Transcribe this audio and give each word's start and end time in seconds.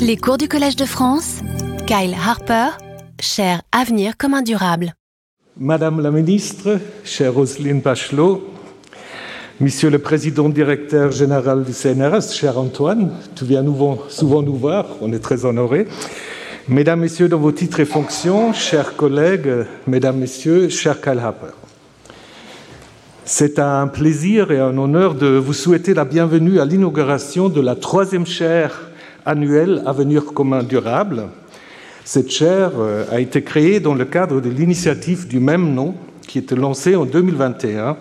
Les 0.00 0.16
cours 0.16 0.38
du 0.38 0.48
Collège 0.48 0.76
de 0.76 0.84
France, 0.84 1.40
Kyle 1.86 2.14
Harper, 2.14 2.70
cher 3.20 3.62
Avenir 3.72 4.16
commun 4.16 4.42
durable. 4.42 4.94
Madame 5.56 6.00
la 6.00 6.10
ministre, 6.10 6.78
chère 7.04 7.34
Roselyne 7.34 7.80
Bachelot, 7.80 8.42
Monsieur 9.60 9.90
le 9.90 9.98
Président 9.98 10.48
directeur 10.48 11.12
général 11.12 11.64
du 11.64 11.72
CNRS, 11.72 12.32
cher 12.32 12.58
Antoine, 12.58 13.12
tu 13.36 13.44
viens 13.44 13.64
souvent 14.08 14.42
nous 14.42 14.54
voir, 14.54 14.86
on 15.00 15.12
est 15.12 15.18
très 15.18 15.44
honorés. 15.44 15.86
Mesdames, 16.66 17.00
Messieurs, 17.00 17.28
dans 17.28 17.38
vos 17.38 17.52
titres 17.52 17.80
et 17.80 17.84
fonctions, 17.84 18.52
chers 18.52 18.96
collègues, 18.96 19.66
Mesdames, 19.86 20.16
Messieurs, 20.16 20.68
cher 20.68 21.00
Kyle 21.00 21.18
Harper. 21.18 21.54
C'est 23.24 23.58
un 23.60 23.86
plaisir 23.86 24.50
et 24.50 24.58
un 24.58 24.76
honneur 24.76 25.14
de 25.14 25.28
vous 25.28 25.52
souhaiter 25.52 25.94
la 25.94 26.04
bienvenue 26.04 26.58
à 26.58 26.64
l'inauguration 26.64 27.48
de 27.48 27.60
la 27.60 27.76
troisième 27.76 28.26
chaire 28.26 28.89
annuelle 29.24 29.82
Avenir 29.86 30.26
commun 30.26 30.62
durable. 30.62 31.28
Cette 32.04 32.30
chaire 32.30 32.72
euh, 32.78 33.04
a 33.10 33.20
été 33.20 33.42
créée 33.42 33.80
dans 33.80 33.94
le 33.94 34.04
cadre 34.04 34.40
de 34.40 34.50
l'initiative 34.50 35.28
du 35.28 35.40
même 35.40 35.74
nom 35.74 35.94
qui 36.26 36.38
était 36.38 36.56
lancée 36.56 36.96
en 36.96 37.04
2021 37.04 37.96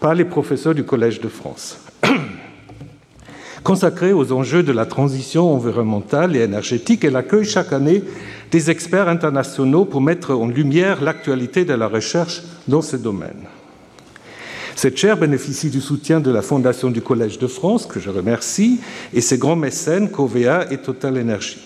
par 0.00 0.14
les 0.14 0.24
professeurs 0.24 0.74
du 0.74 0.84
Collège 0.84 1.20
de 1.20 1.28
France. 1.28 1.78
Consacrée 3.62 4.12
aux 4.12 4.32
enjeux 4.32 4.62
de 4.62 4.72
la 4.72 4.86
transition 4.86 5.52
environnementale 5.52 6.36
et 6.36 6.40
énergétique, 6.40 7.04
elle 7.04 7.16
accueille 7.16 7.44
chaque 7.44 7.72
année 7.72 8.02
des 8.50 8.70
experts 8.70 9.08
internationaux 9.08 9.84
pour 9.84 10.00
mettre 10.00 10.34
en 10.34 10.46
lumière 10.46 11.02
l'actualité 11.02 11.64
de 11.64 11.74
la 11.74 11.88
recherche 11.88 12.42
dans 12.68 12.82
ce 12.82 12.96
domaine. 12.96 13.46
Cette 14.76 14.98
chaire 14.98 15.16
bénéficie 15.16 15.70
du 15.70 15.80
soutien 15.80 16.20
de 16.20 16.30
la 16.30 16.42
Fondation 16.42 16.90
du 16.90 17.00
Collège 17.00 17.38
de 17.38 17.46
France, 17.46 17.86
que 17.86 17.98
je 17.98 18.10
remercie, 18.10 18.78
et 19.14 19.22
ses 19.22 19.38
grands 19.38 19.56
mécènes, 19.56 20.10
Covea 20.10 20.70
et 20.70 20.76
Total 20.76 21.18
Energy. 21.18 21.60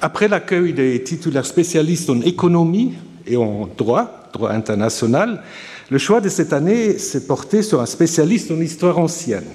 Après 0.00 0.26
l'accueil 0.26 0.72
des 0.72 1.00
titulaires 1.04 1.46
spécialistes 1.46 2.10
en 2.10 2.20
économie 2.22 2.94
et 3.24 3.36
en 3.36 3.68
droit, 3.78 4.28
droit 4.32 4.50
international, 4.50 5.44
le 5.88 5.98
choix 5.98 6.20
de 6.20 6.28
cette 6.28 6.52
année 6.52 6.98
s'est 6.98 7.24
porté 7.24 7.62
sur 7.62 7.80
un 7.80 7.86
spécialiste 7.86 8.50
en 8.50 8.60
histoire 8.60 8.98
ancienne, 8.98 9.46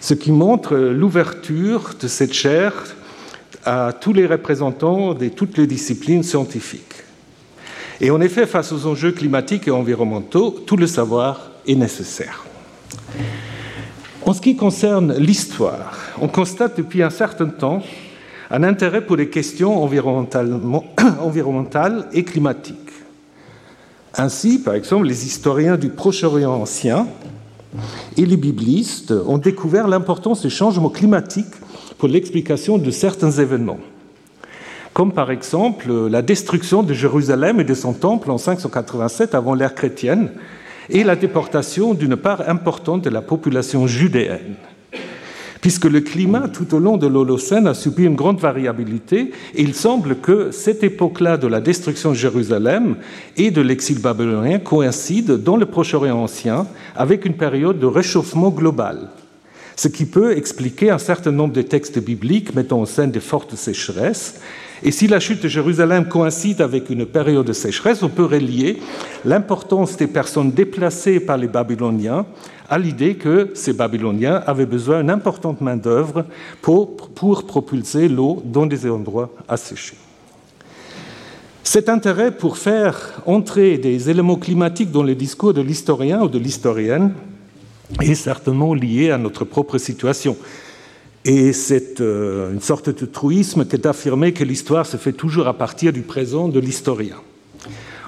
ce 0.00 0.14
qui 0.14 0.30
montre 0.30 0.76
l'ouverture 0.76 1.94
de 2.00 2.06
cette 2.06 2.32
chaire 2.32 2.94
à 3.64 3.92
tous 3.92 4.12
les 4.12 4.26
représentants 4.26 5.14
de 5.14 5.28
toutes 5.28 5.58
les 5.58 5.66
disciplines 5.66 6.22
scientifiques. 6.22 7.09
Et 8.00 8.10
en 8.10 8.20
effet, 8.20 8.46
face 8.46 8.72
aux 8.72 8.86
enjeux 8.86 9.12
climatiques 9.12 9.68
et 9.68 9.70
environnementaux, 9.70 10.50
tout 10.66 10.76
le 10.76 10.86
savoir 10.86 11.50
est 11.66 11.74
nécessaire. 11.74 12.44
En 14.24 14.32
ce 14.32 14.40
qui 14.40 14.56
concerne 14.56 15.14
l'histoire, 15.18 15.96
on 16.20 16.28
constate 16.28 16.76
depuis 16.76 17.02
un 17.02 17.10
certain 17.10 17.48
temps 17.48 17.82
un 18.50 18.62
intérêt 18.64 19.04
pour 19.04 19.16
les 19.16 19.28
questions 19.28 19.82
environnementales 21.20 22.08
et 22.12 22.24
climatiques. 22.24 22.76
Ainsi, 24.14 24.58
par 24.58 24.74
exemple, 24.74 25.06
les 25.06 25.26
historiens 25.26 25.76
du 25.76 25.88
Proche-Orient 25.90 26.52
ancien 26.52 27.06
et 28.16 28.26
les 28.26 28.36
biblistes 28.36 29.12
ont 29.12 29.38
découvert 29.38 29.86
l'importance 29.86 30.42
des 30.42 30.50
changements 30.50 30.90
climatiques 30.90 31.54
pour 31.96 32.08
l'explication 32.08 32.78
de 32.78 32.90
certains 32.90 33.30
événements, 33.30 33.78
comme 34.92 35.12
par 35.12 35.30
exemple 35.30 35.90
la 36.08 36.22
destruction 36.22 36.82
de 36.82 36.92
Jérusalem 36.92 37.60
et 37.60 37.64
de 37.64 37.74
son 37.74 37.92
temple 37.92 38.30
en 38.30 38.38
587 38.38 39.34
avant 39.34 39.54
l'ère 39.54 39.74
chrétienne 39.74 40.30
et 40.88 41.04
la 41.04 41.16
déportation 41.16 41.94
d'une 41.94 42.16
part 42.16 42.48
importante 42.48 43.02
de 43.02 43.10
la 43.10 43.22
population 43.22 43.86
judéenne. 43.86 44.56
Puisque 45.60 45.84
le 45.84 46.00
climat 46.00 46.48
tout 46.48 46.74
au 46.74 46.78
long 46.78 46.96
de 46.96 47.06
l'Holocène 47.06 47.66
a 47.66 47.74
subi 47.74 48.04
une 48.04 48.14
grande 48.14 48.40
variabilité, 48.40 49.30
il 49.54 49.74
semble 49.74 50.16
que 50.16 50.50
cette 50.52 50.82
époque-là 50.82 51.36
de 51.36 51.46
la 51.46 51.60
destruction 51.60 52.10
de 52.10 52.16
Jérusalem 52.16 52.96
et 53.36 53.50
de 53.50 53.60
l'exil 53.60 54.00
babylonien 54.00 54.58
coïncide 54.58 55.32
dans 55.32 55.58
le 55.58 55.66
Proche-Orient 55.66 56.16
ancien 56.16 56.66
avec 56.96 57.26
une 57.26 57.34
période 57.34 57.78
de 57.78 57.86
réchauffement 57.86 58.48
global, 58.48 59.10
ce 59.76 59.88
qui 59.88 60.06
peut 60.06 60.34
expliquer 60.36 60.90
un 60.90 60.98
certain 60.98 61.30
nombre 61.30 61.52
de 61.52 61.62
textes 61.62 61.98
bibliques 61.98 62.54
mettant 62.54 62.80
en 62.80 62.86
scène 62.86 63.10
de 63.10 63.20
fortes 63.20 63.54
sécheresses 63.54 64.40
et 64.82 64.92
si 64.92 65.06
la 65.06 65.20
chute 65.20 65.42
de 65.42 65.48
Jérusalem 65.48 66.08
coïncide 66.08 66.62
avec 66.62 66.88
une 66.88 67.04
période 67.04 67.46
de 67.46 67.52
sécheresse, 67.52 68.02
on 68.02 68.08
peut 68.08 68.24
relier 68.24 68.78
l'importance 69.24 69.96
des 69.96 70.06
personnes 70.06 70.52
déplacées 70.52 71.20
par 71.20 71.36
les 71.36 71.48
Babyloniens 71.48 72.24
à 72.68 72.78
l'idée 72.78 73.16
que 73.16 73.50
ces 73.54 73.72
Babyloniens 73.72 74.42
avaient 74.46 74.64
besoin 74.64 75.00
d'une 75.00 75.10
importante 75.10 75.60
main-d'œuvre 75.60 76.24
pour, 76.62 76.96
pour 76.96 77.44
propulser 77.44 78.08
l'eau 78.08 78.42
dans 78.44 78.64
des 78.64 78.88
endroits 78.88 79.30
asséchés. 79.48 79.96
Cet 81.62 81.88
intérêt 81.88 82.30
pour 82.30 82.56
faire 82.56 83.20
entrer 83.26 83.76
des 83.76 84.08
éléments 84.08 84.36
climatiques 84.36 84.90
dans 84.90 85.02
le 85.02 85.14
discours 85.14 85.52
de 85.52 85.60
l'historien 85.60 86.22
ou 86.22 86.28
de 86.28 86.38
l'historienne 86.38 87.12
est 88.00 88.14
certainement 88.14 88.72
lié 88.72 89.10
à 89.10 89.18
notre 89.18 89.44
propre 89.44 89.76
situation. 89.76 90.36
Et 91.24 91.52
c'est 91.52 92.00
euh, 92.00 92.52
une 92.52 92.60
sorte 92.60 92.88
de 92.88 93.06
truisme 93.06 93.66
que 93.66 93.76
d'affirmer 93.76 94.32
que 94.32 94.44
l'histoire 94.44 94.86
se 94.86 94.96
fait 94.96 95.12
toujours 95.12 95.48
à 95.48 95.54
partir 95.54 95.92
du 95.92 96.00
présent 96.00 96.48
de 96.48 96.58
l'historien. 96.58 97.16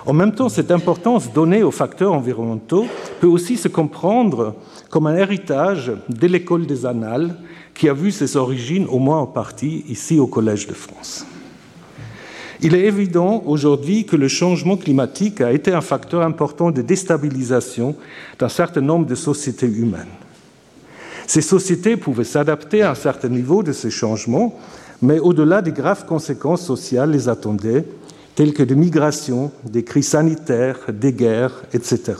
En 0.06 0.15
même 0.15 0.34
temps, 0.34 0.49
cette 0.49 0.71
importance 0.71 1.33
donnée 1.33 1.62
aux 1.62 1.71
facteurs 1.71 2.12
environnementaux 2.12 2.87
peut 3.21 3.27
aussi 3.27 3.56
se 3.56 3.69
comprendre 3.69 4.56
comme 4.91 5.06
un 5.06 5.17
héritage 5.17 5.93
de 6.09 6.27
l'école 6.27 6.67
des 6.67 6.87
annales 6.87 7.37
qui 7.75 7.89
a 7.89 7.95
vu 7.95 8.11
ses 8.11 8.37
origines, 8.37 8.87
au 8.89 8.99
moins 8.99 9.19
en 9.19 9.27
partie, 9.27 9.84
ici 9.89 10.19
au 10.19 10.27
Collège 10.27 10.67
de 10.67 10.75
France. 10.75 11.25
Il 12.61 12.75
est 12.75 12.87
évident 12.87 13.43
aujourd'hui 13.47 14.05
que 14.05 14.17
le 14.17 14.29
changement 14.29 14.77
climatique 14.77 15.41
a 15.41 15.53
été 15.53 15.73
un 15.73 15.81
facteur 15.81 16.23
important 16.23 16.71
de 16.71 16.81
déstabilisation 16.81 17.97
d'un 18.39 18.49
certain 18.49 18.81
nombre 18.81 19.06
de 19.06 19.15
sociétés 19.15 19.67
humaines. 19.67 20.06
Ces 21.32 21.41
sociétés 21.41 21.97
pouvaient 21.97 22.25
s'adapter 22.25 22.82
à 22.82 22.91
un 22.91 22.94
certain 22.94 23.31
niveau 23.31 23.62
de 23.62 23.72
ces 23.72 23.88
changements, 23.88 24.54
mais 25.00 25.19
au-delà 25.19 25.62
des 25.62 25.72
graves 25.72 26.04
conséquences 26.04 26.60
sociales 26.62 27.10
les 27.10 27.31
attendaient, 27.31 27.87
telles 28.34 28.53
que 28.53 28.62
des 28.62 28.75
migrations, 28.75 29.50
des 29.65 29.82
crises 29.82 30.09
sanitaires, 30.09 30.78
des 30.93 31.15
guerres, 31.15 31.62
etc. 31.72 32.16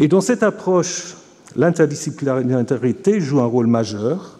Et 0.00 0.08
dans 0.08 0.22
cette 0.22 0.42
approche, 0.42 1.18
l'interdisciplinarité 1.54 3.20
joue 3.20 3.40
un 3.40 3.44
rôle 3.44 3.66
majeur. 3.66 4.38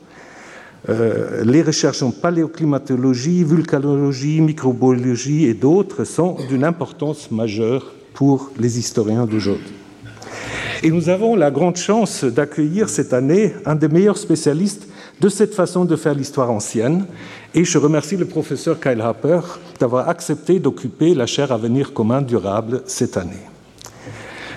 Euh, 0.88 1.44
les 1.44 1.60
recherches 1.60 2.02
en 2.02 2.10
paléoclimatologie, 2.10 3.44
vulcanologie, 3.44 4.40
microbiologie 4.40 5.44
et 5.44 5.52
d'autres 5.52 6.04
sont 6.04 6.38
d'une 6.48 6.64
importance 6.64 7.30
majeure 7.30 7.92
pour 8.14 8.50
les 8.58 8.78
historiens 8.78 9.26
d'aujourd'hui. 9.26 9.77
Et 10.82 10.90
nous 10.92 11.08
avons 11.08 11.34
la 11.34 11.50
grande 11.50 11.76
chance 11.76 12.22
d'accueillir 12.22 12.88
cette 12.88 13.12
année 13.12 13.52
un 13.66 13.74
des 13.74 13.88
meilleurs 13.88 14.16
spécialistes 14.16 14.86
de 15.20 15.28
cette 15.28 15.52
façon 15.52 15.84
de 15.84 15.96
faire 15.96 16.14
l'histoire 16.14 16.52
ancienne. 16.52 17.06
Et 17.52 17.64
je 17.64 17.78
remercie 17.78 18.16
le 18.16 18.26
professeur 18.26 18.78
Kyle 18.78 19.00
Harper 19.00 19.40
d'avoir 19.80 20.08
accepté 20.08 20.60
d'occuper 20.60 21.14
la 21.14 21.26
chaire 21.26 21.50
Avenir 21.50 21.92
commun 21.92 22.22
durable 22.22 22.82
cette 22.86 23.16
année. 23.16 23.42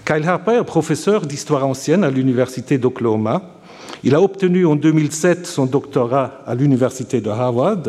Kyle 0.05 0.27
Harper 0.27 0.61
professeur 0.63 1.25
d'histoire 1.25 1.65
ancienne 1.65 2.03
à 2.03 2.11
l'université 2.11 2.77
d'Oklahoma. 2.77 3.41
Il 4.03 4.13
a 4.13 4.21
obtenu 4.21 4.67
en 4.67 4.75
2007 4.75 5.47
son 5.47 5.65
doctorat 5.65 6.43
à 6.45 6.53
l'université 6.53 7.19
de 7.19 7.31
Harvard 7.31 7.83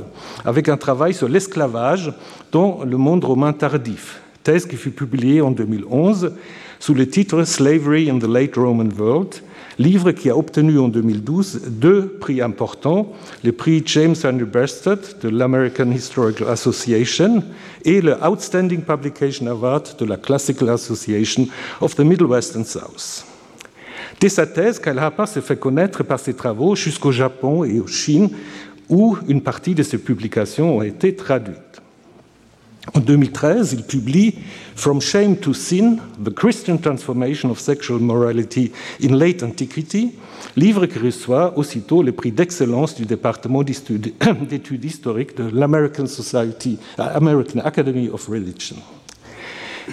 avec 0.44 0.70
un 0.70 0.78
travail 0.78 1.12
sur 1.12 1.28
l'esclavage 1.28 2.14
dans 2.50 2.80
le 2.84 2.96
monde 2.96 3.24
romain 3.24 3.52
tardif, 3.52 4.21
thèse 4.42 4.66
qui 4.66 4.76
fut 4.76 4.90
publiée 4.90 5.40
en 5.40 5.50
2011 5.50 6.32
sous 6.80 6.94
le 6.94 7.06
titre 7.06 7.44
Slavery 7.44 8.10
in 8.10 8.18
the 8.18 8.26
Late 8.26 8.56
Roman 8.56 8.88
World, 8.98 9.36
livre 9.78 10.10
qui 10.10 10.28
a 10.30 10.36
obtenu 10.36 10.78
en 10.78 10.88
2012 10.88 11.62
deux 11.68 12.08
prix 12.20 12.40
importants, 12.40 13.12
le 13.44 13.52
prix 13.52 13.82
James 13.86 14.16
Andrew 14.24 14.46
Breasted 14.46 14.98
de 15.22 15.28
l'American 15.28 15.90
Historical 15.92 16.48
Association 16.48 17.42
et 17.84 18.00
le 18.00 18.16
Outstanding 18.24 18.82
Publication 18.82 19.46
Award 19.46 19.96
de 19.98 20.04
la 20.04 20.16
Classical 20.16 20.70
Association 20.70 21.46
of 21.80 21.94
the 21.94 22.00
Middle 22.00 22.26
West 22.26 22.56
and 22.56 22.64
South. 22.64 23.24
Dès 24.20 24.28
sa 24.28 24.46
thèse, 24.46 24.78
Kalhapa 24.78 25.26
s'est 25.26 25.40
fait 25.40 25.58
connaître 25.58 26.04
par 26.04 26.20
ses 26.20 26.34
travaux 26.34 26.76
jusqu'au 26.76 27.12
Japon 27.12 27.64
et 27.64 27.80
au 27.80 27.86
Chine, 27.86 28.30
où 28.88 29.16
une 29.26 29.40
partie 29.40 29.74
de 29.74 29.82
ses 29.82 29.98
publications 29.98 30.78
ont 30.78 30.82
été 30.82 31.14
traduites. 31.16 31.81
En 32.94 33.00
2013, 33.00 33.74
il 33.74 33.84
publie 33.84 34.34
From 34.74 35.00
Shame 35.00 35.36
to 35.36 35.54
Sin, 35.54 35.98
The 36.22 36.34
Christian 36.34 36.78
Transformation 36.78 37.50
of 37.50 37.60
Sexual 37.60 38.00
Morality 38.00 38.72
in 39.02 39.16
Late 39.16 39.44
Antiquity, 39.44 40.10
livre 40.56 40.86
qui 40.86 40.98
reçoit 40.98 41.56
aussitôt 41.56 42.02
le 42.02 42.10
prix 42.10 42.32
d'excellence 42.32 42.96
du 42.96 43.06
département 43.06 43.62
d'études 43.62 44.84
historiques 44.84 45.36
de 45.36 45.48
l'American 45.56 46.06
Society, 46.06 46.78
American 46.98 47.60
Academy 47.60 48.08
of 48.08 48.26
Religion. 48.26 48.76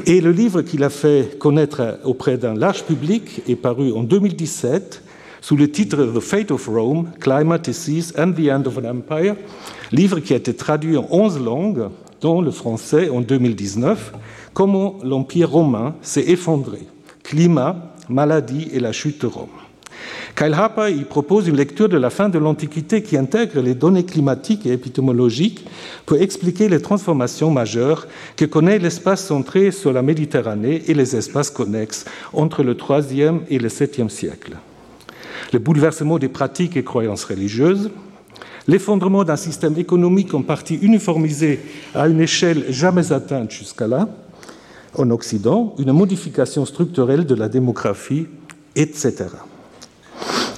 Et 0.07 0.19
le 0.19 0.31
livre 0.31 0.63
qu'il 0.63 0.83
a 0.83 0.89
fait 0.89 1.37
connaître 1.37 1.99
auprès 2.03 2.37
d'un 2.37 2.55
large 2.55 2.83
public 2.83 3.41
est 3.47 3.55
paru 3.55 3.91
en 3.91 4.01
2017 4.01 5.03
sous 5.41 5.55
le 5.55 5.69
titre 5.69 6.11
The 6.13 6.19
Fate 6.19 6.51
of 6.51 6.67
Rome, 6.67 7.09
Climate, 7.19 7.65
Disease 7.65 8.13
and 8.17 8.33
the 8.33 8.47
End 8.47 8.65
of 8.65 8.77
an 8.77 8.89
Empire, 8.89 9.35
livre 9.91 10.19
qui 10.19 10.33
a 10.33 10.37
été 10.37 10.53
traduit 10.53 10.97
en 10.97 11.07
11 11.09 11.43
langues, 11.43 11.89
dont 12.21 12.41
le 12.41 12.51
français 12.51 13.09
en 13.09 13.21
2019, 13.21 14.13
Comment 14.53 14.97
l'Empire 15.03 15.51
romain 15.51 15.95
s'est 16.01 16.25
effondré, 16.27 16.79
climat, 17.23 17.93
maladie 18.09 18.67
et 18.73 18.79
la 18.79 18.91
chute 18.91 19.21
de 19.21 19.27
Rome. 19.27 19.47
Kyle 20.35 20.53
Harper 20.53 20.91
y 20.91 21.03
propose 21.03 21.47
une 21.47 21.57
lecture 21.57 21.89
de 21.89 21.97
la 21.97 22.09
fin 22.09 22.29
de 22.29 22.39
l'Antiquité 22.39 23.03
qui 23.03 23.17
intègre 23.17 23.61
les 23.61 23.75
données 23.75 24.05
climatiques 24.05 24.65
et 24.65 24.71
épistémologiques 24.71 25.65
pour 26.05 26.17
expliquer 26.17 26.69
les 26.69 26.81
transformations 26.81 27.51
majeures 27.51 28.07
que 28.37 28.45
connaît 28.45 28.79
l'espace 28.79 29.25
centré 29.25 29.71
sur 29.71 29.91
la 29.91 30.01
Méditerranée 30.01 30.83
et 30.87 30.93
les 30.93 31.15
espaces 31.15 31.51
connexes 31.51 32.05
entre 32.33 32.63
le 32.63 32.75
IIIe 32.75 33.41
et 33.49 33.59
le 33.59 33.67
VIIe 33.67 34.09
siècle. 34.09 34.57
Le 35.51 35.59
bouleversement 35.59 36.19
des 36.19 36.29
pratiques 36.29 36.77
et 36.77 36.83
croyances 36.83 37.23
religieuses, 37.23 37.89
l'effondrement 38.67 39.23
d'un 39.23 39.35
système 39.35 39.77
économique 39.77 40.33
en 40.33 40.43
partie 40.43 40.75
uniformisé 40.75 41.59
à 41.95 42.07
une 42.07 42.21
échelle 42.21 42.65
jamais 42.69 43.11
atteinte 43.11 43.51
jusqu'à 43.51 43.87
là, 43.87 44.07
en 44.95 45.09
Occident, 45.11 45.75
une 45.79 45.91
modification 45.91 46.65
structurelle 46.65 47.25
de 47.25 47.35
la 47.35 47.49
démographie, 47.49 48.27
etc. 48.75 49.25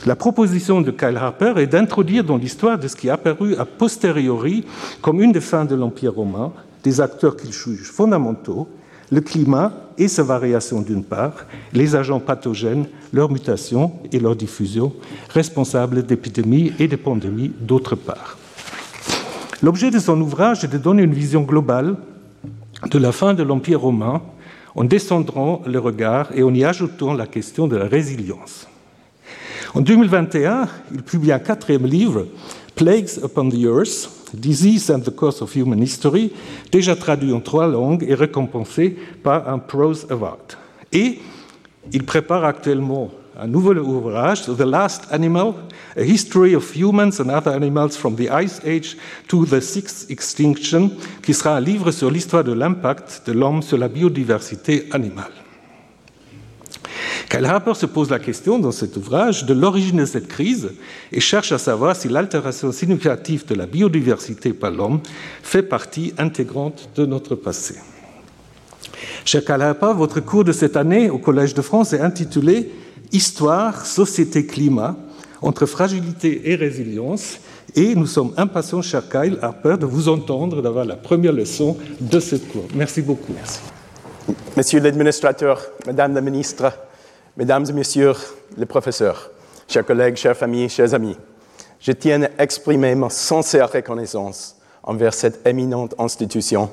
La 0.05 0.15
proposition 0.15 0.81
de 0.81 0.91
Kyle 0.91 1.15
Harper 1.15 1.53
est 1.57 1.67
d'introduire 1.67 2.23
dans 2.23 2.37
l'histoire 2.37 2.79
de 2.79 2.87
ce 2.87 2.95
qui 2.95 3.07
est 3.07 3.11
apparu 3.11 3.55
a 3.55 3.65
posteriori 3.65 4.65
comme 5.01 5.21
une 5.21 5.31
des 5.31 5.41
fins 5.41 5.65
de 5.65 5.75
l'Empire 5.75 6.15
romain 6.15 6.51
des 6.83 6.99
acteurs 6.99 7.37
qu'il 7.37 7.53
juge 7.53 7.91
fondamentaux, 7.91 8.67
le 9.11 9.21
climat 9.21 9.73
et 9.97 10.07
sa 10.07 10.23
variation 10.23 10.81
d'une 10.81 11.03
part, 11.03 11.45
les 11.73 11.95
agents 11.95 12.19
pathogènes, 12.19 12.85
leur 13.13 13.29
mutation 13.29 13.91
et 14.11 14.19
leur 14.19 14.35
diffusion, 14.35 14.93
responsables 15.29 16.03
d'épidémies 16.03 16.71
et 16.79 16.87
de 16.87 16.95
pandémies 16.95 17.51
d'autre 17.59 17.95
part. 17.95 18.37
L'objet 19.61 19.91
de 19.91 19.99
son 19.99 20.19
ouvrage 20.21 20.63
est 20.63 20.71
de 20.71 20.77
donner 20.77 21.03
une 21.03 21.13
vision 21.13 21.41
globale 21.41 21.95
de 22.89 22.97
la 22.97 23.11
fin 23.11 23.33
de 23.33 23.43
l'Empire 23.43 23.81
romain 23.81 24.21
en 24.73 24.85
descendant 24.85 25.61
le 25.67 25.77
regard 25.77 26.29
et 26.33 26.41
en 26.41 26.53
y 26.53 26.63
ajoutant 26.63 27.13
la 27.13 27.27
question 27.27 27.67
de 27.67 27.75
la 27.75 27.85
résilience. 27.85 28.67
En 29.73 29.81
2021, 29.81 30.67
il 30.93 31.03
publie 31.03 31.31
un 31.31 31.39
quatrième 31.39 31.85
livre, 31.85 32.27
Plagues 32.75 33.09
Upon 33.23 33.49
the 33.49 33.63
Earth, 33.63 34.09
Disease 34.33 34.89
and 34.89 35.01
the 35.01 35.15
Course 35.15 35.41
of 35.41 35.55
Human 35.55 35.81
History, 35.81 36.31
déjà 36.71 36.95
traduit 36.95 37.33
en 37.33 37.39
trois 37.39 37.67
langues 37.67 38.05
et 38.07 38.13
récompensé 38.13 38.97
par 39.23 39.49
un 39.49 39.59
Prose 39.59 40.07
Award. 40.09 40.57
Et 40.91 41.19
il 41.91 42.03
prépare 42.03 42.45
actuellement 42.45 43.11
un 43.39 43.47
nouvel 43.47 43.79
ouvrage, 43.79 44.45
The 44.45 44.59
Last 44.61 45.07
Animal, 45.11 45.53
A 45.97 46.03
History 46.03 46.55
of 46.55 46.75
Humans 46.75 47.19
and 47.19 47.29
Other 47.29 47.53
Animals 47.53 47.91
from 47.91 48.15
the 48.15 48.29
Ice 48.29 48.61
Age 48.65 48.97
to 49.27 49.45
the 49.45 49.59
Sixth 49.59 50.09
Extinction, 50.09 50.91
qui 51.23 51.33
sera 51.33 51.55
un 51.55 51.61
livre 51.61 51.91
sur 51.91 52.11
l'histoire 52.11 52.43
de 52.43 52.53
l'impact 52.53 53.23
de 53.25 53.31
l'homme 53.31 53.61
sur 53.61 53.77
la 53.77 53.87
biodiversité 53.87 54.87
animale. 54.91 55.40
Kyle 57.31 57.45
Harper 57.45 57.75
se 57.75 57.85
pose 57.85 58.09
la 58.09 58.19
question 58.19 58.59
dans 58.59 58.73
cet 58.73 58.97
ouvrage 58.97 59.45
de 59.45 59.53
l'origine 59.53 59.99
de 59.99 60.05
cette 60.05 60.27
crise 60.27 60.71
et 61.13 61.21
cherche 61.21 61.53
à 61.53 61.57
savoir 61.57 61.95
si 61.95 62.09
l'altération 62.09 62.73
significative 62.73 63.45
de 63.45 63.55
la 63.55 63.67
biodiversité 63.67 64.51
par 64.51 64.69
l'homme 64.69 64.99
fait 65.41 65.63
partie 65.63 66.13
intégrante 66.17 66.89
de 66.97 67.05
notre 67.05 67.35
passé. 67.35 67.75
Cher 69.23 69.43
Harper, 69.49 69.93
votre 69.95 70.19
cours 70.19 70.43
de 70.43 70.51
cette 70.51 70.75
année 70.75 71.09
au 71.09 71.19
Collège 71.19 71.53
de 71.53 71.61
France 71.61 71.93
est 71.93 72.01
intitulé 72.01 72.69
Histoire, 73.13 73.85
société, 73.85 74.45
climat, 74.45 74.97
entre 75.41 75.65
fragilité 75.65 76.51
et 76.51 76.55
résilience. 76.55 77.39
Et 77.75 77.95
nous 77.95 78.07
sommes 78.07 78.33
impatients, 78.35 78.81
cher 78.81 79.03
Kyle 79.09 79.37
Harper, 79.41 79.77
de 79.79 79.85
vous 79.85 80.09
entendre, 80.09 80.61
d'avoir 80.61 80.83
la 80.83 80.97
première 80.97 81.31
leçon 81.31 81.77
de 82.01 82.19
ce 82.19 82.35
cours. 82.35 82.67
Merci 82.75 83.01
beaucoup. 83.01 83.31
Merci. 83.33 83.61
Monsieur 84.57 84.81
l'administrateur, 84.81 85.61
Madame 85.87 86.13
la 86.13 86.21
ministre, 86.21 86.73
Mesdames 87.41 87.65
et 87.67 87.73
Messieurs 87.73 88.13
les 88.55 88.67
professeurs, 88.67 89.31
chers 89.67 89.83
collègues, 89.83 90.15
chères 90.15 90.37
familles, 90.37 90.69
chers 90.69 90.93
amis, 90.93 91.17
je 91.79 91.91
tiens 91.91 92.21
à 92.21 92.43
exprimer 92.43 92.93
ma 92.93 93.09
sincère 93.09 93.71
reconnaissance 93.71 94.57
envers 94.83 95.11
cette 95.11 95.43
éminente 95.47 95.95
institution 95.97 96.69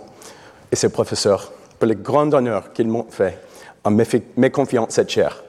et 0.70 0.76
ses 0.76 0.90
professeurs 0.90 1.50
pour 1.78 1.88
le 1.88 1.94
grand 1.94 2.34
honneur 2.34 2.74
qu'ils 2.74 2.88
m'ont 2.88 3.06
fait 3.08 3.38
en 3.82 3.92
me 3.92 4.48
confiant 4.48 4.84
cette 4.90 5.08
chaire. 5.08 5.42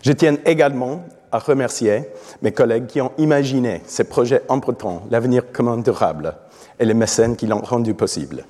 Je 0.00 0.12
tiens 0.12 0.36
également 0.44 1.02
à 1.32 1.40
remercier 1.40 2.04
mes 2.40 2.52
collègues 2.52 2.86
qui 2.86 3.00
ont 3.00 3.10
imaginé 3.18 3.82
ces 3.88 4.04
projets 4.04 4.42
importants, 4.48 5.02
l'avenir 5.10 5.50
commun 5.50 5.78
durable 5.78 6.36
et 6.78 6.84
les 6.84 6.94
mécènes 6.94 7.34
qui 7.34 7.48
l'ont 7.48 7.62
rendu 7.62 7.94
possible. 7.94 8.44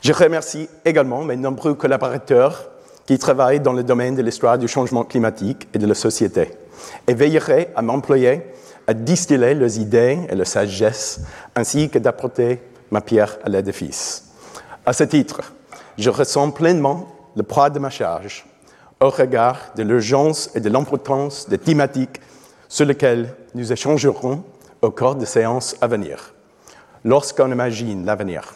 Je 0.00 0.12
remercie 0.12 0.68
également 0.84 1.22
mes 1.22 1.36
nombreux 1.36 1.74
collaborateurs 1.74 2.71
qui 3.12 3.18
travaillent 3.18 3.60
dans 3.60 3.74
le 3.74 3.84
domaine 3.84 4.14
de 4.14 4.22
l'histoire 4.22 4.56
du 4.56 4.66
changement 4.66 5.04
climatique 5.04 5.68
et 5.74 5.78
de 5.78 5.86
la 5.86 5.92
société 5.92 6.48
et 7.06 7.12
veillerai 7.12 7.68
à 7.76 7.82
m'employer 7.82 8.40
à 8.86 8.94
distiller 8.94 9.52
leurs 9.54 9.76
idées 9.76 10.18
et 10.30 10.34
leurs 10.34 10.46
sagesse 10.46 11.20
ainsi 11.54 11.90
que 11.90 11.98
d'apporter 11.98 12.62
ma 12.90 13.02
pierre 13.02 13.36
à 13.44 13.50
l'édifice. 13.50 14.30
À 14.86 14.94
ce 14.94 15.04
titre, 15.04 15.52
je 15.98 16.08
ressens 16.08 16.52
pleinement 16.52 17.06
le 17.36 17.42
poids 17.42 17.68
de 17.68 17.78
ma 17.78 17.90
charge 17.90 18.46
au 18.98 19.10
regard 19.10 19.58
de 19.76 19.82
l'urgence 19.82 20.48
et 20.54 20.60
de 20.60 20.70
l'importance 20.70 21.46
des 21.50 21.58
thématiques 21.58 22.18
sur 22.66 22.86
lesquelles 22.86 23.34
nous 23.54 23.70
échangerons 23.74 24.42
au 24.80 24.90
cours 24.90 25.16
des 25.16 25.26
séances 25.26 25.76
à 25.82 25.86
venir. 25.86 26.32
Lorsqu'on 27.04 27.52
imagine 27.52 28.06
l'avenir, 28.06 28.54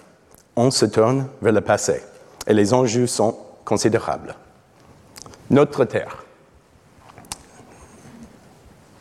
on 0.56 0.70
se 0.70 0.86
tourne 0.86 1.26
vers 1.42 1.52
le 1.52 1.60
passé 1.60 2.00
et 2.46 2.54
les 2.54 2.72
enjeux 2.72 3.06
sont 3.06 3.36
considérables. 3.66 4.34
Notre 5.50 5.84
Terre. 5.84 6.24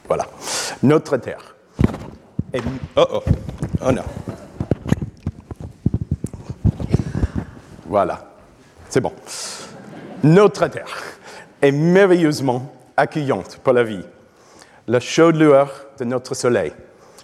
Voilà. 0.08 0.28
Notre 0.84 1.18
Terre. 1.18 1.56
Oh 2.96 3.06
oh. 3.12 3.24
Oh 3.82 3.92
non. 3.92 4.04
Voilà. 7.88 8.26
C'est 8.90 9.02
bon. 9.02 9.12
Notre 10.24 10.68
Terre 10.68 11.04
est 11.62 11.72
merveilleusement 11.72 12.72
accueillante 12.96 13.60
pour 13.64 13.74
la 13.74 13.84
vie. 13.84 14.06
La 14.88 15.00
chaude 15.00 15.38
lueur 15.38 15.72
de 15.98 16.06
notre 16.06 16.36
Soleil 16.36 16.74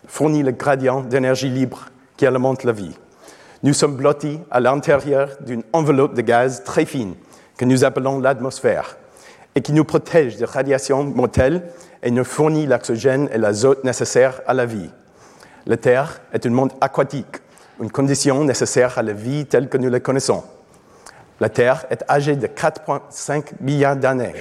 fournit 0.07 0.41
le 0.41 0.51
gradient 0.51 1.01
d'énergie 1.01 1.49
libre 1.49 1.85
qui 2.17 2.25
alimente 2.25 2.63
la 2.63 2.71
vie. 2.71 2.97
Nous 3.61 3.73
sommes 3.73 3.95
blottis 3.95 4.39
à 4.49 4.59
l'intérieur 4.59 5.29
d'une 5.41 5.63
enveloppe 5.73 6.15
de 6.15 6.21
gaz 6.21 6.63
très 6.63 6.85
fine 6.85 7.13
que 7.55 7.65
nous 7.65 7.83
appelons 7.85 8.19
l'atmosphère 8.19 8.97
et 9.55 9.61
qui 9.61 9.73
nous 9.73 9.83
protège 9.83 10.37
des 10.37 10.45
radiations 10.45 11.03
mortelles 11.03 11.63
et 12.03 12.11
nous 12.11 12.23
fournit 12.23 12.65
l'oxygène 12.65 13.29
et 13.31 13.37
l'azote 13.37 13.83
nécessaires 13.83 14.41
à 14.47 14.53
la 14.53 14.65
vie. 14.65 14.89
La 15.65 15.77
Terre 15.77 16.21
est 16.33 16.45
un 16.45 16.49
monde 16.49 16.71
aquatique, 16.81 17.37
une 17.79 17.91
condition 17.91 18.43
nécessaire 18.43 18.97
à 18.97 19.03
la 19.03 19.13
vie 19.13 19.45
telle 19.45 19.69
que 19.69 19.77
nous 19.77 19.89
la 19.89 19.99
connaissons. 19.99 20.43
La 21.39 21.49
Terre 21.49 21.85
est 21.89 22.03
âgée 22.09 22.35
de 22.35 22.47
4,5 22.47 23.53
milliards 23.59 23.95
d'années 23.95 24.33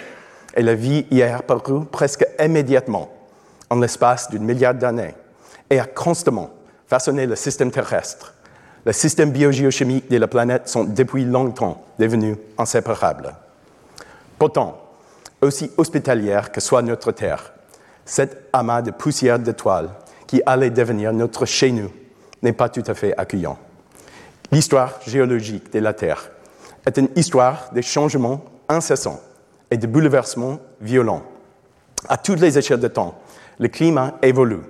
et 0.55 0.63
la 0.63 0.75
vie 0.75 1.07
y 1.11 1.21
est 1.21 1.31
apparue 1.31 1.85
presque 1.91 2.27
immédiatement, 2.39 3.11
en 3.69 3.79
l'espace 3.79 4.31
d'une 4.31 4.45
milliard 4.45 4.75
d'années, 4.75 5.15
et 5.69 5.79
a 5.79 5.87
constamment 5.87 6.51
façonné 6.87 7.27
le 7.27 7.37
système 7.37 7.71
terrestre. 7.71 8.35
Les 8.85 8.93
systèmes 8.93 9.31
biogéochimiques 9.31 10.11
de 10.11 10.17
la 10.17 10.27
planète 10.27 10.69
sont 10.69 10.85
depuis 10.85 11.25
longtemps 11.25 11.85
devenus 11.99 12.37
inséparables. 12.59 13.35
Pourtant, 14.39 14.90
aussi 15.43 15.71
hospitalière 15.77 16.53
que 16.53 16.61
soit 16.61 16.83
notre 16.83 17.13
Terre, 17.13 17.53
cet 18.05 18.49
amas 18.53 18.83
de 18.83 18.91
poussière 18.91 19.39
d'étoiles 19.39 19.91
qui 20.27 20.43
allait 20.47 20.71
devenir 20.71 21.13
notre 21.13 21.45
chez 21.47 21.71
nous 21.73 21.91
n'est 22.43 22.53
pas 22.53 22.69
tout 22.69 22.83
à 22.87 22.95
fait 22.95 23.17
accueillant. 23.17 23.59
L'histoire 24.53 24.99
géologique 25.07 25.73
de 25.73 25.79
la 25.79 25.93
Terre 25.93 26.31
est 26.87 26.97
une 26.99 27.09
histoire 27.17 27.71
de 27.73 27.81
changements 27.81 28.45
incessants 28.69 29.21
et 29.71 29.77
de 29.77 29.87
bouleversements 29.87 30.59
violents. 30.81 31.23
À 32.09 32.17
toutes 32.17 32.41
les 32.41 32.59
échelles 32.59 32.81
de 32.81 32.89
temps, 32.89 33.19
le 33.59 33.69
climat 33.69 34.15
évolue. 34.23 34.63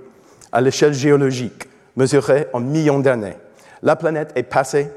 À 0.52 0.60
l'échelle 0.60 0.92
géologique, 0.92 1.68
mesurée 1.96 2.48
en 2.52 2.60
millions 2.60 2.98
d'années, 2.98 3.36
la 3.82 3.96
planète 3.96 4.32
est 4.34 4.42
passée 4.42 4.90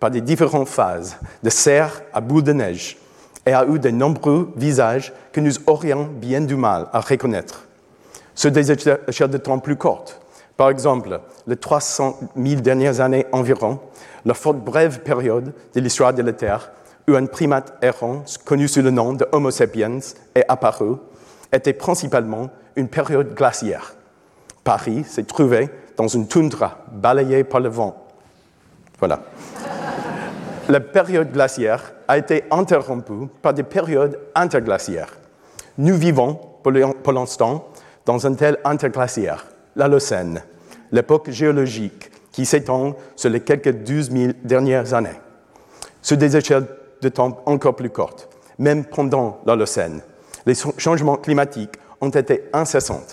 par 0.00 0.10
des 0.10 0.20
différentes 0.20 0.68
phases, 0.68 1.16
de 1.42 1.50
serre 1.50 2.02
à 2.12 2.20
boule 2.20 2.42
de 2.42 2.52
neige, 2.52 2.98
et 3.48 3.54
a 3.54 3.64
eu 3.64 3.78
de 3.78 3.88
nombreux 3.88 4.52
visages 4.56 5.10
que 5.32 5.40
nous 5.40 5.52
aurions 5.66 6.04
bien 6.04 6.42
du 6.42 6.54
mal 6.54 6.88
à 6.92 7.00
reconnaître. 7.00 7.64
Sur 8.34 8.50
des 8.50 8.70
échelles 8.70 9.30
de 9.30 9.38
temps 9.38 9.58
plus 9.58 9.76
courtes, 9.76 10.20
par 10.58 10.68
exemple, 10.68 11.18
les 11.46 11.56
300 11.56 12.18
000 12.36 12.60
dernières 12.60 13.00
années 13.00 13.24
environ, 13.32 13.80
la 14.26 14.34
forte 14.34 14.58
brève 14.58 15.00
période 15.00 15.54
de 15.74 15.80
l'histoire 15.80 16.12
de 16.12 16.20
la 16.20 16.34
Terre 16.34 16.70
où 17.08 17.14
un 17.14 17.24
primate 17.24 17.72
errant, 17.80 18.22
connu 18.44 18.68
sous 18.68 18.82
le 18.82 18.90
nom 18.90 19.14
de 19.14 19.26
Homo 19.32 19.50
sapiens, 19.50 20.00
est 20.34 20.44
apparu, 20.46 20.96
était 21.50 21.72
principalement 21.72 22.50
une 22.76 22.88
période 22.88 23.34
glaciaire. 23.34 23.94
Paris 24.62 25.04
s'est 25.04 25.24
trouvé 25.24 25.70
dans 25.96 26.06
une 26.06 26.28
toundra 26.28 26.84
balayée 26.92 27.44
par 27.44 27.60
le 27.60 27.70
vent. 27.70 27.96
Voilà. 28.98 29.20
La 30.70 30.80
période 30.80 31.32
glaciaire 31.32 31.94
a 32.08 32.18
été 32.18 32.44
interrompue 32.50 33.28
par 33.40 33.54
des 33.54 33.62
périodes 33.62 34.20
interglaciaires. 34.34 35.16
Nous 35.78 35.94
vivons, 35.94 36.38
pour 36.62 37.12
l'instant, 37.12 37.68
dans 38.04 38.26
un 38.26 38.34
tel 38.34 38.58
interglaciaire, 38.64 39.46
l'Holocène, 39.76 40.42
l'époque 40.92 41.30
géologique 41.30 42.10
qui 42.32 42.44
s'étend 42.44 42.96
sur 43.16 43.30
les 43.30 43.40
quelques 43.40 43.82
12 43.82 44.10
000 44.10 44.32
dernières 44.44 44.92
années, 44.92 45.18
sur 46.02 46.18
des 46.18 46.36
échelles 46.36 46.66
de 47.00 47.08
temps 47.08 47.42
encore 47.46 47.74
plus 47.74 47.88
courtes, 47.88 48.28
même 48.58 48.84
pendant 48.84 49.40
l'Holocène. 49.46 50.02
Les 50.44 50.54
changements 50.76 51.16
climatiques 51.16 51.76
ont 52.02 52.10
été 52.10 52.44
incessants. 52.52 53.06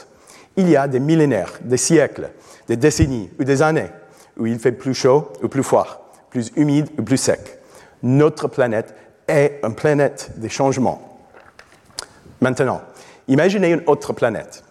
Il 0.58 0.70
y 0.70 0.76
a 0.76 0.90
des 0.90 1.00
millénaires, 1.00 1.54
des 1.62 1.78
siècles, 1.78 2.32
des 2.68 2.76
décennies 2.76 3.30
ou 3.40 3.46
des 3.46 3.62
années 3.62 3.92
où 4.38 4.46
il 4.46 4.60
fait 4.60 4.74
plus 4.74 4.94
chaud 4.94 5.32
ou 5.42 5.48
plus 5.48 5.64
froid, 5.64 6.05
plus 6.36 6.52
humide 6.58 6.90
ou 7.00 7.02
plus 7.02 7.16
sec. 7.16 7.40
Notre 8.04 8.50
planète 8.50 8.94
est 9.26 9.62
une 9.64 9.74
planète 9.74 10.32
des 10.36 10.50
changements. 10.50 11.18
Maintenant, 12.42 12.82
imaginez 13.30 13.72
une 13.72 13.84
autre 13.88 14.12
planète, 14.12 14.66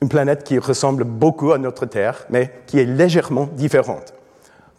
une 0.00 0.08
planète 0.08 0.44
qui 0.44 0.56
ressemble 0.60 1.02
beaucoup 1.02 1.50
à 1.50 1.58
notre 1.58 1.84
Terre, 1.84 2.26
mais 2.30 2.62
qui 2.68 2.78
est 2.78 2.84
légèrement 2.84 3.48
différente. 3.54 4.14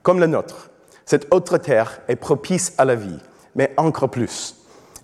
Comme 0.04 0.22
la 0.22 0.28
nôtre, 0.28 0.70
cette 1.06 1.28
autre 1.34 1.58
Terre 1.58 2.00
est 2.08 2.16
propice 2.16 2.76
à 2.78 2.86
la 2.86 2.96
vie, 2.96 3.20
mais 3.56 3.74
encore 3.76 4.10
plus. 4.10 4.56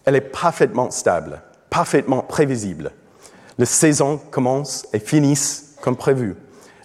Elle 0.05 0.15
est 0.15 0.21
parfaitement 0.31 0.91
stable, 0.91 1.41
parfaitement 1.69 2.21
prévisible. 2.21 2.91
Les 3.57 3.65
saisons 3.65 4.17
commencent 4.31 4.87
et 4.93 4.99
finissent 4.99 5.75
comme 5.81 5.97
prévu. 5.97 6.37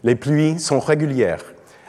Les 0.02 0.16
pluies 0.16 0.58
sont 0.58 0.80
régulières. 0.80 1.44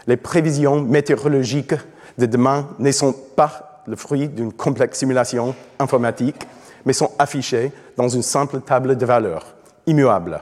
Les 0.06 0.18
prévisions 0.18 0.82
météorologiques 0.82 1.74
de 2.18 2.26
demain 2.26 2.68
ne 2.80 2.92
sont 2.92 3.14
pas 3.36 3.84
le 3.88 3.96
fruit 3.96 4.28
d'une 4.28 4.54
complexe 4.54 5.00
simulation 5.00 5.56
informatique, 5.80 6.48
mais 6.86 6.94
sont 6.94 7.12
affichées 7.20 7.72
dans 7.98 8.10
une 8.10 8.24
simple 8.24 8.62
table 8.62 8.98
de 8.98 9.06
valeurs, 9.06 9.46
immuable. 9.86 10.42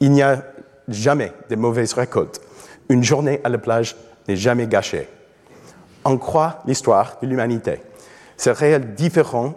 Il 0.00 0.12
n'y 0.12 0.22
a 0.22 0.42
jamais 0.88 1.32
de 1.48 1.56
mauvaises 1.56 1.92
récoltes. 1.92 2.40
Une 2.88 3.04
journée 3.04 3.40
à 3.44 3.48
la 3.48 3.58
plage 3.58 3.96
n'est 4.28 4.36
jamais 4.36 4.66
gâchée. 4.66 5.08
On 6.04 6.16
croit 6.16 6.62
l'histoire 6.66 7.18
de 7.22 7.26
l'humanité. 7.26 7.82
Serait 8.36 8.80
différent 8.80 9.54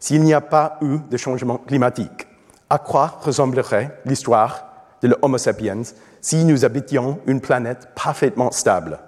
s'il 0.00 0.22
n'y 0.22 0.34
a 0.34 0.40
pas 0.40 0.78
eu 0.82 0.98
de 1.08 1.16
changement 1.16 1.58
climatique? 1.58 2.26
À 2.68 2.78
quoi 2.78 3.18
ressemblerait 3.22 4.00
l'histoire 4.04 4.66
de 5.02 5.08
l'Homo 5.08 5.38
sapiens 5.38 5.82
si 6.20 6.44
nous 6.44 6.64
habitions 6.64 7.20
une 7.26 7.40
planète 7.40 7.88
parfaitement 7.94 8.50
stable? 8.50 8.98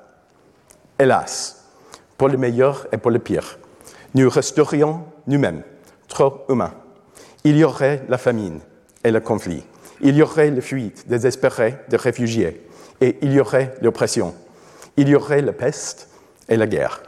Hélas, 0.99 1.66
pour 2.17 2.29
le 2.29 2.39
meilleur 2.39 2.87
et 2.93 2.97
pour 2.97 3.11
le 3.11 3.19
pire, 3.19 3.59
nous 4.15 4.29
resterions 4.29 5.05
nous-mêmes 5.27 5.63
trop 6.09 6.45
humains. 6.49 6.75
Il 7.45 7.57
y 7.57 7.65
aurait 7.65 8.03
la 8.09 8.19
famine 8.19 8.61
et 9.05 9.11
le 9.11 9.21
conflit. 9.21 9.65
Il 10.01 10.17
y 10.17 10.23
aurait 10.23 10.51
les 10.51 10.61
fuites 10.61 11.09
désespérées 11.09 11.77
de 11.89 11.97
réfugiés. 11.97 12.67
Et 13.01 13.19
il 13.23 13.33
y 13.33 13.41
aurait 13.41 13.75
l'oppression. 13.83 14.35
Il 14.97 15.09
y 15.09 15.15
aurait 15.15 15.43
la 15.43 15.53
peste 15.53 16.09
et 16.49 16.57
la 16.57 16.67
guerre. 16.67 17.03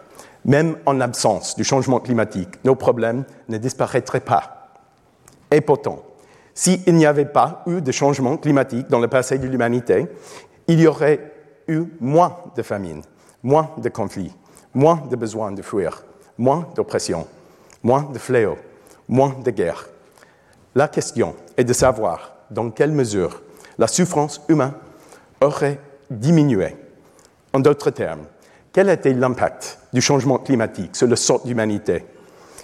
Même 0.44 0.76
en 0.86 1.00
absence 1.00 1.56
du 1.56 1.64
changement 1.64 2.00
climatique, 2.00 2.62
nos 2.64 2.74
problèmes 2.74 3.24
ne 3.48 3.58
disparaîtraient 3.58 4.20
pas. 4.20 4.74
Et 5.50 5.60
pourtant, 5.60 6.02
s'il 6.54 6.94
n'y 6.94 7.06
avait 7.06 7.24
pas 7.24 7.62
eu 7.66 7.80
de 7.80 7.92
changement 7.92 8.36
climatique 8.36 8.88
dans 8.88 9.00
le 9.00 9.08
passé 9.08 9.38
de 9.38 9.46
l'humanité, 9.46 10.06
il 10.66 10.80
y 10.80 10.86
aurait 10.86 11.32
eu 11.68 11.84
moins 12.00 12.36
de 12.56 12.62
famine, 12.62 13.02
moins 13.42 13.70
de 13.78 13.88
conflits, 13.88 14.34
moins 14.78 15.02
de 15.10 15.16
besoin 15.16 15.50
de 15.50 15.60
fuir, 15.60 16.04
moins 16.38 16.68
d'oppression, 16.76 17.26
moins 17.82 18.04
de 18.12 18.18
fléaux, 18.18 18.58
moins 19.08 19.34
de 19.44 19.50
guerres. 19.50 19.88
La 20.76 20.86
question 20.86 21.34
est 21.56 21.64
de 21.64 21.72
savoir 21.72 22.36
dans 22.48 22.70
quelle 22.70 22.92
mesure 22.92 23.42
la 23.76 23.88
souffrance 23.88 24.40
humaine 24.48 24.74
aurait 25.40 25.80
diminué. 26.08 26.76
En 27.52 27.58
d'autres 27.58 27.90
termes, 27.90 28.26
quel 28.72 28.88
était 28.88 29.12
l'impact 29.14 29.80
du 29.92 30.00
changement 30.00 30.38
climatique 30.38 30.94
sur 30.94 31.08
le 31.08 31.16
sort 31.16 31.44
d'humanité? 31.44 32.06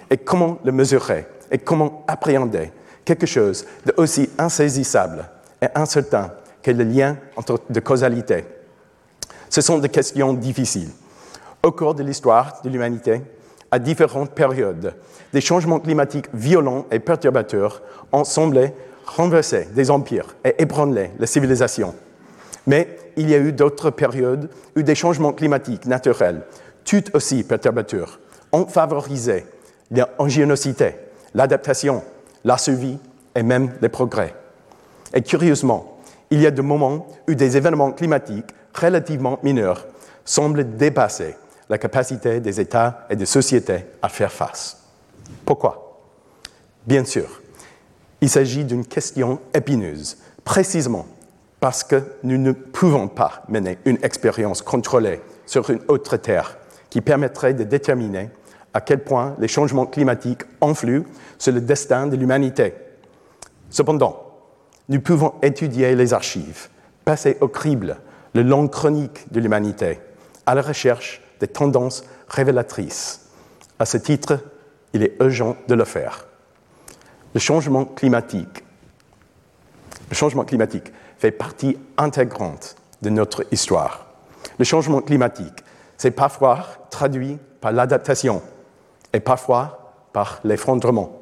Et 0.09 0.17
comment 0.17 0.59
le 0.63 0.71
mesurer 0.71 1.27
et 1.51 1.57
comment 1.57 2.05
appréhender 2.07 2.71
quelque 3.03 3.25
chose 3.25 3.65
d'aussi 3.85 4.29
insaisissable 4.37 5.25
et 5.61 5.67
incertain 5.75 6.31
que 6.63 6.71
le 6.71 6.85
lien 6.85 7.17
entre 7.35 7.59
de 7.69 7.79
causalité? 7.81 8.45
Ce 9.49 9.59
sont 9.59 9.79
des 9.79 9.89
questions 9.89 10.31
difficiles. 10.31 10.91
Au 11.65 11.71
cours 11.71 11.95
de 11.95 12.03
l'histoire 12.03 12.61
de 12.63 12.69
l'humanité, 12.69 13.23
à 13.71 13.79
différentes 13.79 14.29
périodes, 14.35 14.93
des 15.33 15.41
changements 15.41 15.79
climatiques 15.79 16.27
violents 16.31 16.85
et 16.91 16.99
perturbateurs 16.99 17.81
ont 18.11 18.23
semblé 18.23 18.71
renverser 19.07 19.67
des 19.73 19.89
empires 19.89 20.35
et 20.45 20.61
ébranler 20.61 21.09
la 21.17 21.25
civilisation. 21.25 21.95
Mais 22.67 22.95
il 23.17 23.27
y 23.31 23.33
a 23.33 23.39
eu 23.39 23.51
d'autres 23.51 23.89
périodes 23.89 24.47
où 24.77 24.83
des 24.83 24.93
changements 24.93 25.33
climatiques 25.33 25.87
naturels, 25.87 26.43
tout 26.83 27.03
aussi 27.15 27.43
perturbateurs, 27.43 28.19
ont 28.51 28.67
favorisé 28.67 29.47
l'ingéniosité, 29.89 30.97
l'adaptation, 31.33 32.03
la 32.43 32.59
survie 32.59 32.99
et 33.33 33.41
même 33.41 33.73
les 33.81 33.89
progrès. 33.89 34.35
Et 35.15 35.23
curieusement, 35.23 35.97
il 36.29 36.41
y 36.41 36.45
a 36.45 36.51
des 36.51 36.61
moments 36.61 37.07
où 37.27 37.33
des 37.33 37.57
événements 37.57 37.91
climatiques 37.91 38.53
relativement 38.79 39.39
mineurs 39.41 39.87
semblent 40.25 40.77
dépasser 40.77 41.35
la 41.69 41.77
capacité 41.77 42.39
des 42.39 42.59
États 42.59 43.05
et 43.09 43.15
des 43.15 43.25
sociétés 43.25 43.85
à 44.01 44.09
faire 44.09 44.31
face. 44.31 44.83
Pourquoi? 45.45 45.99
Bien 46.85 47.03
sûr, 47.05 47.41
il 48.21 48.29
s'agit 48.29 48.63
d'une 48.63 48.85
question 48.85 49.39
épineuse, 49.53 50.17
précisément 50.43 51.07
parce 51.59 51.83
que 51.83 52.03
nous 52.23 52.37
ne 52.37 52.51
pouvons 52.51 53.07
pas 53.07 53.43
mener 53.49 53.79
une 53.85 53.97
expérience 54.03 54.61
contrôlée 54.61 55.21
sur 55.45 55.69
une 55.69 55.81
autre 55.87 56.17
Terre 56.17 56.57
qui 56.89 57.01
permettrait 57.01 57.53
de 57.53 57.63
déterminer 57.63 58.29
à 58.73 58.81
quel 58.81 59.03
point 59.03 59.35
les 59.39 59.47
changements 59.47 59.85
climatiques 59.85 60.43
influent 60.61 61.05
sur 61.39 61.53
le 61.53 61.61
destin 61.61 62.07
de 62.07 62.15
l'humanité. 62.15 62.73
Cependant, 63.69 64.21
nous 64.89 65.01
pouvons 65.01 65.33
étudier 65.41 65.95
les 65.95 66.13
archives, 66.13 66.69
passer 67.03 67.37
au 67.41 67.47
crible 67.47 67.97
le 68.33 68.43
long 68.43 68.67
chronique 68.67 69.31
de 69.31 69.39
l'humanité, 69.39 69.99
à 70.45 70.53
la 70.53 70.61
recherche 70.61 71.21
des 71.39 71.47
tendances 71.47 72.03
révélatrices. 72.29 73.29
À 73.79 73.85
ce 73.85 73.97
titre, 73.97 74.39
il 74.93 75.03
est 75.03 75.15
urgent 75.19 75.57
de 75.67 75.75
le 75.75 75.85
faire. 75.85 76.25
Le 77.33 77.39
changement 77.39 77.85
climatique, 77.85 78.63
le 80.09 80.15
changement 80.15 80.45
climatique 80.45 80.91
fait 81.17 81.31
partie 81.31 81.77
intégrante 81.97 82.75
de 83.01 83.09
notre 83.09 83.45
histoire. 83.51 84.07
Le 84.57 84.65
changement 84.65 85.01
climatique, 85.01 85.63
c'est 85.97 86.11
parfois 86.11 86.65
traduit 86.89 87.37
par 87.59 87.71
l'adaptation 87.71 88.41
et 89.11 89.19
parfois 89.19 89.93
par 90.13 90.39
l'effondrement. 90.43 91.21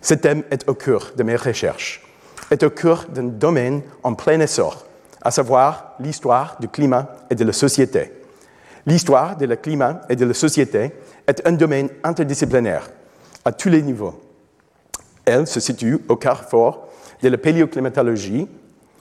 Ce 0.00 0.14
thème 0.14 0.42
est 0.50 0.68
au 0.68 0.74
cœur 0.74 1.12
de 1.16 1.22
mes 1.22 1.36
recherches, 1.36 2.02
est 2.50 2.62
au 2.62 2.70
cœur 2.70 3.06
d'un 3.08 3.24
domaine 3.24 3.82
en 4.02 4.14
plein 4.14 4.40
essor, 4.40 4.84
à 5.22 5.30
savoir 5.30 5.94
l'histoire 6.00 6.56
du 6.60 6.68
climat 6.68 7.08
et 7.30 7.34
de 7.34 7.44
la 7.44 7.52
société. 7.52 8.12
L'histoire 8.86 9.36
du 9.36 9.46
climat 9.56 10.00
et 10.08 10.16
de 10.16 10.24
la 10.24 10.34
société 10.34 10.92
est 11.26 11.46
un 11.46 11.52
domaine 11.52 11.88
interdisciplinaire 12.02 12.90
à 13.44 13.52
tous 13.52 13.68
les 13.68 13.82
niveaux. 13.82 14.20
Elle 15.24 15.46
se 15.46 15.60
situe 15.60 16.00
au 16.08 16.16
carrefour 16.16 16.88
de 17.22 17.28
la 17.28 17.38
paléoclimatologie, 17.38 18.48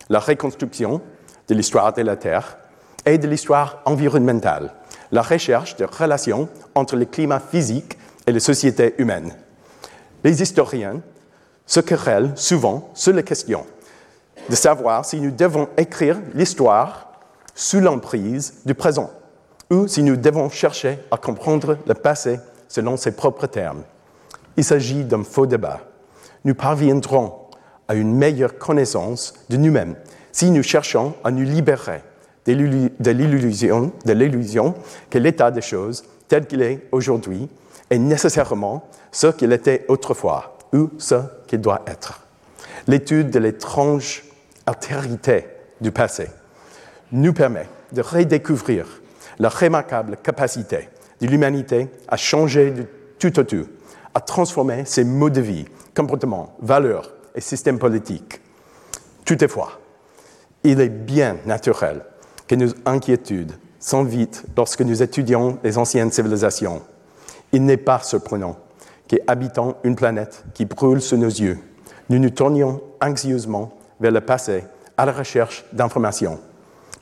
la 0.10 0.20
reconstruction 0.20 1.02
de 1.48 1.56
l'histoire 1.56 1.94
de 1.94 2.04
la 2.04 2.16
Terre 2.16 2.58
et 3.06 3.18
de 3.18 3.28
l'histoire 3.28 3.82
environnementale, 3.86 4.74
la 5.12 5.24
recherche 5.24 5.76
de 5.78 5.86
relations 5.86 6.48
entre 6.76 6.96
le 6.96 7.06
climat 7.06 7.40
physique 7.40 7.98
et 8.28 8.32
les 8.32 8.40
sociétés 8.40 8.94
humaines. 9.00 9.36
Les 10.24 10.44
historiens 10.44 11.02
se 11.66 11.80
querellent 11.80 12.34
souvent 12.36 12.92
sur 12.94 13.14
la 13.14 13.24
question 13.24 13.66
de 14.48 14.56
savoir 14.56 15.06
si 15.06 15.20
nous 15.20 15.32
devons 15.32 15.70
écrire 15.78 16.20
l'histoire 16.36 17.12
sous 17.56 17.80
l'emprise 17.80 18.62
du 18.66 18.76
présent 18.76 19.10
ou 19.72 19.88
si 19.88 20.04
nous 20.04 20.18
devons 20.18 20.50
chercher 20.50 21.00
à 21.10 21.18
comprendre 21.18 21.78
le 21.88 21.94
passé 21.94 22.40
selon 22.68 22.98
ses 22.98 23.14
propres 23.14 23.48
termes. 23.48 23.84
Il 24.58 24.66
s'agit 24.66 25.06
d'un 25.06 25.24
faux 25.24 25.48
débat. 25.48 25.80
Nous 26.44 26.54
parviendrons 26.54 27.34
à 27.88 27.96
une 27.96 28.14
meilleure 28.14 28.58
connaissance 28.58 29.34
de 29.50 29.58
nous-mêmes 29.58 29.96
si 30.34 30.52
nous 30.52 30.62
cherchons 30.62 31.16
à 31.24 31.32
nous 31.32 31.44
libérer 31.44 32.04
de 32.46 33.12
l'illusion 33.12 34.76
que 35.10 35.18
l'état 35.18 35.52
des 35.52 35.62
choses 35.62 36.04
tel 36.28 36.46
qu'il 36.48 36.62
est 36.62 36.88
aujourd'hui 36.92 37.48
est 37.90 37.98
nécessairement 37.98 38.88
ce 39.12 39.28
qu'il 39.28 39.54
était 39.54 39.86
autrefois 39.88 40.58
ou 40.74 40.90
ce 40.98 41.16
qu'il 41.48 41.62
doit 41.62 41.82
être. 41.88 42.22
L'étude 42.88 43.30
de 43.30 43.40
l'étrange 43.40 44.24
altérité 44.66 45.46
du 45.80 45.92
passé 45.92 46.28
nous 47.12 47.34
permet 47.34 47.68
de 47.92 48.02
redécouvrir 48.02 49.01
la 49.42 49.50
remarquable 49.50 50.18
capacité 50.22 50.88
de 51.20 51.26
l'humanité 51.26 51.88
à 52.08 52.16
changer 52.16 52.70
du 52.70 52.86
tout 53.18 53.40
au 53.40 53.44
tout, 53.44 53.66
à 54.14 54.20
transformer 54.20 54.86
ses 54.86 55.04
modes 55.04 55.34
de 55.34 55.42
vie, 55.42 55.66
comportements, 55.96 56.56
valeurs 56.62 57.12
et 57.34 57.42
systèmes 57.42 57.80
politiques. 57.80 58.40
Toutefois, 59.26 59.80
il 60.64 60.80
est 60.80 60.90
bien 60.90 61.38
naturel 61.48 62.06
que 62.48 62.54
nos 62.54 62.68
inquiétudes 62.86 63.54
s'envitent 63.80 64.44
lorsque 64.56 64.82
nous 64.82 65.02
étudions 65.02 65.58
les 65.64 65.80
anciennes 65.80 66.12
civilisations. 66.12 66.84
Il 67.52 67.66
n'est 67.66 67.78
pas 67.78 67.98
surprenant 68.04 68.58
qu'habitant 69.08 69.78
une 69.84 69.96
planète 69.96 70.44
qui 70.54 70.66
brûle 70.66 71.02
sous 71.02 71.18
nos 71.18 71.30
yeux, 71.30 71.58
nous 72.12 72.20
nous 72.20 72.30
tournions 72.30 72.80
anxieusement 73.02 73.74
vers 74.00 74.12
le 74.12 74.22
passé 74.22 74.66
à 74.98 75.08
la 75.08 75.12
recherche 75.12 75.66
d'informations 75.74 76.40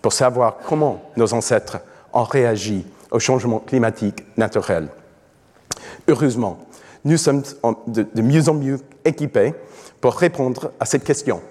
pour 0.02 0.14
savoir 0.14 0.56
comment 0.66 1.02
nos 1.18 1.34
ancêtres 1.34 1.80
ont 2.14 2.24
réagi 2.24 2.86
au 3.12 3.20
changement 3.20 3.60
climatique 3.60 4.26
naturel. 4.38 4.90
Heureusement, 6.08 6.60
nous 7.06 7.18
sommes 7.18 7.44
de, 7.88 8.22
mieux 8.22 8.50
en 8.50 8.54
mieux 8.54 8.80
équipés 9.06 9.54
pour 10.02 10.16
répondre 10.16 10.72
à 10.80 10.86
cette 10.86 11.04
question 11.04 11.42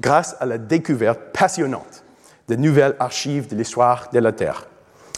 grâce 0.00 0.36
à 0.40 0.46
la 0.46 0.58
découverte 0.58 1.20
passionnante 1.32 2.04
de 2.48 2.56
nouvelles 2.56 2.96
archives 2.98 3.48
de 3.48 3.56
l'histoire 3.56 4.10
de 4.12 4.18
la 4.18 4.32
Terre. 4.32 4.66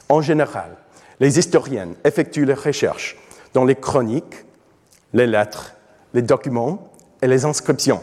En 0.09 0.21
général, 0.21 0.77
les 1.21 1.39
historiens 1.39 1.89
effectuent 2.05 2.45
leurs 2.45 2.63
recherches 2.63 3.17
dans 3.55 3.65
les 3.65 3.77
chroniques, 3.77 4.45
les 5.13 5.27
lettres, 5.27 5.75
les 6.13 6.23
documents 6.23 6.91
et 7.23 7.27
les 7.27 7.45
inscriptions, 7.45 8.03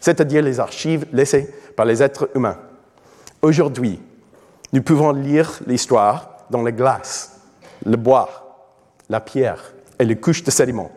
c'est-à-dire 0.00 0.42
les 0.42 0.60
archives 0.60 1.06
laissées 1.12 1.52
par 1.76 1.86
les 1.86 2.02
êtres 2.02 2.28
humains. 2.34 2.58
Aujourd'hui, 3.40 4.00
nous 4.72 4.82
pouvons 4.82 5.12
lire 5.12 5.60
l'histoire 5.66 6.36
dans 6.50 6.62
les 6.62 6.72
glaces, 6.72 7.40
le 7.84 7.96
bois, 7.96 8.66
la 9.08 9.20
pierre 9.20 9.72
et 9.98 10.04
les 10.04 10.16
couches 10.16 10.44
de 10.44 10.50
sédiments. 10.50 10.90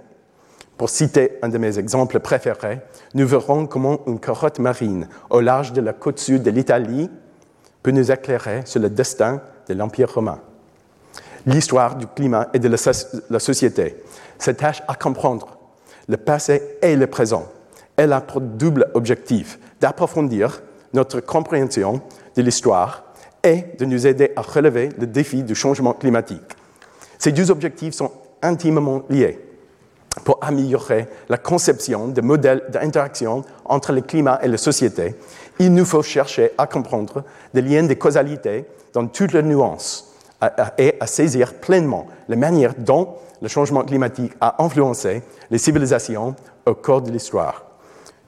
Pour 0.78 0.90
citer 0.90 1.38
un 1.42 1.50
de 1.50 1.58
mes 1.58 1.78
exemples 1.78 2.20
préférés, 2.20 2.82
nous 3.14 3.28
verrons 3.28 3.68
comment 3.68 4.00
une 4.08 4.20
carotte 4.20 4.60
marine 4.60 5.08
au 5.30 5.40
large 5.40 5.74
de 5.74 5.82
la 5.82 5.94
côte 5.94 6.20
sud 6.20 6.44
de 6.44 6.52
l'Italie 6.52 7.10
peut 7.84 7.92
nous 7.92 8.12
éclairer 8.12 8.62
sur 8.66 8.82
le 8.82 8.90
destin 8.90 9.42
de 9.68 9.74
l'Empire 9.74 10.14
romain. 10.14 10.40
L'histoire 11.46 11.96
du 11.96 12.08
climat 12.08 12.50
et 12.54 12.60
de 12.60 12.68
la 13.30 13.40
société 13.40 14.04
s'attache 14.38 14.84
à 14.88 14.96
comprendre 14.96 15.58
le 16.08 16.18
passé 16.18 16.78
et 16.82 16.96
le 16.96 17.08
présent. 17.08 17.46
Elle 17.96 18.14
a 18.14 18.22
pour 18.22 18.42
double 18.42 18.90
objectif 18.94 19.60
d'approfondir 19.80 20.62
notre 20.94 21.20
compréhension 21.20 22.02
de 22.36 22.42
l'histoire 22.42 23.04
et 23.44 23.66
de 23.78 23.86
nous 23.86 24.08
aider 24.08 24.32
à 24.36 24.42
relever 24.42 24.90
le 24.98 25.08
défi 25.08 25.44
du 25.44 25.56
changement 25.56 25.94
climatique. 25.94 26.56
Ces 27.18 27.32
deux 27.32 27.52
objectifs 27.52 27.94
sont 27.94 28.12
intimement 28.42 29.04
liés. 29.10 29.40
Pour 30.26 30.40
améliorer 30.42 31.08
la 31.30 31.38
conception 31.38 32.10
de 32.10 32.22
modèles 32.22 32.64
d'interaction 32.70 33.46
entre 33.64 33.94
le 33.94 34.02
climat 34.02 34.40
et 34.44 34.48
la 34.48 34.58
société, 34.58 35.16
il 35.60 35.74
nous 35.74 35.86
faut 35.86 36.04
chercher 36.04 36.52
à 36.58 36.68
comprendre 36.68 37.24
des 37.54 37.62
liens 37.62 37.84
de 37.84 37.94
causalité 37.94 38.66
dans 38.94 39.08
toutes 39.08 39.32
leurs 39.32 39.44
nuances 39.44 40.14
et 40.78 40.96
à 41.00 41.08
saisir 41.08 41.54
pleinement 41.54 42.08
la 42.28 42.36
manière 42.36 42.74
dont 42.78 43.16
le 43.42 43.48
changement 43.48 43.84
climatique 43.84 44.34
a 44.42 44.62
influencé 44.64 45.22
les 45.50 45.58
civilisations 45.58 46.36
au 46.66 46.74
cours 46.74 47.02
de 47.02 47.12
l'histoire. 47.12 47.64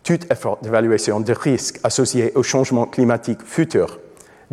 Tout 0.03 0.19
effort 0.31 0.59
d'évaluation 0.61 1.19
des 1.19 1.33
risques 1.33 1.79
associés 1.83 2.31
au 2.35 2.43
changement 2.43 2.85
climatique 2.85 3.41
futur 3.43 3.99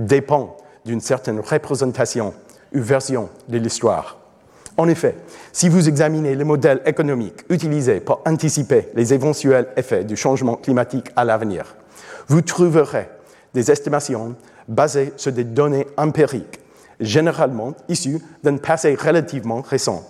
dépend 0.07 0.57
d'une 0.85 1.01
certaine 1.01 1.41
représentation 1.41 2.35
ou 2.75 2.81
version 2.81 3.29
de 3.49 3.59
l'histoire. 3.59 4.19
En 4.77 4.89
effet, 4.89 5.17
si 5.53 5.69
vous 5.69 5.89
examinez 5.89 6.35
les 6.35 6.45
modèles 6.45 6.81
économiques 6.87 7.45
utilisés 7.51 8.01
pour 8.01 8.23
anticiper 8.25 8.89
les 8.95 9.13
éventuels 9.13 9.69
effets 9.77 10.05
du 10.05 10.17
changement 10.17 10.57
climatique 10.57 11.11
à 11.17 11.25
l'avenir, 11.25 11.77
vous 12.29 12.41
trouverez 12.41 13.09
des 13.53 13.71
estimations 13.71 14.37
basées 14.69 15.13
sur 15.17 15.33
des 15.33 15.45
données 15.45 15.87
empiriques, 15.97 16.61
généralement 17.01 17.75
issues 17.89 18.21
d'un 18.43 18.57
passé 18.57 18.95
relativement 18.95 19.61
récent. 19.61 20.09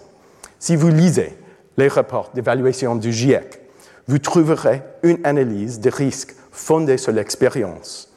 Si 0.59 0.76
vous 0.76 0.88
lisez 0.88 1.37
les 1.76 1.88
rapports 1.88 2.31
d'évaluation 2.35 2.94
du 2.94 3.12
GIEC, 3.12 3.61
vous 4.07 4.18
trouverez 4.18 4.83
une 5.03 5.18
analyse 5.24 5.81
des 5.81 5.90
risques 5.90 6.35
fondée 6.53 6.98
sur 6.98 7.12
l'expérience 7.12 8.10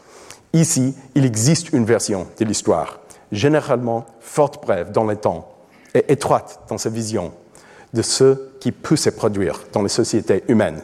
Ici, 0.54 0.96
il 1.16 1.26
existe 1.26 1.74
une 1.74 1.84
version 1.84 2.28
de 2.40 2.46
l'histoire, 2.46 3.00
généralement 3.32 4.06
forte 4.20 4.64
brève 4.64 4.92
dans 4.92 5.04
le 5.04 5.16
temps 5.16 5.50
et 5.96 6.12
étroite 6.12 6.62
dans 6.70 6.78
sa 6.78 6.90
vision 6.90 7.34
de 7.94 8.04
ce 8.04 8.52
qui 8.60 8.72
peut 8.72 8.96
se 8.96 9.10
produire 9.10 9.60
dans 9.72 9.82
les 9.82 9.90
sociétés 9.90 10.44
humaines. 10.48 10.84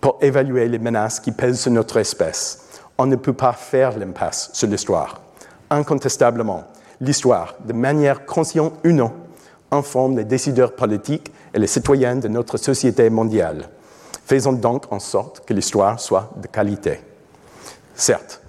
Pour 0.00 0.18
évaluer 0.20 0.68
les 0.68 0.80
menaces 0.80 1.20
qui 1.20 1.30
pèsent 1.30 1.60
sur 1.60 1.70
notre 1.70 1.96
espèce, 1.96 2.64
on 2.98 3.06
ne 3.06 3.14
peut 3.14 3.32
pas 3.32 3.52
faire 3.52 3.96
l'impasse 3.96 4.50
sur 4.52 4.66
l'histoire. 4.66 5.20
Incontestablement, 5.70 6.64
l'histoire, 7.00 7.54
de 7.64 7.72
manière 7.72 8.26
consciente 8.26 8.74
ou 8.84 8.88
non, 8.88 9.12
informe 9.70 10.16
les 10.16 10.24
décideurs 10.24 10.74
politiques 10.74 11.32
et 11.54 11.60
les 11.60 11.68
citoyens 11.68 12.16
de 12.16 12.26
notre 12.26 12.56
société 12.56 13.08
mondiale. 13.10 13.68
Faisons 14.26 14.52
donc 14.52 14.92
en 14.92 14.98
sorte 14.98 15.44
que 15.46 15.54
l'histoire 15.54 16.00
soit 16.00 16.30
de 16.36 16.48
qualité. 16.48 17.00
Certes, 17.94 18.41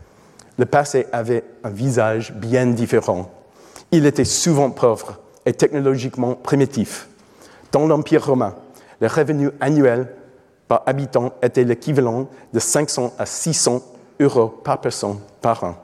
le 0.58 0.66
passé 0.66 1.08
avait 1.12 1.44
un 1.64 1.70
visage 1.70 2.34
bien 2.34 2.66
différent. 2.68 3.30
Il 3.92 4.06
était 4.06 4.26
souvent 4.26 4.70
pauvre 4.70 5.20
et 5.46 5.54
technologiquement 5.54 6.36
primitif. 6.36 7.08
Dans 7.72 7.88
l'Empire 7.88 8.26
romain, 8.26 8.56
le 9.02 9.08
revenu 9.08 9.50
annuel 9.60 10.08
par 10.68 10.84
habitant 10.86 11.34
était 11.42 11.64
l'équivalent 11.64 12.28
de 12.54 12.60
500 12.60 13.14
à 13.18 13.26
600 13.26 13.82
euros 14.20 14.48
par 14.48 14.80
personne 14.80 15.20
par 15.42 15.64
an. 15.64 15.76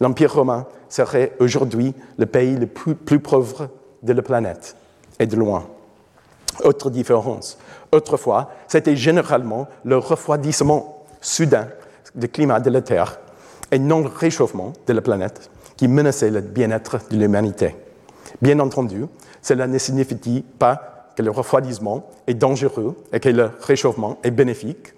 L'Empire 0.00 0.34
romain 0.34 0.66
serait 0.88 1.32
aujourd'hui 1.40 1.94
le 2.18 2.26
pays 2.26 2.56
le 2.56 2.66
plus, 2.66 3.18
pauvre 3.18 3.68
de 4.02 4.12
la 4.12 4.22
planète, 4.22 4.76
et 5.18 5.26
de 5.26 5.36
loin. 5.36 5.64
Autre 6.64 6.90
différence, 6.90 7.56
autrefois, 7.92 8.50
c'était 8.68 8.96
généralement 8.96 9.68
le 9.84 9.96
refroidissement 9.96 11.04
soudain 11.20 11.68
du 12.14 12.28
climat 12.28 12.60
de 12.60 12.70
la 12.70 12.82
Terre 12.82 13.18
et 13.72 13.78
non 13.78 14.02
le 14.02 14.08
réchauffement 14.08 14.74
de 14.86 14.92
la 14.92 15.00
planète 15.00 15.50
qui 15.76 15.88
menaçait 15.88 16.30
le 16.30 16.42
bien-être 16.42 16.98
de 17.10 17.16
l'humanité. 17.16 17.74
Bien 18.40 18.60
entendu, 18.60 19.06
cela 19.40 19.66
ne 19.66 19.78
signifie 19.78 20.44
pas 20.58 21.10
que 21.16 21.22
le 21.22 21.30
refroidissement 21.30 22.08
est 22.26 22.34
dangereux 22.34 22.96
et 23.12 23.18
que 23.18 23.28
le 23.28 23.50
réchauffement 23.62 24.18
est 24.22 24.30
bénéfique. 24.30 24.94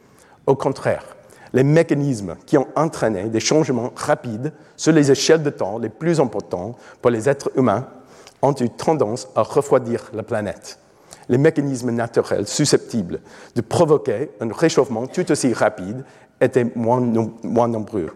Au 0.47 0.57
contraire, 0.57 1.17
les 1.53 1.65
mécanismes 1.65 2.35
qui 2.47 2.59
ont 2.59 2.67
entraîné 2.77 3.25
des 3.25 3.41
changements 3.41 3.93
rapides 3.95 4.53
sur 4.77 4.93
les 4.93 5.11
échelles 5.11 5.43
de 5.43 5.51
temps 5.51 5.79
les 5.79 5.89
plus 5.89 6.21
importants 6.21 6.77
pour 7.01 7.11
les 7.11 7.29
êtres 7.29 7.51
humains 7.57 7.87
ont 8.43 8.55
eu 8.61 8.69
tendance 8.69 9.29
à 9.35 9.43
refroidir 9.43 10.11
la 10.13 10.23
planète. 10.23 10.79
Les 11.29 11.39
mécanismes 11.39 11.93
naturels 11.93 12.47
susceptibles 12.47 13.21
de 13.55 13.61
provoquer 13.63 14.31
un 14.41 14.53
réchauffement 14.53 15.07
tout 15.07 15.31
aussi 15.31 15.53
rapide 15.53 16.05
étaient 16.41 16.71
moins, 16.75 17.01
moins 17.43 17.69
nombreux. 17.69 18.11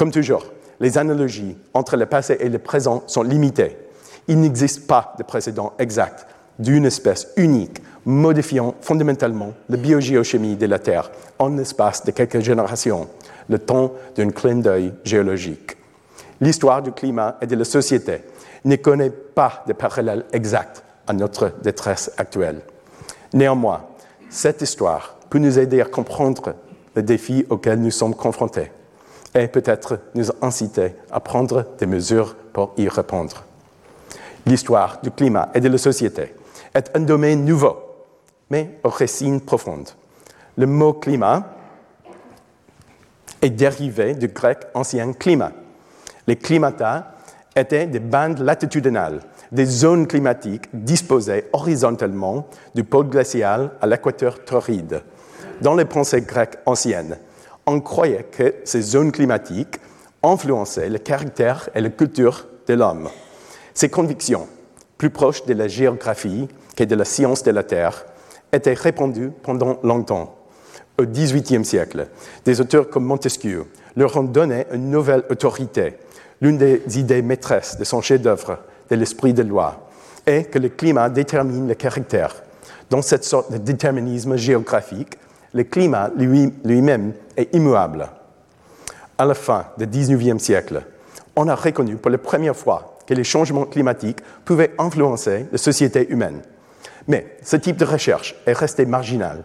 Comme 0.00 0.12
toujours, 0.12 0.46
les 0.80 0.96
analogies 0.96 1.58
entre 1.74 1.98
le 1.98 2.06
passé 2.06 2.38
et 2.40 2.48
le 2.48 2.58
présent 2.58 3.02
sont 3.06 3.22
limitées. 3.22 3.76
Il 4.28 4.40
n'existe 4.40 4.86
pas 4.86 5.14
de 5.18 5.22
précédent 5.22 5.74
exact 5.78 6.26
d'une 6.58 6.86
espèce 6.86 7.28
unique 7.36 7.82
modifiant 8.06 8.74
fondamentalement 8.80 9.52
la 9.68 9.76
biogéochimie 9.76 10.56
de 10.56 10.64
la 10.64 10.78
Terre 10.78 11.10
en 11.38 11.50
l'espace 11.50 12.02
de 12.06 12.12
quelques 12.12 12.40
générations, 12.40 13.08
le 13.50 13.58
temps 13.58 13.92
d'un 14.16 14.30
clin 14.30 14.56
d'œil 14.56 14.94
géologique. 15.04 15.76
L'histoire 16.40 16.80
du 16.80 16.92
climat 16.92 17.36
et 17.42 17.46
de 17.46 17.56
la 17.56 17.64
société 17.64 18.22
ne 18.64 18.76
connaît 18.76 19.10
pas 19.10 19.62
de 19.66 19.74
parallèle 19.74 20.24
exact 20.32 20.82
à 21.08 21.12
notre 21.12 21.52
détresse 21.62 22.10
actuelle. 22.16 22.62
Néanmoins, 23.34 23.82
cette 24.30 24.62
histoire 24.62 25.18
peut 25.28 25.38
nous 25.38 25.58
aider 25.58 25.82
à 25.82 25.84
comprendre 25.84 26.54
les 26.96 27.02
défis 27.02 27.44
auxquels 27.50 27.82
nous 27.82 27.90
sommes 27.90 28.14
confrontés 28.14 28.70
et 29.34 29.48
peut-être 29.48 30.00
nous 30.14 30.26
inciter 30.42 30.94
à 31.10 31.20
prendre 31.20 31.66
des 31.78 31.86
mesures 31.86 32.34
pour 32.52 32.72
y 32.76 32.88
répondre. 32.88 33.44
L'histoire 34.46 35.00
du 35.02 35.10
climat 35.10 35.50
et 35.54 35.60
de 35.60 35.68
la 35.68 35.78
société 35.78 36.34
est 36.74 36.90
un 36.94 37.00
domaine 37.00 37.44
nouveau, 37.44 37.76
mais 38.50 38.78
aux 38.82 38.88
racines 38.88 39.40
profondes. 39.40 39.90
Le 40.56 40.66
mot 40.66 40.94
climat 40.94 41.44
est 43.40 43.50
dérivé 43.50 44.14
du 44.14 44.28
grec 44.28 44.58
ancien 44.74 45.12
climat. 45.12 45.52
Les 46.26 46.36
climata 46.36 47.14
étaient 47.56 47.86
des 47.86 48.00
bandes 48.00 48.40
latitudinales, 48.40 49.20
des 49.50 49.64
zones 49.64 50.06
climatiques 50.06 50.68
disposées 50.72 51.44
horizontalement 51.52 52.46
du 52.74 52.84
pôle 52.84 53.08
glacial 53.08 53.72
à 53.80 53.86
l'équateur 53.86 54.44
torride. 54.44 55.02
Dans 55.60 55.74
les 55.74 55.84
pensées 55.84 56.22
grecques 56.22 56.58
anciennes, 56.66 57.18
On 57.66 57.80
croyait 57.80 58.26
que 58.30 58.54
ces 58.64 58.82
zones 58.82 59.12
climatiques 59.12 59.78
influençaient 60.22 60.88
le 60.88 60.98
caractère 60.98 61.68
et 61.74 61.80
la 61.80 61.90
culture 61.90 62.46
de 62.66 62.74
l'homme. 62.74 63.08
Ces 63.74 63.88
convictions, 63.88 64.48
plus 64.98 65.10
proches 65.10 65.46
de 65.46 65.54
la 65.54 65.68
géographie 65.68 66.48
que 66.76 66.84
de 66.84 66.94
la 66.94 67.04
science 67.04 67.42
de 67.42 67.50
la 67.50 67.62
Terre, 67.62 68.04
étaient 68.52 68.74
répandues 68.74 69.30
pendant 69.42 69.78
longtemps. 69.82 70.36
Au 70.98 71.04
XVIIIe 71.04 71.64
siècle, 71.64 72.08
des 72.44 72.60
auteurs 72.60 72.90
comme 72.90 73.04
Montesquieu 73.04 73.66
leur 73.96 74.16
ont 74.16 74.24
donné 74.24 74.66
une 74.72 74.90
nouvelle 74.90 75.24
autorité. 75.30 75.94
L'une 76.40 76.58
des 76.58 76.82
idées 76.98 77.22
maîtresses 77.22 77.78
de 77.78 77.84
son 77.84 78.02
chef-d'œuvre, 78.02 78.58
de 78.90 78.96
l'esprit 78.96 79.32
de 79.32 79.42
loi, 79.42 79.88
est 80.26 80.50
que 80.50 80.58
le 80.58 80.68
climat 80.68 81.08
détermine 81.08 81.68
le 81.68 81.74
caractère. 81.74 82.34
Dans 82.90 83.02
cette 83.02 83.24
sorte 83.24 83.52
de 83.52 83.58
déterminisme 83.58 84.36
géographique, 84.36 85.16
le 85.52 85.64
climat 85.64 86.10
lui-même 86.16 87.12
est 87.36 87.54
immuable. 87.54 88.08
À 89.18 89.24
la 89.24 89.34
fin 89.34 89.66
du 89.76 89.86
XIXe 89.86 90.42
siècle, 90.42 90.82
on 91.36 91.48
a 91.48 91.54
reconnu 91.54 91.96
pour 91.96 92.10
la 92.10 92.18
première 92.18 92.56
fois 92.56 92.98
que 93.06 93.14
les 93.14 93.24
changements 93.24 93.64
climatiques 93.64 94.20
pouvaient 94.44 94.72
influencer 94.78 95.46
la 95.50 95.58
société 95.58 96.08
humaine. 96.10 96.42
Mais 97.08 97.36
ce 97.42 97.56
type 97.56 97.76
de 97.76 97.84
recherche 97.84 98.36
est 98.46 98.52
resté 98.52 98.86
marginal. 98.86 99.42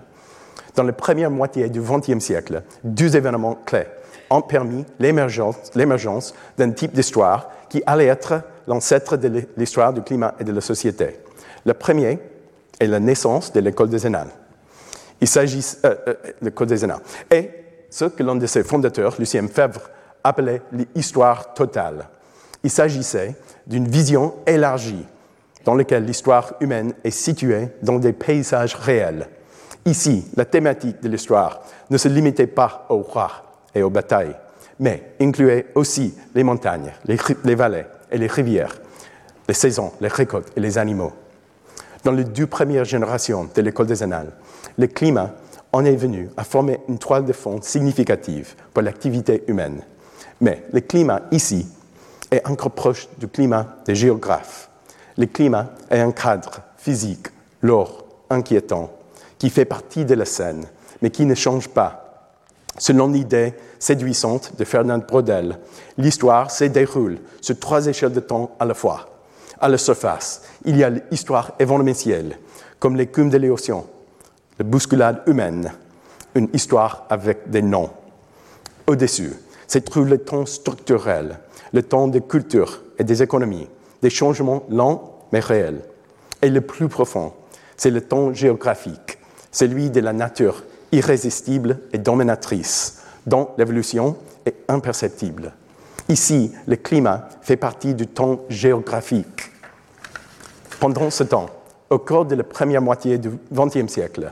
Dans 0.75 0.83
la 0.83 0.93
première 0.93 1.31
moitié 1.31 1.69
du 1.69 1.81
XXe 1.81 2.23
siècle, 2.23 2.63
deux 2.83 3.15
événements 3.15 3.57
clés 3.65 3.87
ont 4.29 4.41
permis 4.41 4.85
l'émergence 4.99 6.33
d'un 6.57 6.71
type 6.71 6.93
d'histoire 6.93 7.49
qui 7.69 7.81
allait 7.85 8.07
être 8.07 8.41
l'ancêtre 8.67 9.17
de 9.17 9.47
l'histoire 9.57 9.93
du 9.93 10.01
climat 10.01 10.35
et 10.39 10.43
de 10.43 10.51
la 10.51 10.61
société. 10.61 11.19
Le 11.65 11.73
premier 11.73 12.19
est 12.79 12.87
la 12.87 12.99
naissance 12.99 13.53
de 13.53 13.59
l'école 13.59 13.89
des 13.89 14.05
Annales. 14.05 14.31
Il 15.21 15.27
s'agit 15.27 15.65
euh, 15.85 15.95
euh, 16.07 16.13
l'école 16.41 16.67
des 16.67 16.83
Annales. 16.83 16.99
Et 17.31 17.49
ce 17.89 18.05
que 18.05 18.23
l'un 18.23 18.35
de 18.35 18.45
ses 18.45 18.63
fondateurs, 18.63 19.15
Lucien 19.17 19.47
Febvre, 19.47 19.89
appelait 20.23 20.61
l'histoire 20.95 21.53
totale. 21.53 22.09
Il 22.63 22.69
s'agissait 22.69 23.35
d'une 23.67 23.87
vision 23.87 24.35
élargie 24.45 25.05
dans 25.63 25.75
laquelle 25.75 26.05
l'histoire 26.05 26.53
humaine 26.59 26.93
est 27.03 27.11
située 27.11 27.69
dans 27.81 27.99
des 27.99 28.13
paysages 28.13 28.75
réels. 28.75 29.27
Ici, 29.85 30.25
la 30.35 30.45
thématique 30.45 31.01
de 31.01 31.09
l'histoire 31.09 31.61
ne 31.89 31.97
se 31.97 32.07
limitait 32.07 32.47
pas 32.47 32.85
aux 32.89 33.01
rois 33.01 33.31
et 33.73 33.83
aux 33.83 33.89
batailles, 33.89 34.35
mais 34.79 35.11
incluait 35.21 35.67
aussi 35.75 36.15
les 36.33 36.43
montagnes, 36.43 36.91
les, 37.05 37.55
vallées 37.55 37.85
et 38.11 38.17
les 38.17 38.27
rivières, 38.27 38.75
les 39.47 39.53
saisons, 39.53 39.91
les 40.01 40.07
récoltes 40.07 40.51
et 40.55 40.59
les 40.59 40.77
animaux. 40.77 41.13
Dans 42.03 42.11
les 42.11 42.23
deux 42.23 42.47
premières 42.47 42.85
générations 42.85 43.49
de 43.53 43.61
l'école 43.61 43.87
des 43.87 44.01
annales, 44.01 44.31
le 44.77 44.87
climat 44.87 45.31
en 45.71 45.85
est 45.85 45.95
venu 45.95 46.29
à 46.37 46.43
former 46.43 46.79
une 46.87 46.97
toile 46.97 47.25
de 47.25 47.33
fond 47.33 47.61
significative 47.61 48.55
pour 48.73 48.83
l'activité 48.83 49.43
humaine. 49.47 49.81
Mais 50.41 50.63
le 50.71 50.81
climat 50.81 51.21
ici 51.31 51.67
est 52.31 52.45
encore 52.47 52.71
proche 52.71 53.07
du 53.17 53.27
climat 53.27 53.77
des 53.85 53.95
géographes. 53.95 54.69
Le 55.17 55.25
climat 55.25 55.69
est 55.89 55.99
un 55.99 56.11
cadre 56.11 56.61
physique 56.77 57.27
lourd, 57.61 58.05
inquiétant, 58.29 58.91
qui 59.37 59.49
fait 59.49 59.65
partie 59.65 60.05
de 60.05 60.13
la 60.13 60.25
scène, 60.25 60.65
mais 61.01 61.09
qui 61.09 61.25
ne 61.25 61.35
change 61.35 61.67
pas 61.67 62.05
Selon 62.77 63.07
l'idée 63.07 63.53
séduisante 63.79 64.53
de 64.57 64.65
Fernand 64.65 64.97
Brodel, 64.99 65.57
l'histoire 65.97 66.51
se 66.51 66.65
déroule 66.65 67.19
sur 67.39 67.57
trois 67.57 67.87
échelles 67.87 68.11
de 68.11 68.19
temps 68.19 68.51
à 68.59 68.65
la 68.65 68.73
fois. 68.73 69.09
À 69.61 69.69
la 69.69 69.77
surface, 69.77 70.41
il 70.65 70.77
y 70.77 70.83
a 70.83 70.89
l'histoire 70.89 71.53
événementielle, 71.59 72.37
comme 72.79 72.97
l'écume 72.97 73.29
de 73.29 73.37
l'océan, 73.37 73.85
la 74.57 74.65
bousculade 74.65 75.21
humaine, 75.27 75.71
une 76.33 76.49
histoire 76.53 77.05
avec 77.09 77.49
des 77.49 77.61
noms. 77.61 77.89
Au-dessus, 78.87 79.33
se 79.67 79.79
trouve 79.79 80.07
le 80.07 80.19
temps 80.19 80.45
structurel, 80.45 81.39
le 81.73 81.83
temps 81.83 82.07
des 82.07 82.21
cultures 82.21 82.81
et 82.97 83.03
des 83.03 83.23
économies, 83.23 83.67
des 84.01 84.09
changements 84.09 84.63
lents 84.69 85.27
mais 85.31 85.39
réels. 85.39 85.81
Et 86.41 86.49
le 86.49 86.61
plus 86.61 86.87
profond, 86.87 87.33
c'est 87.75 87.89
le 87.89 88.01
temps 88.01 88.33
géographique, 88.33 89.17
celui 89.51 89.89
de 89.89 89.99
la 89.99 90.13
nature 90.13 90.63
irrésistible 90.91 91.79
et 91.91 91.97
dominatrice, 91.97 93.01
dont 93.25 93.49
l'évolution 93.57 94.15
est 94.45 94.55
imperceptible. 94.67 95.51
Ici, 96.07 96.51
le 96.67 96.75
climat 96.75 97.27
fait 97.41 97.57
partie 97.57 97.95
du 97.95 98.07
temps 98.07 98.41
géographique. 98.47 99.51
Pendant 100.79 101.09
ce 101.09 101.23
temps, 101.23 101.47
au 101.89 101.97
cours 101.97 102.25
de 102.25 102.35
la 102.35 102.43
première 102.43 102.81
moitié 102.81 103.17
du 103.17 103.31
XXe 103.51 103.91
siècle, 103.91 104.31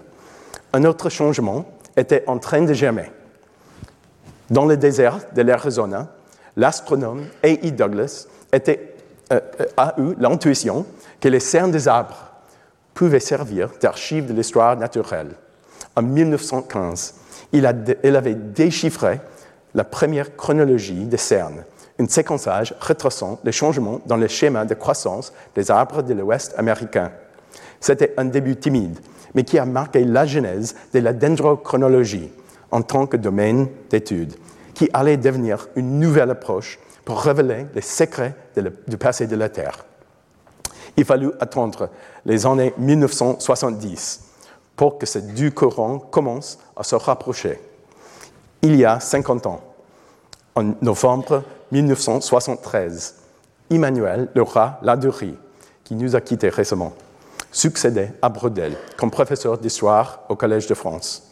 un 0.74 0.84
autre 0.84 1.10
changement 1.10 1.66
était 1.96 2.24
en 2.28 2.40
train 2.40 2.64
de 2.64 2.74
germer. 2.74 3.12
Dans 4.50 4.66
le 4.66 4.78
désert 4.78 5.20
de 5.36 5.42
l'Arizona, 5.42 6.10
l'astronome 6.58 7.26
A.E. 7.44 7.72
Douglas 7.72 8.28
euh, 8.54 8.60
euh, 9.32 9.40
a 9.78 9.96
eu 9.98 10.16
l'intuition 10.20 10.86
que 11.22 11.30
les 11.30 11.40
cernes 11.40 11.72
des 11.72 11.88
arbres 11.88 12.32
pouvaient 12.94 13.20
servir 13.20 13.70
d'archives 13.82 14.28
de 14.28 14.34
l'histoire 14.34 14.78
naturelle 14.78 15.36
en 15.96 16.02
1915, 16.02 17.16
il, 17.52 17.66
avait 17.66 18.36
déchiffré 18.36 19.20
la 19.76 19.84
première 19.84 20.36
chronologie 20.36 21.06
des 21.06 21.18
cernes, 21.18 21.64
un 22.00 22.08
séquençage 22.08 22.74
retraçant 22.80 23.40
les 23.44 23.52
changements 23.52 24.02
dans 24.06 24.18
le 24.18 24.28
schéma 24.28 24.66
de 24.66 24.74
croissance 24.74 25.34
des 25.56 25.70
arbres 25.70 26.02
de 26.02 26.14
l'Ouest 26.14 26.56
américain. 26.58 27.12
C'était 27.80 28.14
un 28.18 28.26
début 28.26 28.56
timide, 28.56 28.98
mais 29.36 29.43
qui 29.43 29.58
a 29.58 29.65
marqué 29.65 30.04
la 30.04 30.26
genèse 30.26 30.76
de 30.93 31.00
la 31.00 31.13
dendrochronologie 31.13 32.32
en 32.72 32.82
tant 32.82 33.06
que 33.06 33.17
domaine 33.17 33.67
d'étude, 33.89 34.34
qui 34.74 34.89
allait 34.93 35.17
devenir 35.17 35.67
une 35.76 36.00
nouvelle 36.00 36.32
approche 36.32 36.80
pour 37.06 37.22
révéler 37.22 37.67
les 37.76 37.82
secrets 37.82 38.36
du 38.88 38.98
passé 38.98 39.28
de 39.28 39.36
la 39.36 39.50
Terre. 39.50 39.86
Il 40.98 41.06
fallut 41.06 41.32
attendre 41.39 41.89
les 42.26 42.46
années 42.46 42.74
1970 42.78 44.22
pour 44.76 44.98
que 44.98 45.06
ces 45.06 45.22
deux 45.22 45.52
courants 45.52 46.00
commencent 46.00 46.60
à 46.76 46.84
se 46.84 46.96
rapprocher. 46.96 47.60
Il 48.62 48.76
y 48.76 48.86
a 48.86 49.00
50 49.00 49.48
ans, 49.48 49.62
en 50.56 50.74
novembre 50.82 51.43
1973, 51.72 53.15
Emmanuel 53.69 54.30
Lerat 54.36 54.80
Ladurie, 54.82 55.38
qui 55.84 55.96
nous 55.96 56.15
a 56.15 56.22
quittés 56.22 56.50
récemment, 56.50 56.93
succédait 57.54 58.13
à 58.22 58.28
Brodel 58.28 58.76
comme 58.98 59.12
professeur 59.12 59.58
d'histoire 59.58 60.24
au 60.28 60.36
Collège 60.36 60.68
de 60.68 60.74
France. 60.74 61.30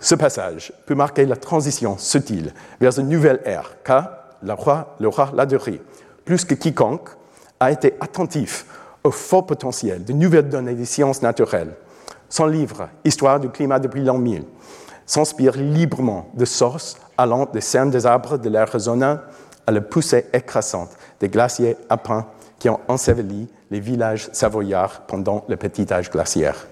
Ce 0.00 0.16
passage 0.16 0.72
peut 0.86 0.96
marquer 0.96 1.26
la 1.26 1.36
transition 1.36 1.96
subtile 1.98 2.52
vers 2.80 2.98
une 2.98 3.08
nouvelle 3.08 3.40
ère, 3.44 3.76
car 3.84 4.10
le 4.42 4.54
roi, 4.54 4.96
le 4.98 5.78
plus 6.24 6.44
que 6.44 6.54
quiconque, 6.54 7.10
a 7.60 7.70
été 7.70 7.94
attentif 8.00 8.66
au 9.04 9.12
fort 9.12 9.46
potentiel 9.46 10.02
de 10.02 10.12
nouvelles 10.12 10.48
données 10.48 10.74
des 10.74 10.86
sciences 10.86 11.22
naturelles 11.22 11.76
son 12.30 12.46
livre, 12.46 12.88
Histoire 13.04 13.40
du 13.40 13.50
climat 13.50 13.80
depuis 13.80 14.04
l'an 14.04 14.16
1000, 14.16 14.44
s'inspire 15.04 15.56
librement 15.56 16.30
de 16.34 16.44
sources 16.44 16.96
allant 17.18 17.44
des 17.44 17.60
cernes 17.60 17.90
des 17.90 18.06
arbres 18.06 18.38
de 18.38 18.48
l'Arizona 18.48 19.24
à 19.66 19.72
la 19.72 19.80
poussée 19.80 20.26
écrasante 20.32 20.90
des 21.18 21.28
glaciers 21.28 21.76
alpins 21.88 22.26
qui 22.60 22.68
ont 22.68 22.78
enseveli 22.86 23.48
les 23.72 23.80
villages 23.80 24.28
savoyards 24.32 25.00
pendant 25.08 25.44
le 25.48 25.56
petit 25.56 25.92
âge 25.92 26.10
glaciaire. 26.10 26.68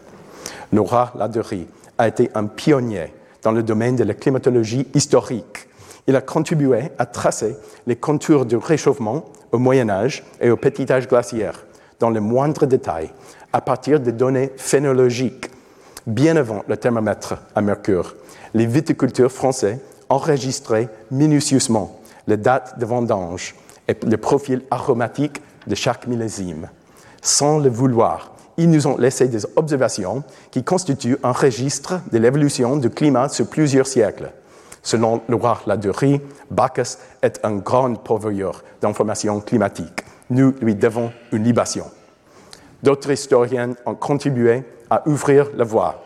Laura 0.72 1.12
Laderie 1.16 1.66
a 1.96 2.06
été 2.06 2.30
un 2.34 2.46
pionnier 2.46 3.12
dans 3.42 3.52
le 3.52 3.64
domaine 3.64 3.96
de 3.96 4.04
la 4.04 4.14
climatologie 4.14 4.86
historique. 4.94 5.68
Il 6.06 6.14
a 6.14 6.20
contribué 6.20 6.92
à 6.98 7.06
tracer 7.06 7.56
les 7.86 7.96
contours 7.96 8.44
du 8.44 8.56
réchauffement 8.56 9.24
au 9.50 9.58
Moyen 9.58 9.88
Âge 9.88 10.24
et 10.40 10.50
au 10.50 10.56
petit 10.56 10.90
âge 10.92 11.08
glaciaire 11.08 11.64
dans 11.98 12.10
le 12.10 12.20
moindre 12.20 12.66
détail 12.66 13.10
à 13.52 13.60
partir 13.60 13.98
de 13.98 14.10
données 14.10 14.52
phénologiques, 14.56 15.50
bien 16.06 16.36
avant 16.36 16.62
le 16.68 16.76
thermomètre 16.76 17.36
à 17.54 17.60
mercure. 17.60 18.14
Les 18.54 18.66
viticulteurs 18.66 19.32
français 19.32 19.80
enregistraient 20.08 20.88
minutieusement 21.10 22.00
les 22.26 22.36
dates 22.36 22.78
de 22.78 22.84
vendange 22.84 23.54
et 23.88 23.96
le 24.06 24.16
profil 24.18 24.62
aromatique 24.70 25.40
de 25.68 25.74
chaque 25.74 26.06
millésime. 26.06 26.68
Sans 27.22 27.58
le 27.58 27.68
vouloir, 27.68 28.32
ils 28.56 28.68
nous 28.68 28.86
ont 28.86 28.96
laissé 28.96 29.28
des 29.28 29.46
observations 29.56 30.24
qui 30.50 30.64
constituent 30.64 31.18
un 31.22 31.32
registre 31.32 32.00
de 32.10 32.18
l'évolution 32.18 32.76
du 32.76 32.90
climat 32.90 33.28
sur 33.28 33.48
plusieurs 33.48 33.86
siècles. 33.86 34.32
Selon 34.82 35.22
le 35.28 35.36
roi 35.36 35.60
Ladurie, 35.66 36.20
Bacchus 36.50 36.98
est 37.22 37.40
un 37.44 37.56
grand 37.56 37.94
pourvoyeur 37.94 38.64
d'informations 38.80 39.40
climatiques. 39.40 40.04
Nous 40.30 40.54
lui 40.60 40.74
devons 40.74 41.12
une 41.32 41.44
libation. 41.44 41.86
D'autres 42.82 43.10
historiens 43.10 43.74
ont 43.86 43.94
contribué 43.94 44.64
à 44.90 45.06
ouvrir 45.08 45.48
la 45.56 45.64
voie. 45.64 46.02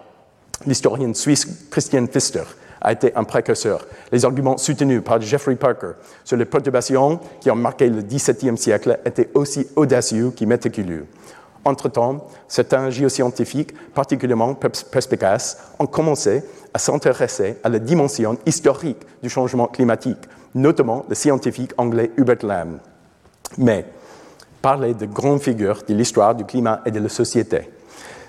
L'historien 0.66 1.12
suisse 1.14 1.46
Christian 1.70 2.06
Pfister 2.06 2.44
a 2.82 2.92
été 2.92 3.14
un 3.14 3.24
précurseur. 3.24 3.86
Les 4.10 4.24
arguments 4.24 4.58
soutenus 4.58 5.02
par 5.02 5.20
Jeffrey 5.20 5.56
Parker 5.56 5.92
sur 6.24 6.36
les 6.36 6.44
perturbations 6.44 7.20
qui 7.40 7.50
ont 7.50 7.56
marqué 7.56 7.88
le 7.88 8.02
XVIIe 8.02 8.58
siècle 8.58 8.98
étaient 9.04 9.30
aussi 9.34 9.66
audacieux 9.76 10.32
que 10.36 10.44
méticuleux. 10.44 11.06
Entre-temps, 11.64 12.26
certains 12.48 12.90
géoscientifiques 12.90 13.72
particulièrement 13.94 14.54
perspicaces 14.54 15.58
ont 15.78 15.86
commencé 15.86 16.42
à 16.74 16.78
s'intéresser 16.78 17.56
à 17.62 17.68
la 17.68 17.78
dimension 17.78 18.36
historique 18.44 19.02
du 19.22 19.28
changement 19.28 19.68
climatique, 19.68 20.18
notamment 20.54 21.04
le 21.08 21.14
scientifique 21.14 21.72
anglais 21.76 22.10
Hubert 22.16 22.44
Lamb. 22.44 22.80
Mais 23.58 23.84
parler 24.60 24.94
de 24.94 25.06
grandes 25.06 25.42
figures 25.42 25.82
de 25.86 25.94
l'histoire 25.94 26.34
du 26.34 26.44
climat 26.44 26.80
et 26.84 26.90
de 26.90 26.98
la 26.98 27.08
société, 27.08 27.70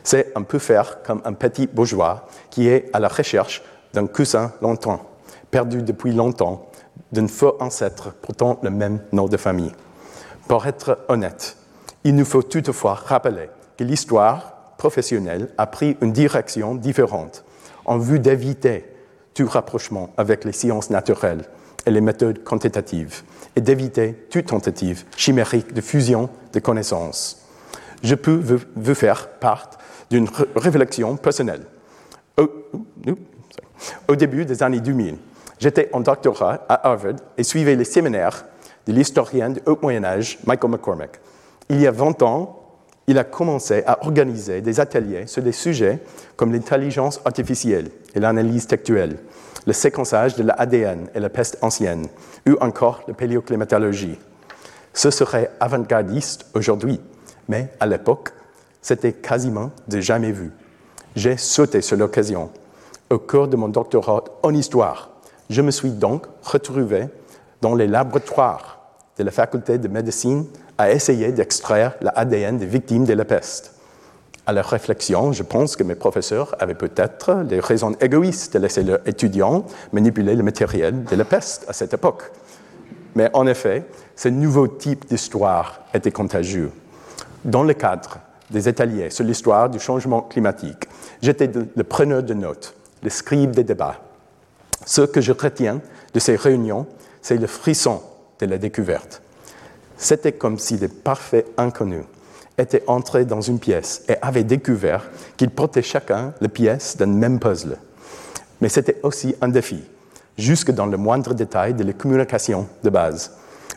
c'est 0.04 0.32
un 0.36 0.44
peu 0.44 0.60
faire 0.60 1.02
comme 1.02 1.22
un 1.26 1.34
petit 1.34 1.66
bourgeois 1.66 2.28
qui 2.52 2.68
est 2.68 2.89
à 2.94 3.00
la 3.00 3.08
recherche 3.08 3.63
d'un 3.94 4.08
cousin 4.08 4.52
longtemps, 4.62 5.02
perdu 5.52 5.82
depuis 5.82 6.14
longtemps, 6.14 6.70
d'un 7.12 7.28
faux 7.28 7.56
ancêtre 7.60 8.12
portant 8.14 8.60
le 8.64 8.70
même 8.70 9.00
nom 9.12 9.28
de 9.28 9.38
famille. 9.38 9.72
Pour 10.48 10.66
être 10.66 11.00
honnête, 11.08 11.58
il 12.04 12.16
nous 12.16 12.26
faut 12.26 12.44
toutefois 12.44 12.96
rappeler 12.96 13.50
que 13.78 13.84
l'histoire 13.84 14.76
professionnelle 14.78 15.50
a 15.58 15.68
pris 15.68 15.98
une 16.02 16.12
direction 16.12 16.76
différente 16.76 17.44
en 17.86 17.98
vue 17.98 18.20
d'éviter 18.20 18.86
tout 19.34 19.48
rapprochement 19.48 20.10
avec 20.18 20.44
les 20.44 20.52
sciences 20.52 20.90
naturelles 20.90 21.46
et 21.86 21.92
les 21.92 22.02
méthodes 22.02 22.44
quantitatives 22.44 23.24
et 23.56 23.62
d'éviter 23.62 24.14
toute 24.30 24.48
tentative 24.48 25.06
chimérique 25.16 25.74
de 25.74 25.82
fusion 25.82 26.30
de 26.54 26.60
connaissances. 26.60 27.46
Je 28.04 28.16
peux 28.16 28.42
vous 28.76 28.96
faire 28.96 29.30
part 29.40 29.70
d'une 30.10 30.28
réflexion 30.56 31.16
personnelle. 31.16 31.66
Au, 34.08 34.16
début 34.16 34.46
des 34.46 34.64
années 34.64 34.80
2000, 34.80 35.18
j'étais 35.60 35.90
en 35.94 36.02
doctorat 36.02 36.66
à 36.70 36.90
Harvard 36.90 37.16
et 37.38 37.44
suivais 37.44 37.76
les 37.76 37.86
séminaires 37.86 38.46
de 38.88 38.94
l'historien 38.94 39.50
du 39.50 39.60
Haut 39.66 39.78
Moyen 39.82 40.04
Âge, 40.04 40.40
Michael 40.46 40.72
McCormick. 40.72 41.12
Il 41.70 41.80
y 41.80 41.88
a 41.88 41.92
20 41.92 42.22
ans, 42.24 42.60
il 43.08 43.18
a 43.18 43.24
commencé 43.24 43.84
à 43.86 44.06
organiser 44.06 44.62
des 44.62 44.80
ateliers 44.80 45.28
sur 45.28 45.42
des 45.42 45.52
sujets 45.52 46.00
comme 46.36 46.52
l'intelligence 46.52 47.22
artificielle 47.26 47.90
et 48.16 48.20
l'analyse 48.20 48.68
textuelle, 48.68 49.18
le 49.66 49.74
séquençage 49.74 50.36
de 50.36 50.44
l'ADN 50.44 51.08
et 51.14 51.20
la 51.20 51.30
peste 51.30 51.58
ancienne, 51.62 52.08
ou 52.48 52.56
encore 52.62 53.04
la 53.08 53.14
paléoclimatologie. 53.14 54.18
Ce 54.94 55.10
serait 55.10 55.52
avant-gardiste 55.60 56.46
aujourd'hui, 56.54 57.02
mais 57.48 57.70
à 57.80 57.86
l'époque, 57.86 58.30
c'était 58.82 59.14
quasiment 59.14 59.72
de 59.88 60.00
jamais 60.00 60.32
vu. 60.32 60.52
J'ai 61.16 61.38
sauté 61.38 61.82
sur 61.82 61.98
l'occasion. 61.98 62.52
Au 63.13 63.19
cours 63.19 63.47
de 63.47 63.56
mon 63.56 63.67
doctorat 63.67 64.23
en 64.41 64.56
histoire, 64.56 65.12
je 65.47 65.62
me 65.62 65.69
suis 65.69 65.91
donc 65.91 66.26
retrouvé 66.41 67.10
dans 67.62 67.76
les 67.76 67.86
laboratoires 67.86 68.80
de 69.19 69.23
la 69.23 69.30
faculté 69.30 69.78
de 69.78 69.88
médecine 69.88 70.47
à 70.80 70.91
essayer 70.91 71.32
d'extraire 71.32 71.93
l'ADN 72.02 72.58
des 72.58 72.65
victimes 72.65 73.06
de 73.06 73.13
la 73.13 73.23
peste. 73.23 73.76
À 74.47 74.52
la 74.52 74.63
réflexion, 74.63 75.32
je 75.32 75.43
pense 75.43 75.76
que 75.76 75.84
mes 75.84 75.93
professeurs 75.93 76.56
avaient 76.58 76.73
peut-être 76.73 77.43
des 77.43 77.60
raisons 77.60 77.91
égoïstes 78.02 78.56
de 78.56 78.58
laisser 78.63 78.82
leurs 78.82 79.08
étudiants 79.08 79.63
manipuler 79.91 80.36
le 80.36 80.41
matériel 80.41 81.04
de 81.04 81.15
la 81.15 81.23
peste 81.23 81.65
à 81.69 81.73
cette 81.73 81.93
époque. 81.93 82.23
Mais 83.13 83.30
en 83.34 83.45
effet, 83.45 83.86
ce 84.15 84.30
nouveau 84.30 84.67
type 84.67 85.06
d'histoire 85.06 85.82
était 85.93 86.10
contagieux. 86.10 86.71
Dans 87.45 87.62
le 87.62 87.76
cadre 87.76 88.17
des 88.49 88.67
ateliers 88.67 89.12
sur 89.12 89.23
l'histoire 89.23 89.69
du 89.69 89.80
changement 89.80 90.21
climatique, 90.23 90.89
j'étais 91.21 91.52
le 91.76 91.84
preneur 91.84 92.23
de 92.23 92.34
notes, 92.34 92.76
le 93.04 93.10
scribe 93.10 93.52
des 93.52 93.63
débats. 93.63 94.02
Ce 94.86 95.02
que 95.02 95.22
je 95.22 95.32
retiens 95.32 95.82
de 96.13 96.20
ces 96.20 96.36
réunions, 96.36 96.86
c'est 97.22 97.38
le 97.38 97.48
frisson 97.48 98.02
de 98.39 98.46
la 98.46 98.58
découverte. 98.58 99.22
C'était 99.98 100.34
comme 100.34 100.60
si 100.60 100.78
des 100.78 100.88
parfaits 100.88 101.48
inconnus 101.58 102.06
étaient 102.58 102.84
entrés 102.88 103.26
dans 103.26 103.42
une 103.42 103.60
pièce 103.60 104.04
et 104.08 104.16
avaient 104.22 104.44
découvert 104.44 105.10
qu'ils 105.38 105.50
portaient 105.50 105.82
chacun 105.82 106.34
la 106.42 106.50
pièce 106.50 106.98
d'un 106.98 107.08
même 107.08 107.39
puzzle. 107.39 107.78
Mais 108.62 108.70
c'était 108.70 109.00
aussi 109.04 109.36
un 109.42 109.48
défi, 109.48 109.84
jusque 110.38 110.72
dans 110.72 110.86
le 110.86 110.98
moindre 110.98 111.34
détail 111.34 111.74
de 111.74 111.84
la 111.84 111.94
communication 111.94 112.68
de 112.84 112.89
base. 112.89 113.32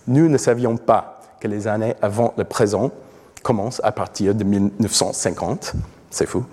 Nous 0.06 0.28
ne 0.28 0.38
savions 0.38 0.76
pas 0.76 1.20
que 1.40 1.48
les 1.48 1.66
années 1.66 1.94
avant 2.02 2.34
le 2.36 2.44
présent 2.44 2.90
commencent 3.42 3.80
à 3.84 3.92
partir 3.92 4.34
de 4.34 4.44
1950. 4.44 5.74
C'est 6.10 6.26
fou. 6.26 6.44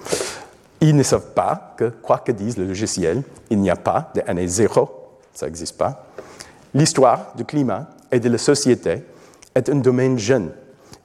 Ils 0.83 0.97
ne 0.97 1.03
savent 1.03 1.31
pas 1.33 1.75
que, 1.77 1.85
quoi 1.85 2.17
que 2.17 2.33
dise 2.33 2.57
le 2.57 2.65
logiciel, 2.65 3.23
il 3.49 3.61
n'y 3.61 3.69
a 3.69 3.77
pas 3.77 4.11
d'année 4.13 4.49
zéro. 4.49 4.89
Ça 5.33 5.45
n'existe 5.45 5.77
pas. 5.77 6.07
L'histoire 6.73 7.31
du 7.37 7.45
climat 7.45 7.87
et 8.11 8.19
de 8.19 8.27
la 8.27 8.37
société 8.37 9.01
est 9.55 9.69
un 9.69 9.75
domaine 9.75 10.19
jeune. 10.19 10.51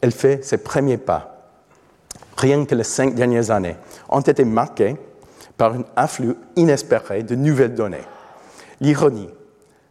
Elle 0.01 0.11
fait 0.11 0.45
ses 0.45 0.59
premiers 0.59 0.99
pas. 0.99 1.53
Rien 2.37 2.65
que 2.65 2.75
les 2.75 2.83
cinq 2.83 3.15
dernières 3.15 3.53
années 3.53 3.77
ont 4.09 4.21
été 4.21 4.45
marquées 4.45 4.97
par 5.57 5.75
un 5.75 5.85
afflux 5.95 6.35
inespéré 6.57 7.23
de 7.23 7.37
nouvelles 7.37 7.77
données. 7.77 8.05
L'ironie, 8.81 9.31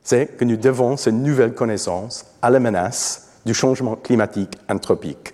c'est 0.04 0.36
que 0.38 0.44
nous 0.44 0.58
devons 0.58 0.98
ces 0.98 1.14
nouvelles 1.14 1.54
connaissances 1.54 2.26
à 2.42 2.50
la 2.50 2.60
menace 2.60 3.30
du 3.46 3.54
changement 3.54 3.96
climatique 3.96 4.58
anthropique. 4.68 5.34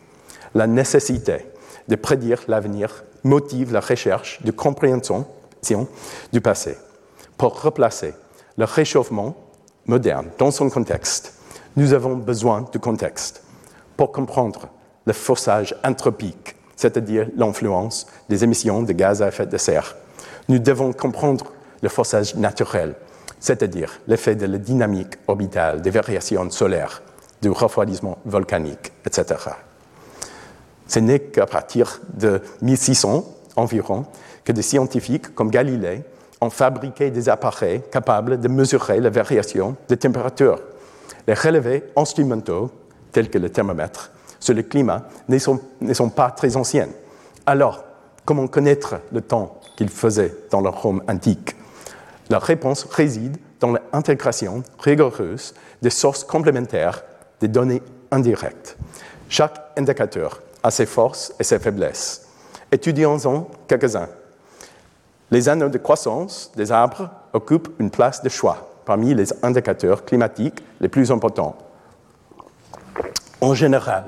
La 0.54 0.68
nécessité 0.68 1.48
de 1.88 1.96
prédire 1.96 2.44
l'avenir 2.48 3.04
motive 3.24 3.72
la 3.74 3.80
recherche 3.80 4.42
de 4.44 4.52
compréhension 4.52 5.26
du 6.32 6.42
passé 6.42 6.78
pour 7.38 7.62
replacer 7.62 8.14
le 8.58 8.66
réchauffement 8.66 9.36
moderne 9.86 10.30
dans 10.38 10.52
son 10.52 10.70
contexte 10.70 11.34
nous 11.76 11.94
avons 11.94 12.16
besoin 12.16 12.66
de 12.72 12.78
contexte 12.78 13.44
pour 13.98 14.12
comprendre 14.12 14.68
le 15.06 15.14
forçage 15.14 15.76
anthropique, 15.84 16.56
c'est-à-dire 16.76 17.28
l'influence 17.36 18.06
des 18.30 18.44
émissions 18.44 18.84
de 18.84 18.94
gaz 18.94 19.22
à 19.22 19.30
effet 19.30 19.48
de 19.48 19.58
serre. 19.58 19.96
Nous 20.50 20.60
devons 20.60 20.94
comprendre 20.94 21.52
le 21.82 21.90
forçage 21.90 22.36
naturel, 22.36 22.96
c'est-à-dire 23.40 24.00
l'effet 24.08 24.36
de 24.36 24.46
la 24.46 24.58
dynamique 24.58 25.16
orbitale, 25.28 25.82
des 25.82 25.90
variations 25.90 26.50
solaires, 26.50 27.02
du 27.42 27.50
refroidissement 27.50 28.20
volcanique, 28.26 28.92
etc. 29.06 29.36
Ce 30.88 31.00
n'est 31.00 31.20
qu'à 31.20 31.46
partir 31.46 32.02
de 32.14 32.42
1600 32.62 33.26
environ 33.56 34.06
que 34.44 34.52
des 34.52 34.62
scientifiques 34.62 35.34
comme 35.34 35.50
Galilée 35.50 36.04
ont 36.42 36.50
fabriqué 36.50 37.10
des 37.10 37.30
appareils 37.30 37.82
capables 37.92 38.40
de 38.40 38.48
mesurer 38.48 39.00
la 39.00 39.10
variation 39.10 39.76
de 39.88 39.96
température 39.96 40.60
les 41.28 41.34
relevés 41.34 41.84
instrumentaux, 41.96 42.72
tels 43.12 43.30
que 43.30 43.38
le 43.38 43.50
thermomètre, 43.50 44.12
sur 44.40 44.54
le 44.54 44.64
climat 44.64 45.04
ne 45.30 45.38
sont, 45.38 46.10
pas 46.10 46.32
très 46.32 46.58
anciennes. 46.58 46.92
Alors, 47.46 47.84
comment 48.26 48.48
connaître 48.48 48.96
le 49.12 49.22
temps 49.22 49.60
qu'ils 49.78 49.90
faisaient 49.90 50.36
dans 50.52 50.62
leur 50.62 50.82
Rome 50.82 51.02
antique? 51.08 51.56
La 52.30 52.40
réponse 52.40 52.86
réside 52.86 53.38
dans 53.60 53.74
l'intégration 53.94 54.64
rigoureuse 54.80 55.54
des 55.82 55.90
sources 55.90 56.24
complémentaires 56.24 57.04
des 57.40 57.48
données 57.48 57.82
indirectes. 58.12 58.78
Chaque 59.30 59.72
indicateur 59.78 60.42
a 60.64 60.72
ses 60.72 60.86
forces 60.86 61.34
et 61.40 61.44
ses 61.44 61.60
faiblesses. 61.60 62.28
Étudions-en 62.72 63.48
quelques-uns. 63.68 64.10
Les 65.30 65.50
anneaux 65.50 65.70
de 65.70 65.78
croissance 65.78 66.52
des 66.56 66.72
arbres 66.72 67.10
occupent 67.34 67.70
une 67.80 67.92
place 67.92 68.24
de 68.24 68.30
choix 68.30 68.70
parmi 68.86 69.14
les 69.14 69.28
indicateurs 69.44 70.06
climatiques 70.06 70.64
les 70.80 70.90
plus 70.90 71.12
importants. 71.12 71.56
En 73.42 73.54
général, 73.54 74.06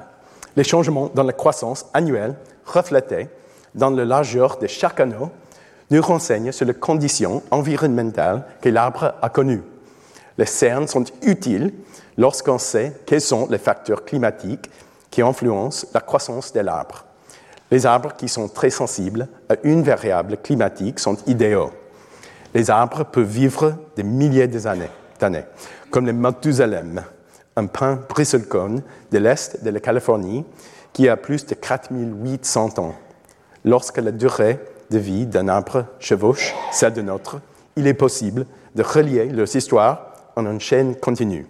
les 0.55 0.63
changements 0.63 1.09
dans 1.13 1.23
la 1.23 1.33
croissance 1.33 1.85
annuelle 1.93 2.35
reflétés 2.65 3.27
dans 3.73 3.89
la 3.89 4.05
largeur 4.05 4.57
de 4.57 4.67
chaque 4.67 4.99
anneau 4.99 5.29
nous 5.91 6.01
renseignent 6.01 6.51
sur 6.51 6.65
les 6.65 6.73
conditions 6.73 7.43
environnementales 7.51 8.45
que 8.61 8.69
l'arbre 8.69 9.13
a 9.21 9.29
connues. 9.29 9.63
Les 10.37 10.45
cernes 10.45 10.87
sont 10.87 11.05
utiles 11.21 11.73
lorsqu'on 12.17 12.57
sait 12.57 12.93
quels 13.05 13.21
sont 13.21 13.47
les 13.49 13.57
facteurs 13.57 14.03
climatiques 14.05 14.69
qui 15.15 15.21
influencent 15.21 15.87
la 15.93 16.01
croissance 16.01 16.51
de 16.51 16.59
l'arbre. 16.59 17.05
Les 17.71 17.85
arbres 17.85 18.13
qui 18.17 18.27
sont 18.27 18.49
très 18.49 18.69
sensibles 18.69 19.27
à 19.49 19.55
une 19.63 19.81
variable 19.81 20.37
climatique 20.37 20.99
sont 20.99 21.17
idéaux 21.25 21.71
les 22.55 22.69
arbres 22.69 23.03
peuvent 23.03 23.27
vivre 23.27 23.75
des 23.97 24.03
milliers 24.03 24.47
d'années, 24.47 25.43
comme 25.91 26.05
le 26.05 26.13
Mathusalem, 26.13 27.03
un 27.57 27.65
pin 27.65 27.99
bristlecone 28.07 28.81
de 29.11 29.17
l'est 29.17 29.61
de 29.61 29.69
la 29.69 29.81
Californie 29.81 30.45
qui 30.93 31.09
a 31.09 31.17
plus 31.17 31.45
de 31.45 31.53
4800 31.53 32.79
ans. 32.79 32.95
Lorsque 33.65 33.97
la 33.97 34.11
durée 34.11 34.57
de 34.89 34.97
vie 34.97 35.25
d'un 35.25 35.49
arbre 35.49 35.85
chevauche 35.99 36.55
celle 36.71 36.93
de 36.93 37.01
notre, 37.01 37.41
il 37.75 37.87
est 37.87 37.93
possible 37.93 38.45
de 38.73 38.83
relier 38.83 39.25
leurs 39.25 39.53
histoires 39.53 40.13
en 40.37 40.45
une 40.45 40.61
chaîne 40.61 40.95
continue. 40.95 41.45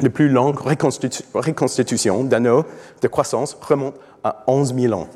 La 0.00 0.10
plus 0.10 0.28
longue 0.28 0.58
reconstitution 0.60 2.24
d'anneaux 2.24 2.64
de 3.02 3.08
croissance 3.08 3.56
remonte 3.60 3.96
à 4.22 4.44
11 4.46 4.74
000 4.74 4.94
ans. 4.94 5.08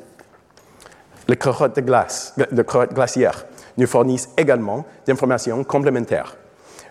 Les 1.29 1.37
carottes 1.37 1.75
de 1.77 1.81
glace, 1.81 2.35
de 2.51 2.61
carottes 2.63 2.93
glaciaires 2.93 3.45
nous 3.77 3.87
fournissent 3.87 4.29
également 4.37 4.85
d'informations 5.07 5.63
complémentaires. 5.63 6.35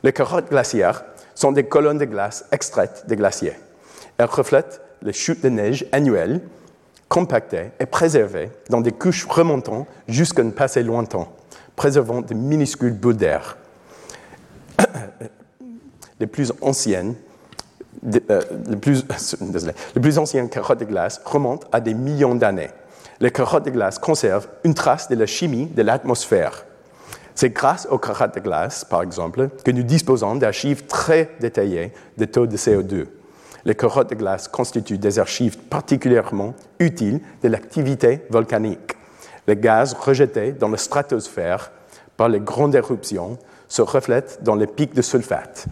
Les 0.02 0.12
carottes 0.12 0.48
glaciaires 0.48 1.04
sont 1.34 1.52
des 1.52 1.64
colonnes 1.64 1.98
de 1.98 2.06
glace 2.06 2.46
extraites 2.50 3.04
des 3.08 3.16
glaciers. 3.16 3.56
Elles 4.16 4.26
reflètent 4.26 4.80
les 5.02 5.12
chutes 5.12 5.42
de 5.42 5.50
neige 5.50 5.86
annuelles 5.92 6.40
compactées 7.08 7.72
et 7.78 7.86
préservées 7.86 8.50
dans 8.70 8.80
des 8.80 8.92
couches 8.92 9.26
remontant 9.26 9.86
jusqu'à 10.08 10.42
un 10.42 10.50
passé 10.50 10.82
lointain, 10.82 11.28
préservant 11.76 12.22
de 12.22 12.32
minuscules 12.32 12.94
bouts 12.94 13.12
d'air. 13.12 13.58
les 16.20 16.26
plus 16.26 16.52
anciennes 16.62 17.14
euh, 18.30 18.40
les, 18.68 18.76
plus, 18.76 19.04
les 19.94 20.00
plus 20.00 20.18
anciennes 20.18 20.48
carottes 20.48 20.80
de 20.80 20.84
glace 20.84 21.20
remontent 21.24 21.66
à 21.72 21.80
des 21.80 21.94
millions 21.94 22.34
d'années. 22.34 22.70
Les 23.20 23.30
carottes 23.30 23.64
de 23.64 23.70
glace 23.70 23.98
conservent 23.98 24.48
une 24.64 24.74
trace 24.74 25.08
de 25.08 25.14
la 25.14 25.26
chimie 25.26 25.66
de 25.66 25.82
l'atmosphère. 25.82 26.64
C'est 27.34 27.50
grâce 27.50 27.86
aux 27.90 27.98
carottes 27.98 28.34
de 28.34 28.40
glace, 28.40 28.84
par 28.84 29.02
exemple, 29.02 29.48
que 29.64 29.70
nous 29.70 29.82
disposons 29.82 30.36
d'archives 30.36 30.86
très 30.86 31.30
détaillées 31.40 31.92
des 32.18 32.26
taux 32.26 32.46
de 32.46 32.56
CO2. 32.56 33.06
Les 33.64 33.74
carottes 33.74 34.10
de 34.10 34.16
glace 34.16 34.48
constituent 34.48 34.98
des 34.98 35.18
archives 35.18 35.56
particulièrement 35.56 36.54
utiles 36.78 37.20
de 37.42 37.48
l'activité 37.48 38.22
volcanique. 38.28 38.96
Les 39.46 39.56
gaz 39.56 39.94
rejetés 39.94 40.52
dans 40.52 40.68
la 40.68 40.76
stratosphère 40.76 41.70
par 42.16 42.28
les 42.28 42.40
grandes 42.40 42.74
éruptions 42.74 43.38
se 43.68 43.82
reflètent 43.82 44.40
dans 44.42 44.54
les 44.54 44.66
pics 44.66 44.94
de 44.94 45.02
sulfate. 45.02 45.66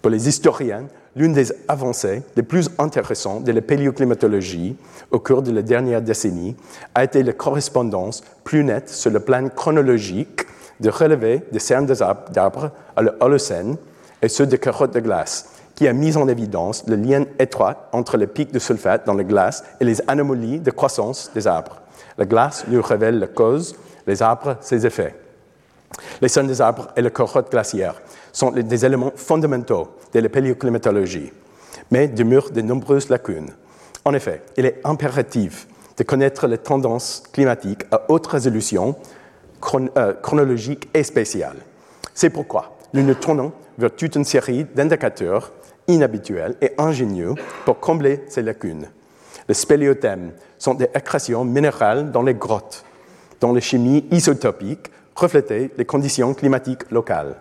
Pour 0.00 0.10
les 0.10 0.28
historiens, 0.28 0.86
l'une 1.16 1.32
des 1.32 1.52
avancées 1.68 2.22
les 2.36 2.42
plus 2.42 2.68
intéressantes 2.78 3.44
de 3.44 3.52
la 3.52 3.60
paléoclimatologie 3.60 4.76
au 5.10 5.18
cours 5.18 5.42
de 5.42 5.50
la 5.50 5.62
dernière 5.62 6.02
décennie 6.02 6.56
a 6.94 7.04
été 7.04 7.22
la 7.22 7.32
correspondance 7.32 8.22
plus 8.44 8.64
nette 8.64 8.88
sur 8.88 9.10
le 9.10 9.20
plan 9.20 9.48
chronologique 9.48 10.46
de 10.80 10.88
relever 10.88 11.42
des 11.52 11.58
cernes 11.58 11.86
d'arbres 12.32 12.70
à 12.96 13.02
l'Holocène 13.02 13.76
et 14.22 14.28
ceux 14.28 14.46
de 14.46 14.56
carottes 14.56 14.94
de 14.94 15.00
glace, 15.00 15.50
qui 15.74 15.88
a 15.88 15.92
mis 15.92 16.16
en 16.16 16.28
évidence 16.28 16.84
le 16.86 16.96
lien 16.96 17.24
étroit 17.38 17.88
entre 17.92 18.16
les 18.16 18.26
pics 18.26 18.52
de 18.52 18.58
sulfate 18.58 19.06
dans 19.06 19.14
la 19.14 19.24
glace 19.24 19.64
et 19.80 19.84
les 19.84 20.00
anomalies 20.08 20.60
de 20.60 20.70
croissance 20.70 21.30
des 21.34 21.46
arbres. 21.46 21.80
La 22.18 22.24
glace 22.24 22.64
nous 22.68 22.82
révèle 22.82 23.18
la 23.18 23.26
cause, 23.26 23.74
les 24.06 24.22
arbres 24.22 24.56
ses 24.60 24.86
effets. 24.86 25.14
Les 26.20 26.28
cernes 26.28 26.46
des 26.46 26.60
arbres 26.60 26.88
et 26.96 27.02
les 27.02 27.10
carottes 27.10 27.50
glaciaires 27.50 28.00
sont 28.32 28.50
des 28.50 28.84
éléments 28.84 29.12
fondamentaux 29.16 29.88
de 30.12 30.20
la 30.20 30.28
paléoclimatologie, 30.28 31.32
mais 31.90 32.08
demeurent 32.08 32.50
de 32.50 32.60
nombreuses 32.60 33.08
lacunes. 33.08 33.50
En 34.04 34.14
effet, 34.14 34.42
il 34.56 34.66
est 34.66 34.80
impératif 34.84 35.66
de 35.96 36.04
connaître 36.04 36.46
les 36.46 36.58
tendances 36.58 37.22
climatiques 37.32 37.84
à 37.90 38.02
haute 38.08 38.26
résolution, 38.26 38.96
euh, 39.96 40.14
chronologique 40.22 40.88
et 40.94 41.02
spatiale. 41.02 41.56
C'est 42.14 42.30
pourquoi 42.30 42.78
nous 42.94 43.02
nous 43.02 43.14
tournons 43.14 43.52
vers 43.78 43.94
toute 43.94 44.16
une 44.16 44.24
série 44.24 44.64
d'indicateurs 44.64 45.52
inhabituels 45.86 46.56
et 46.62 46.72
ingénieux 46.78 47.34
pour 47.64 47.78
combler 47.80 48.24
ces 48.28 48.42
lacunes. 48.42 48.88
Les 49.48 49.54
spéléothèmes 49.54 50.32
sont 50.58 50.74
des 50.74 50.88
accrétions 50.94 51.44
minérales 51.44 52.10
dans 52.12 52.22
les 52.22 52.34
grottes, 52.34 52.84
dont 53.40 53.52
les 53.52 53.60
chimies 53.60 54.06
isotopiques 54.10 54.90
reflétaient 55.14 55.70
les 55.76 55.84
conditions 55.84 56.34
climatiques 56.34 56.90
locales. 56.90 57.36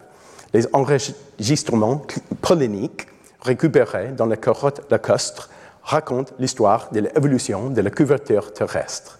Les 0.53 0.67
enregistrements 0.73 2.01
polliniques 2.41 3.07
récupérés 3.41 4.09
dans 4.09 4.25
les 4.25 4.38
carottes 4.38 4.81
lacustres 4.89 5.49
racontent 5.83 6.33
l'histoire 6.39 6.89
de 6.91 7.01
l'évolution 7.01 7.69
de 7.69 7.81
la 7.81 7.89
couverture 7.89 8.53
terrestre. 8.53 9.19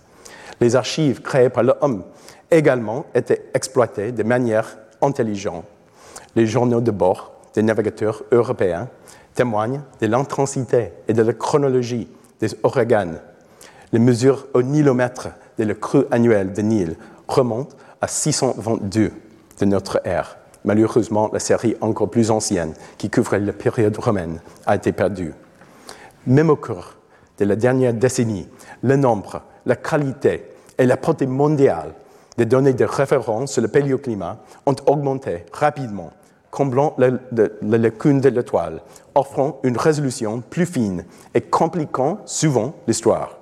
Les 0.60 0.76
archives 0.76 1.22
créées 1.22 1.50
par 1.50 1.64
l'homme 1.64 2.04
également 2.52 3.06
étaient 3.14 3.50
exploitées 3.54 4.12
de 4.12 4.24
manière 4.24 4.78
intelligente. 5.02 5.66
Les 6.36 6.48
journaux 6.48 6.82
de 6.82 6.92
bord 6.92 7.32
des 7.54 7.64
navigateurs 7.64 8.24
européens 8.32 8.90
témoignent 9.36 9.82
de 10.02 10.08
l'intensité 10.08 10.92
et 11.08 11.14
de 11.14 11.22
la 11.22 11.34
chronologie 11.34 12.08
des 12.40 12.50
ouragans. 12.64 13.20
Les 13.92 14.00
mesures 14.00 14.48
au 14.54 14.62
nilomètre 14.62 15.30
de 15.58 15.64
la 15.64 15.76
crue 15.76 16.06
annuelle 16.12 16.54
de 16.54 16.62
Nil 16.62 16.98
remontent 17.28 17.76
à 18.02 18.08
622 18.08 19.12
de 19.60 19.66
notre 19.66 20.02
ère. 20.04 20.39
Malheureusement, 20.66 21.30
la 21.32 21.40
série 21.40 21.76
encore 21.82 22.10
plus 22.10 22.32
ancienne, 22.32 22.74
qui 22.98 23.10
couvrait 23.10 23.40
la 23.40 23.54
période 23.54 23.98
romaine, 23.98 24.42
a 24.66 24.76
été 24.76 24.92
perdue. 24.92 25.34
Même 26.28 26.50
au 26.50 26.56
cours 26.56 26.96
de 27.38 27.46
la 27.46 27.56
dernière 27.56 27.94
décennie, 27.94 28.48
le 28.84 28.96
nombre, 28.96 29.42
la 29.66 29.76
qualité 29.76 30.46
et 30.78 30.86
la 30.86 30.98
portée 30.98 31.28
mondiale 31.28 31.94
des 32.38 32.46
données 32.46 32.74
de 32.74 32.86
référence 32.86 33.54
sur 33.54 33.62
le 33.62 33.68
paléoclimat 33.68 34.40
ont 34.66 34.76
augmenté 34.86 35.46
rapidement, 35.52 36.12
comblant 36.52 36.96
la, 36.98 37.12
lacune 37.62 38.22
de 38.22 38.30
l'étoile, 38.30 38.82
offrant 39.16 39.60
une 39.64 39.78
résolution 39.78 40.42
plus 40.42 40.66
fine 40.66 41.04
et 41.34 41.42
compliquant 41.42 42.20
souvent 42.26 42.76
l'histoire. 42.88 43.38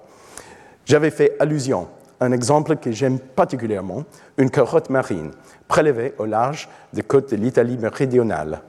J'avais 0.85 1.11
fait 1.11 1.35
allusion 1.39 1.87
un 2.19 2.31
exemple 2.31 2.77
que 2.77 2.91
j'aime 2.91 3.19
particulièrement, 3.19 4.03
une 4.37 4.49
carotte 4.49 4.89
marine 4.89 5.31
prélevée 5.67 6.13
au 6.17 6.25
large 6.25 6.69
des 6.93 7.03
côtes 7.03 7.31
de 7.31 7.35
l'Italie 7.35 7.77
méridionale. 7.77 8.61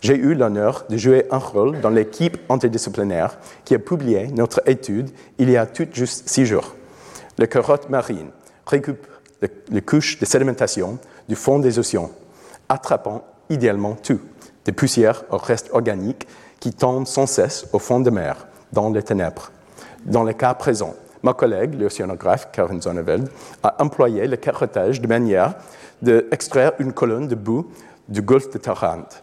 J'ai 0.00 0.16
eu 0.16 0.34
l'honneur 0.34 0.84
de 0.88 0.96
jouer 0.96 1.26
un 1.30 1.38
rôle 1.38 1.80
dans 1.80 1.90
l'équipe 1.90 2.38
interdisciplinaire 2.48 3.38
qui 3.64 3.74
a 3.74 3.78
publié 3.78 4.28
notre 4.28 4.62
étude 4.66 5.10
il 5.38 5.50
y 5.50 5.56
a 5.56 5.66
tout 5.66 5.86
juste 5.92 6.28
six 6.28 6.46
jours. 6.46 6.74
La 7.38 7.46
carotte 7.46 7.90
marine 7.90 8.30
récupère 8.66 9.20
les 9.70 9.82
couches 9.82 10.18
de 10.18 10.24
sédimentation 10.24 10.98
du 11.28 11.34
fond 11.34 11.58
des 11.58 11.78
océans, 11.78 12.10
attrapant 12.68 13.24
idéalement 13.48 13.94
tout, 13.94 14.20
des 14.64 14.72
poussières 14.72 15.24
aux 15.30 15.38
restes 15.38 15.70
organiques 15.72 16.26
qui 16.60 16.72
tombent 16.72 17.06
sans 17.06 17.26
cesse 17.26 17.66
au 17.72 17.78
fond 17.78 18.00
de 18.00 18.10
mer, 18.10 18.46
dans 18.72 18.90
les 18.90 19.02
ténèbres. 19.02 19.50
Dans 20.04 20.24
le 20.24 20.32
cas 20.32 20.54
présent, 20.54 20.94
ma 21.22 21.34
collègue, 21.34 21.80
l'océanographe 21.80 22.50
Karen 22.52 22.80
Zonneveld, 22.80 23.28
a 23.62 23.82
employé 23.82 24.26
le 24.26 24.36
carottage 24.36 25.00
de 25.00 25.06
manière 25.06 25.54
d'extraire 26.02 26.72
une 26.78 26.92
colonne 26.92 27.28
de 27.28 27.34
boue 27.34 27.70
du 28.08 28.22
golfe 28.22 28.50
de 28.50 28.58
Tarente. 28.58 29.22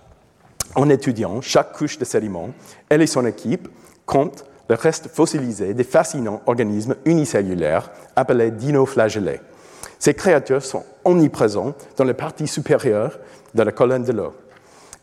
En 0.76 0.90
étudiant 0.90 1.42
chaque 1.42 1.74
couche 1.74 1.98
de 1.98 2.06
sédiments, 2.06 2.50
elle 2.90 3.02
et 3.02 3.08
son 3.08 3.26
équipe 3.26 3.68
comptent 4.06 4.46
le 4.70 4.76
reste 4.76 5.08
fossilisé 5.08 5.74
des 5.74 5.84
fascinants 5.84 6.42
organismes 6.46 6.96
unicellulaires 7.06 7.90
appelés 8.16 8.52
dinoflagellés. 8.52 9.40
Ces 10.00 10.14
créatures 10.14 10.64
sont 10.64 10.84
omniprésentes 11.06 11.88
dans 11.98 12.04
les 12.04 12.14
parties 12.14 12.48
supérieures 12.48 13.18
de 13.56 13.64
la 13.64 13.72
colonne 13.72 14.04
de 14.04 14.12
l'eau. 14.12 14.34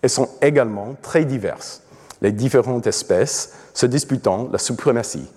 Elles 0.03 0.11
sont 0.11 0.29
également 0.43 0.95
très 1.03 1.25
diverses, 1.25 1.83
les 2.21 2.31
différentes 2.31 2.87
espèces 2.87 3.55
se 3.73 3.87
disputant 3.87 4.49
la 4.53 4.59
suprématie. 4.59 5.29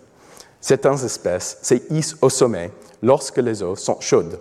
Certaines 0.60 1.04
espèces 1.06 1.58
s'hissent 1.62 2.18
au 2.22 2.30
sommet 2.30 2.72
lorsque 3.02 3.38
les 3.38 3.62
eaux 3.64 3.76
sont 3.76 4.00
chaudes, 4.00 4.40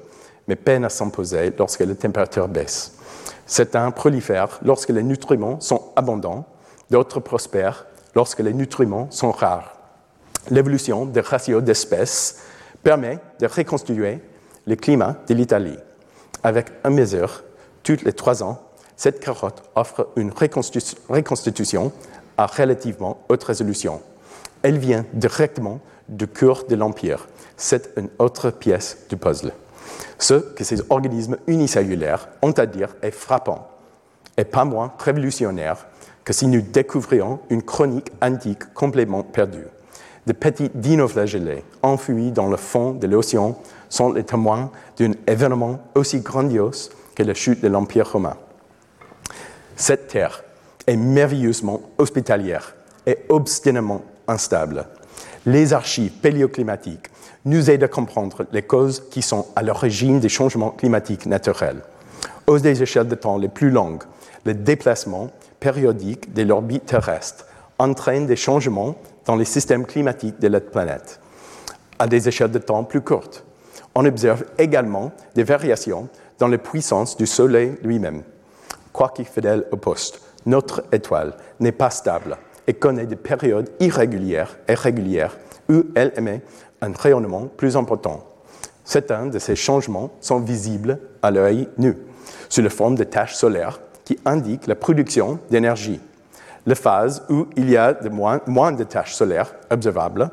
mais 0.48 0.56
peinent 0.56 0.84
à 0.84 0.88
s'imposer 0.88 1.52
lorsque 1.58 1.80
la 1.80 1.94
température 1.94 2.48
baisse. 2.48 2.92
Certains 3.46 3.90
prolifèrent 3.90 4.58
lorsque 4.62 4.90
les 4.90 5.02
nutriments 5.02 5.60
sont 5.60 5.92
abondants, 5.94 6.46
d'autres 6.90 7.20
prospèrent 7.20 7.86
lorsque 8.14 8.40
les 8.40 8.52
nutriments 8.52 9.10
sont 9.10 9.30
rares. 9.30 9.76
L'évolution 10.50 11.06
des 11.06 11.20
ratios 11.20 11.62
d'espèces 11.62 12.38
permet 12.82 13.18
de 13.40 13.46
reconstituer 13.46 14.20
le 14.66 14.76
climat 14.76 15.16
de 15.28 15.34
l'Italie. 15.34 15.78
Avec 16.42 16.66
un 16.84 16.90
mesure, 16.90 17.42
tous 17.82 18.04
les 18.04 18.12
trois 18.12 18.42
ans, 18.42 18.62
cette 18.96 19.20
carotte 19.20 19.62
offre 19.74 20.08
une 20.16 20.30
reconstitution 20.30 21.92
à 22.38 22.46
relativement 22.46 23.18
haute 23.28 23.44
résolution. 23.44 24.00
Elle 24.62 24.78
vient 24.78 25.04
directement 25.12 25.80
du 26.08 26.28
cœur 26.28 26.64
de 26.68 26.74
l'Empire. 26.76 27.26
C'est 27.56 27.90
une 27.96 28.08
autre 28.18 28.50
pièce 28.50 28.98
du 29.08 29.16
puzzle. 29.16 29.52
Ce 30.18 30.34
que 30.34 30.64
ces 30.64 30.82
organismes 30.90 31.36
unicellulaires 31.46 32.28
ont 32.42 32.52
à 32.52 32.66
dire 32.66 32.94
est 33.02 33.10
frappant 33.10 33.68
et 34.36 34.44
pas 34.44 34.64
moins 34.64 34.92
révolutionnaire 34.98 35.86
que 36.24 36.32
si 36.32 36.46
nous 36.46 36.60
découvrions 36.60 37.40
une 37.50 37.62
chronique 37.62 38.10
antique 38.20 38.74
complètement 38.74 39.22
perdue. 39.22 39.66
De 40.26 40.32
petits 40.32 40.70
dinoflagellés 40.74 41.62
enfouis 41.82 42.32
dans 42.32 42.48
le 42.48 42.56
fond 42.56 42.92
de 42.92 43.06
l'océan 43.06 43.56
sont 43.88 44.12
les 44.12 44.24
témoins 44.24 44.70
d'un 44.98 45.12
événement 45.26 45.78
aussi 45.94 46.20
grandiose 46.20 46.90
que 47.14 47.22
la 47.22 47.34
chute 47.34 47.62
de 47.62 47.68
l'Empire 47.68 48.10
romain. 48.10 48.36
Cette 49.76 50.08
terre 50.08 50.42
est 50.86 50.96
merveilleusement 50.96 51.80
hospitalière 51.98 52.74
et 53.06 53.18
obstinément 53.28 54.02
instable. 54.26 54.86
Les 55.48 55.72
archives 55.72 56.10
paléoclimatiques 56.10 57.08
nous 57.44 57.70
aident 57.70 57.84
à 57.84 57.88
comprendre 57.88 58.46
les 58.50 58.62
causes 58.62 59.04
qui 59.10 59.22
sont 59.22 59.46
à 59.54 59.62
l'origine 59.62 60.18
des 60.18 60.28
changements 60.28 60.70
climatiques 60.70 61.24
naturels. 61.26 61.82
Aux 62.48 62.58
des 62.58 62.82
échelles 62.82 63.06
de 63.06 63.14
temps 63.14 63.38
les 63.38 63.48
plus 63.48 63.70
longues, 63.70 64.02
le 64.44 64.54
déplacement 64.54 65.30
périodique 65.60 66.34
de 66.34 66.42
l'orbite 66.42 66.86
terrestre 66.86 67.46
entraîne 67.78 68.26
des 68.26 68.34
changements 68.34 68.96
dans 69.24 69.36
les 69.36 69.44
systèmes 69.44 69.86
climatiques 69.86 70.40
de 70.40 70.48
la 70.48 70.60
planète. 70.60 71.20
À 72.00 72.08
des 72.08 72.26
échelles 72.26 72.50
de 72.50 72.58
temps 72.58 72.82
plus 72.82 73.00
courtes, 73.00 73.44
on 73.94 74.04
observe 74.04 74.46
également 74.58 75.12
des 75.36 75.44
variations 75.44 76.08
dans 76.40 76.48
les 76.48 76.58
puissances 76.58 77.16
du 77.16 77.26
Soleil 77.26 77.76
lui-même. 77.84 78.24
Quoique 78.92 79.22
fidèle 79.22 79.64
au 79.70 79.76
poste, 79.76 80.20
notre 80.44 80.82
étoile 80.90 81.36
n'est 81.60 81.70
pas 81.70 81.90
stable 81.90 82.36
et 82.66 82.74
connaît 82.74 83.06
des 83.06 83.16
périodes 83.16 83.70
irrégulières 83.80 84.58
et 84.68 84.74
régulières 84.74 85.36
où 85.68 85.84
elle 85.94 86.12
émet 86.16 86.42
un 86.80 86.92
rayonnement 86.92 87.46
plus 87.56 87.76
important. 87.76 88.24
Certains 88.84 89.26
de 89.26 89.38
ces 89.38 89.56
changements 89.56 90.10
sont 90.20 90.40
visibles 90.40 90.98
à 91.22 91.30
l'œil 91.30 91.68
nu, 91.78 91.96
sous 92.48 92.62
la 92.62 92.70
forme 92.70 92.94
de 92.94 93.04
taches 93.04 93.34
solaires 93.34 93.80
qui 94.04 94.18
indiquent 94.24 94.68
la 94.68 94.76
production 94.76 95.40
d'énergie. 95.50 96.00
Les 96.66 96.74
phases 96.74 97.24
où 97.28 97.46
il 97.56 97.70
y 97.70 97.76
a 97.76 97.96
moins, 98.46 98.72
de 98.72 98.84
taches 98.84 99.14
solaires 99.14 99.54
observables 99.70 100.30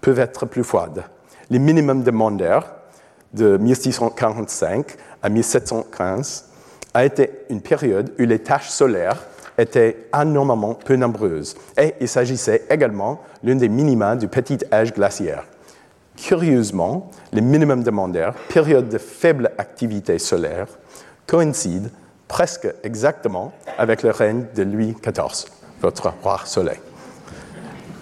peuvent 0.00 0.18
être 0.18 0.46
plus 0.46 0.64
froides. 0.64 1.04
Les 1.48 1.58
minimums 1.58 2.02
de 2.02 2.12
de 3.32 3.56
1645 3.56 4.96
à 5.22 5.28
1715 5.28 6.46
a 6.94 7.04
été 7.04 7.30
une 7.50 7.60
période 7.60 8.12
où 8.18 8.22
les 8.22 8.40
taches 8.40 8.68
solaires 8.68 9.22
étaient 9.60 10.08
anormalement 10.12 10.74
peu 10.74 10.96
nombreuses 10.96 11.56
et 11.78 11.94
il 12.00 12.08
s'agissait 12.08 12.64
également 12.70 13.20
l'une 13.42 13.58
des 13.58 13.68
minima 13.68 14.16
du 14.16 14.28
petit 14.28 14.58
âge 14.72 14.92
glaciaire. 14.92 15.44
Curieusement, 16.16 17.10
les 17.32 17.40
minimums 17.40 17.82
de 17.82 17.90
Maunder, 17.90 18.30
période 18.48 18.88
de 18.88 18.98
faible 18.98 19.50
activité 19.58 20.18
solaire, 20.18 20.66
coïncident 21.26 21.88
presque 22.28 22.68
exactement 22.82 23.52
avec 23.78 24.02
le 24.02 24.10
règne 24.10 24.44
de 24.54 24.62
Louis 24.62 24.94
XIV, 25.02 25.50
votre 25.80 26.12
roi 26.22 26.40
soleil. 26.44 26.78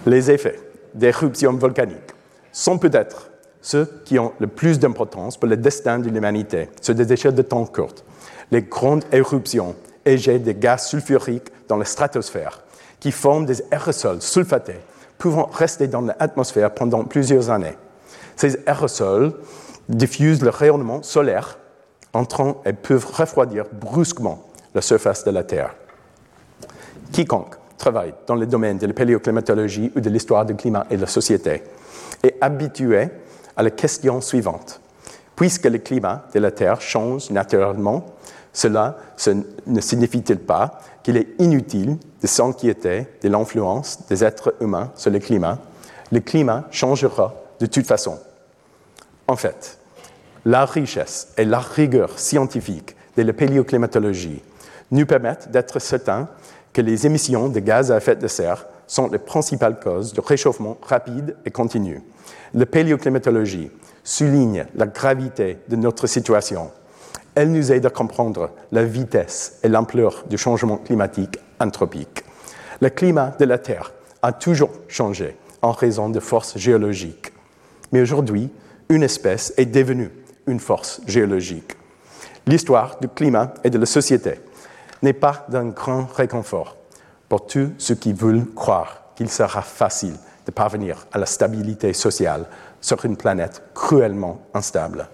Les 0.06 0.30
effets 0.30 0.58
d'éruptions 0.94 1.52
volcaniques 1.54 2.14
sont 2.52 2.78
peut-être 2.78 3.30
ceux 3.60 4.02
qui 4.04 4.18
ont 4.18 4.32
le 4.38 4.46
plus 4.46 4.78
d'importance 4.78 5.36
pour 5.36 5.48
le 5.48 5.56
destin 5.56 5.98
de 5.98 6.08
l'humanité 6.08 6.68
sur 6.80 6.94
des 6.94 7.12
échelles 7.12 7.34
de 7.34 7.42
temps 7.42 7.64
courtes. 7.66 8.04
Les 8.50 8.62
grandes 8.62 9.04
éruptions 9.12 9.74
éjettent 10.08 10.42
des 10.42 10.54
gaz 10.54 10.86
sulfuriques 10.86 11.48
dans 11.68 11.76
la 11.76 11.84
stratosphère 11.84 12.62
qui 13.00 13.12
forment 13.12 13.46
des 13.46 13.62
aérosols 13.70 14.22
sulfatés 14.22 14.80
pouvant 15.18 15.46
rester 15.52 15.88
dans 15.88 16.02
l'atmosphère 16.02 16.72
pendant 16.72 17.04
plusieurs 17.04 17.50
années. 17.50 17.76
Ces 18.36 18.56
aérosols 18.66 19.34
diffusent 19.88 20.42
le 20.42 20.50
rayonnement 20.50 21.02
solaire 21.02 21.58
entrant 22.12 22.62
et 22.64 22.72
peuvent 22.72 23.06
refroidir 23.06 23.64
brusquement 23.72 24.44
la 24.74 24.80
surface 24.80 25.24
de 25.24 25.30
la 25.30 25.44
Terre. 25.44 25.74
Quiconque 27.12 27.56
travaille 27.76 28.14
dans 28.26 28.34
le 28.34 28.46
domaine 28.46 28.78
de 28.78 28.86
la 28.86 28.92
paléoclimatologie 28.92 29.92
ou 29.96 30.00
de 30.00 30.10
l'histoire 30.10 30.44
du 30.44 30.54
climat 30.54 30.86
et 30.90 30.96
de 30.96 31.02
la 31.02 31.06
société 31.06 31.62
est 32.22 32.36
habitué 32.40 33.08
à 33.56 33.62
la 33.62 33.70
question 33.70 34.20
suivante. 34.20 34.80
Puisque 35.36 35.66
le 35.66 35.78
climat 35.78 36.26
de 36.34 36.40
la 36.40 36.50
Terre 36.50 36.80
change 36.80 37.30
naturellement, 37.30 38.06
cela 38.52 38.96
ne 39.66 39.80
signifie-t-il 39.80 40.38
pas 40.38 40.80
qu'il 41.02 41.16
est 41.16 41.28
inutile 41.38 41.96
de 42.20 42.26
s'inquiéter 42.26 43.06
de 43.22 43.28
l'influence 43.28 44.06
des 44.08 44.24
êtres 44.24 44.54
humains 44.60 44.90
sur 44.96 45.10
le 45.10 45.18
climat? 45.18 45.58
Le 46.10 46.20
climat 46.20 46.64
changera 46.70 47.34
de 47.60 47.66
toute 47.66 47.86
façon. 47.86 48.18
En 49.26 49.36
fait, 49.36 49.78
la 50.44 50.64
richesse 50.64 51.28
et 51.36 51.44
la 51.44 51.58
rigueur 51.58 52.18
scientifique 52.18 52.96
de 53.16 53.22
la 53.22 53.32
paléoclimatologie 53.32 54.42
nous 54.90 55.06
permettent 55.06 55.50
d'être 55.50 55.78
certains 55.80 56.28
que 56.72 56.80
les 56.80 57.06
émissions 57.06 57.48
de 57.48 57.60
gaz 57.60 57.92
à 57.92 57.96
effet 57.98 58.16
de 58.16 58.28
serre 58.28 58.66
sont 58.86 59.08
les 59.08 59.18
principales 59.18 59.78
causes 59.80 60.12
de 60.12 60.20
réchauffement 60.20 60.78
rapide 60.82 61.36
et 61.44 61.50
continu. 61.50 62.02
La 62.54 62.66
paléoclimatologie 62.66 63.70
souligne 64.02 64.64
la 64.74 64.86
gravité 64.86 65.58
de 65.68 65.76
notre 65.76 66.06
situation. 66.06 66.70
Elle 67.38 67.52
nous 67.52 67.70
aide 67.70 67.86
à 67.86 67.90
comprendre 67.90 68.50
la 68.72 68.82
vitesse 68.82 69.60
et 69.62 69.68
l'ampleur 69.68 70.24
du 70.28 70.36
changement 70.36 70.76
climatique 70.76 71.38
anthropique. 71.60 72.24
Le 72.80 72.90
climat 72.90 73.32
de 73.38 73.44
la 73.44 73.58
Terre 73.58 73.92
a 74.22 74.32
toujours 74.32 74.72
changé 74.88 75.36
en 75.62 75.70
raison 75.70 76.08
de 76.08 76.18
forces 76.18 76.58
géologiques. 76.58 77.32
Mais 77.92 78.00
aujourd'hui, 78.00 78.50
une 78.88 79.04
espèce 79.04 79.54
est 79.56 79.66
devenue 79.66 80.10
une 80.48 80.58
force 80.58 81.00
géologique. 81.06 81.76
L'histoire 82.44 82.98
du 82.98 83.06
climat 83.06 83.54
et 83.62 83.70
de 83.70 83.78
la 83.78 83.86
société 83.86 84.40
n'est 85.02 85.12
pas 85.12 85.46
d'un 85.48 85.66
grand 85.66 86.06
réconfort 86.06 86.76
pour 87.28 87.46
tous 87.46 87.70
ceux 87.78 87.94
qui 87.94 88.12
veulent 88.14 88.46
croire 88.56 89.12
qu'il 89.14 89.30
sera 89.30 89.62
facile 89.62 90.16
de 90.44 90.50
parvenir 90.50 91.06
à 91.12 91.18
la 91.18 91.26
stabilité 91.26 91.92
sociale 91.92 92.46
sur 92.80 93.04
une 93.04 93.16
planète 93.16 93.62
cruellement 93.74 94.40
instable? 94.54 95.08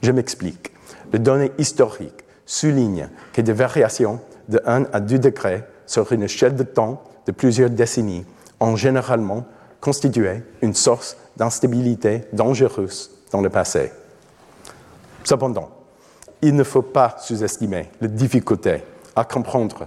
Je 0.00 0.12
m'explique. 0.12 0.72
Les 1.12 1.18
données 1.18 1.52
historiques 1.58 2.24
soulignent 2.44 3.08
que 3.32 3.40
des 3.40 3.52
variations 3.52 4.20
de 4.48 4.60
1 4.64 4.86
à 4.92 5.00
2 5.00 5.18
degrés 5.18 5.64
sur 5.86 6.10
une 6.12 6.22
échelle 6.22 6.56
de 6.56 6.62
temps 6.62 7.02
de 7.26 7.32
plusieurs 7.32 7.70
décennies 7.70 8.24
ont 8.60 8.76
généralement 8.76 9.44
constitué 9.80 10.42
une 10.62 10.74
source 10.74 11.16
d'instabilité 11.36 12.24
dangereuse 12.32 13.10
dans 13.30 13.40
le 13.40 13.50
passé. 13.50 13.92
Cependant, 15.24 15.70
il 16.42 16.54
ne 16.54 16.64
faut 16.64 16.82
pas 16.82 17.16
sous-estimer 17.20 17.90
les 18.00 18.08
difficultés 18.08 18.82
à 19.14 19.24
comprendre 19.24 19.86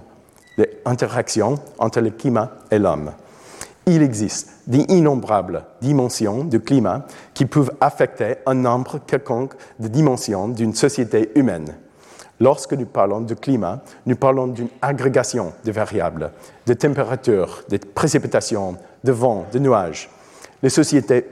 les 0.56 0.80
interactions 0.84 1.58
entre 1.78 2.00
le 2.00 2.10
climat 2.10 2.52
et 2.70 2.78
l'homme. 2.78 3.12
Il 3.86 4.02
existe 4.02 4.50
d'innombrables 4.68 5.64
dimensions 5.80 6.44
du 6.44 6.60
climat 6.60 7.04
qui 7.34 7.46
peuvent 7.46 7.72
affecter 7.80 8.36
un 8.46 8.54
nombre 8.54 9.00
quelconque 9.04 9.54
de 9.80 9.88
dimensions 9.88 10.48
d'une 10.48 10.74
société 10.74 11.32
humaine. 11.34 11.74
Lorsque 12.38 12.74
nous 12.74 12.86
parlons 12.86 13.20
de 13.20 13.34
climat, 13.34 13.80
nous 14.06 14.16
parlons 14.16 14.46
d'une 14.46 14.68
agrégation 14.80 15.52
de 15.64 15.72
variables, 15.72 16.30
de 16.66 16.74
température, 16.74 17.64
de 17.68 17.76
précipitations, 17.76 18.76
de 19.02 19.12
vent, 19.12 19.46
de 19.52 19.58
nuages. 19.58 20.08
Les 20.62 20.70
sociétés 20.70 21.28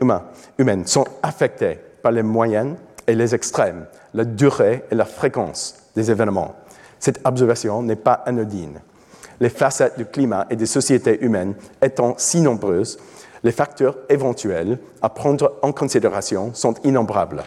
humaines 0.58 0.86
sont 0.86 1.04
affectées 1.22 1.78
par 2.02 2.10
les 2.10 2.24
moyennes 2.24 2.76
et 3.06 3.14
les 3.14 3.34
extrêmes, 3.34 3.86
la 4.12 4.24
durée 4.24 4.84
et 4.90 4.94
la 4.96 5.04
fréquence 5.04 5.76
des 5.94 6.10
événements. 6.10 6.56
Cette 6.98 7.20
observation 7.24 7.82
n'est 7.82 7.96
pas 7.96 8.22
anodine. 8.26 8.80
Les 9.40 9.48
facettes 9.48 9.96
du 9.96 10.04
climat 10.04 10.46
et 10.50 10.56
des 10.56 10.66
sociétés 10.66 11.24
humaines 11.24 11.54
étant 11.82 12.14
si 12.18 12.40
nombreuses, 12.40 12.98
les 13.42 13.52
facteurs 13.52 13.96
éventuels 14.08 14.78
à 15.00 15.08
prendre 15.08 15.56
en 15.62 15.72
considération 15.72 16.52
sont 16.52 16.74
innombrables. 16.84 17.42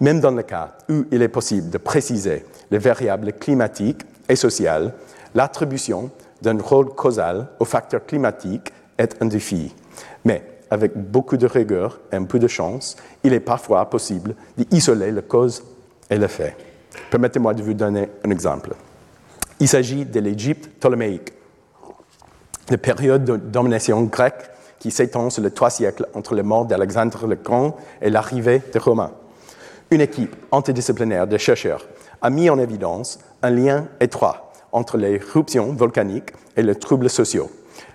Même 0.00 0.20
dans 0.20 0.30
le 0.30 0.42
cas 0.42 0.76
où 0.88 1.04
il 1.10 1.22
est 1.22 1.28
possible 1.28 1.70
de 1.70 1.78
préciser 1.78 2.44
les 2.70 2.78
variables 2.78 3.32
climatiques 3.34 4.02
et 4.28 4.36
sociales, 4.36 4.94
l'attribution 5.34 6.10
d'un 6.40 6.58
rôle 6.58 6.94
causal 6.94 7.48
aux 7.58 7.64
facteurs 7.64 8.06
climatiques 8.06 8.72
est 8.96 9.20
un 9.20 9.26
défi. 9.26 9.74
Mais 10.24 10.42
avec 10.70 10.96
beaucoup 10.96 11.36
de 11.36 11.46
rigueur 11.46 12.00
et 12.12 12.16
un 12.16 12.24
peu 12.24 12.38
de 12.38 12.48
chance, 12.48 12.96
il 13.24 13.32
est 13.32 13.40
parfois 13.40 13.88
possible 13.90 14.34
d'isoler 14.56 15.10
la 15.10 15.22
cause 15.22 15.62
et 16.08 16.16
l'effet. 16.16 16.56
Permettez-moi 17.10 17.54
de 17.54 17.62
vous 17.62 17.74
donner 17.74 18.08
un 18.24 18.30
exemple. 18.30 18.74
Il 19.60 19.68
s'agit 19.68 20.04
de 20.04 20.20
l'Égypte 20.20 20.68
ptoléméique, 20.78 21.32
la 22.70 22.78
période 22.78 23.24
de 23.24 23.36
domination 23.36 24.02
grecque 24.02 24.50
qui 24.78 24.90
s'étend 24.90 25.30
sur 25.30 25.42
les 25.42 25.50
trois 25.50 25.70
siècles 25.70 26.06
entre 26.14 26.34
la 26.34 26.42
mort 26.42 26.66
d'Alexandre 26.66 27.26
le 27.26 27.36
Grand 27.36 27.76
et 28.00 28.10
l'arrivée 28.10 28.62
des 28.72 28.78
Romains. 28.78 29.12
Une 29.90 30.00
équipe 30.00 30.36
interdisciplinaire 30.52 31.26
de 31.26 31.38
chercheurs 31.38 31.86
a 32.20 32.30
mis 32.30 32.50
en 32.50 32.58
évidence 32.58 33.18
un 33.42 33.50
lien 33.50 33.88
étroit 34.00 34.52
entre 34.70 34.96
les 34.96 35.12
éruptions 35.12 35.72
volcaniques 35.72 36.32
et 36.56 36.62
les 36.62 36.74
troubles 36.74 37.10
sociaux 37.10 37.50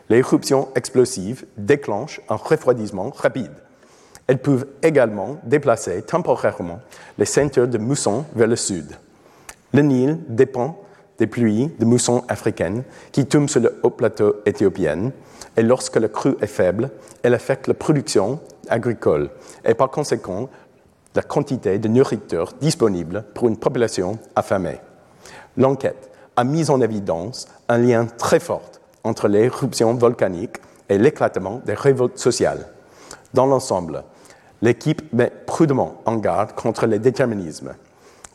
les 0.10 0.20
éruptions 0.20 0.70
explosives 0.76 1.46
déclenchent 1.58 2.22
un 2.30 2.36
refroidissement 2.36 3.10
rapide. 3.10 3.52
Elles 4.28 4.42
peuvent 4.42 4.68
également 4.82 5.38
déplacer 5.44 6.02
temporairement 6.02 6.80
les 7.18 7.26
ceintures 7.26 7.68
de 7.68 7.78
moussons 7.78 8.26
vers 8.36 8.48
le 8.48 8.56
sud. 8.56 8.98
Le 9.74 9.82
Nil 9.82 10.20
dépend 10.28 10.80
des 11.20 11.28
pluies 11.28 11.72
de 11.80 11.86
moussons 11.86 12.24
africaines 12.28 12.84
qui 13.12 13.26
tombent 13.26 13.50
sur 13.50 13.62
le 13.62 13.80
haut 13.84 13.90
plateau 13.90 14.38
éthiopien 14.46 15.12
et 15.56 15.62
lorsque 15.62 15.98
le 15.98 16.08
crue 16.08 16.36
est 16.42 16.48
faible, 16.48 16.90
elle 17.22 17.34
affecte 17.34 17.68
la 17.68 17.74
production 17.74 18.40
agricole 18.70 19.30
et 19.66 19.74
par 19.74 19.90
conséquent 19.90 20.50
la 21.16 21.22
quantité 21.22 21.78
de 21.78 21.88
nourriture 21.88 22.54
disponible 22.60 23.24
pour 23.36 23.48
une 23.48 23.58
population 23.58 24.18
affamée. 24.36 24.80
L'enquête 25.58 26.10
a 26.36 26.44
mis 26.44 26.72
en 26.72 26.82
évidence 26.82 27.48
un 27.70 27.78
lien 27.78 28.06
très 28.06 28.40
fort 28.40 28.72
entre 29.04 29.28
l'éruption 29.28 29.94
volcanique 29.94 30.58
et 30.90 30.98
l'éclatement 30.98 31.62
des 31.66 31.76
révoltes 31.76 32.18
sociales. 32.18 32.68
Dans 33.34 33.46
l'ensemble, 33.46 34.04
l'équipe 34.62 35.02
met 35.14 35.32
prudemment 35.46 36.02
en 36.06 36.16
garde 36.16 36.54
contre 36.54 36.88
les 36.88 37.00
déterminismes 37.00 37.76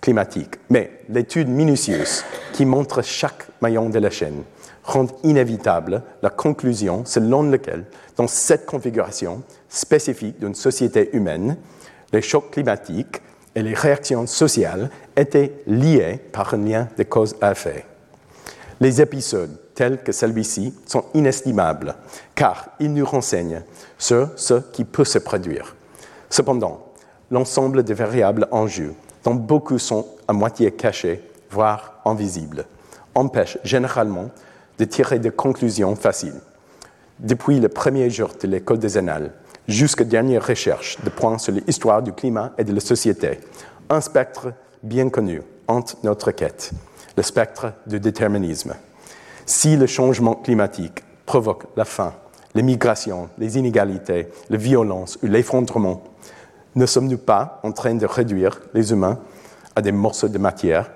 climatiques, 0.00 0.56
mais 0.70 1.02
l'étude 1.08 1.48
minutieuse 1.48 2.24
qui 2.52 2.64
montre 2.64 3.02
chaque 3.02 3.46
maillon 3.60 3.90
de 3.90 3.98
la 3.98 4.10
chaîne 4.10 4.42
rend 4.84 5.06
inévitable 5.22 6.02
la 6.22 6.30
conclusion 6.30 7.04
selon 7.04 7.42
laquelle, 7.42 7.84
dans 8.16 8.26
cette 8.26 8.64
configuration 8.64 9.42
spécifique 9.68 10.40
d'une 10.40 10.54
société 10.54 11.14
humaine, 11.14 11.58
les 12.12 12.22
chocs 12.22 12.50
climatiques 12.50 13.20
et 13.54 13.62
les 13.62 13.74
réactions 13.74 14.26
sociales 14.26 14.90
étaient 15.16 15.52
liés 15.66 16.18
par 16.32 16.54
un 16.54 16.64
lien 16.64 16.88
de 16.96 17.02
cause 17.02 17.36
à 17.40 17.52
effet. 17.52 17.84
Les 18.80 19.02
épisodes 19.02 19.58
tels 19.74 20.02
que 20.02 20.12
celui-ci 20.12 20.74
sont 20.86 21.04
inestimables, 21.14 21.94
car 22.34 22.70
ils 22.80 22.92
nous 22.92 23.04
renseignent 23.04 23.62
sur 23.98 24.30
ce 24.36 24.54
qui 24.72 24.84
peut 24.84 25.04
se 25.04 25.18
produire. 25.18 25.76
Cependant, 26.30 26.92
l'ensemble 27.30 27.82
des 27.82 27.94
variables 27.94 28.48
en 28.50 28.66
jeu, 28.66 28.94
dont 29.28 29.34
beaucoup 29.34 29.78
sont 29.78 30.06
à 30.26 30.32
moitié 30.32 30.70
cachés, 30.72 31.22
voire 31.50 32.00
invisibles, 32.06 32.64
empêche 33.14 33.58
généralement 33.62 34.30
de 34.78 34.84
tirer 34.86 35.18
des 35.18 35.30
conclusions 35.30 35.94
faciles. 35.96 36.40
Depuis 37.18 37.60
le 37.60 37.68
premier 37.68 38.08
jour 38.08 38.30
de 38.40 38.48
l'école 38.48 38.78
des 38.78 38.96
annales 38.96 39.32
jusqu'aux 39.66 40.04
dernières 40.04 40.46
recherches 40.46 40.96
de 41.04 41.10
points 41.10 41.36
sur 41.36 41.52
l'histoire 41.52 42.02
du 42.02 42.14
climat 42.14 42.52
et 42.56 42.64
de 42.64 42.72
la 42.72 42.80
société, 42.80 43.40
un 43.90 44.00
spectre 44.00 44.54
bien 44.82 45.10
connu 45.10 45.42
hante 45.66 46.02
notre 46.04 46.30
quête, 46.30 46.70
le 47.14 47.22
spectre 47.22 47.74
du 47.86 48.00
déterminisme. 48.00 48.76
Si 49.44 49.76
le 49.76 49.86
changement 49.86 50.36
climatique 50.36 51.04
provoque 51.26 51.64
la 51.76 51.84
faim, 51.84 52.14
les 52.54 52.62
migrations, 52.62 53.28
les 53.36 53.58
inégalités, 53.58 54.28
la 54.48 54.56
violence 54.56 55.18
ou 55.22 55.26
l'effondrement, 55.26 56.02
ne 56.74 56.86
sommes-nous 56.86 57.18
pas 57.18 57.60
en 57.62 57.72
train 57.72 57.94
de 57.94 58.06
réduire 58.06 58.60
les 58.74 58.92
humains 58.92 59.18
à 59.76 59.82
des 59.82 59.92
morceaux 59.92 60.28
de 60.28 60.38
matière, 60.38 60.90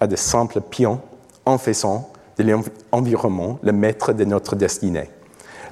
à 0.00 0.06
de 0.06 0.16
simples 0.16 0.60
pions 0.60 1.00
en 1.44 1.58
faisant 1.58 2.10
de 2.38 2.44
l'environnement 2.92 3.58
le 3.62 3.72
maître 3.72 4.12
de 4.12 4.24
notre 4.24 4.56
destinée? 4.56 5.10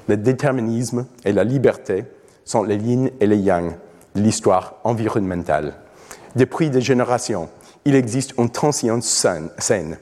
Le 0.07 0.17
déterminisme 0.17 1.05
et 1.25 1.33
la 1.33 1.43
liberté 1.43 2.05
sont 2.45 2.63
les 2.63 2.77
lignes 2.77 3.11
et 3.19 3.27
les 3.27 3.37
yang 3.37 3.73
de 4.15 4.21
l'histoire 4.21 4.75
environnementale. 4.83 5.73
Depuis 6.35 6.69
des 6.69 6.81
générations, 6.81 7.49
il 7.83 7.95
existe 7.95 8.33
une 8.37 8.49
tension 8.49 8.99
saine, 9.01 9.97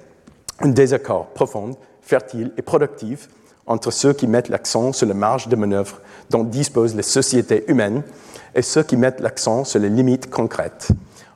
un 0.59 0.67
désaccord 0.69 1.27
profond, 1.27 1.71
fertile 2.01 2.51
et 2.57 2.61
productif 2.61 3.29
entre 3.67 3.91
ceux 3.91 4.13
qui 4.13 4.27
mettent 4.27 4.49
l'accent 4.49 4.93
sur 4.93 5.07
les 5.07 5.13
marges 5.13 5.47
de 5.47 5.55
manœuvre 5.55 6.01
dont 6.29 6.43
disposent 6.43 6.95
les 6.95 7.03
sociétés 7.03 7.65
humaines 7.67 8.03
et 8.53 8.61
ceux 8.61 8.83
qui 8.83 8.97
mettent 8.97 9.19
l'accent 9.19 9.63
sur 9.63 9.79
les 9.79 9.89
limites 9.89 10.29
concrètes. 10.29 10.89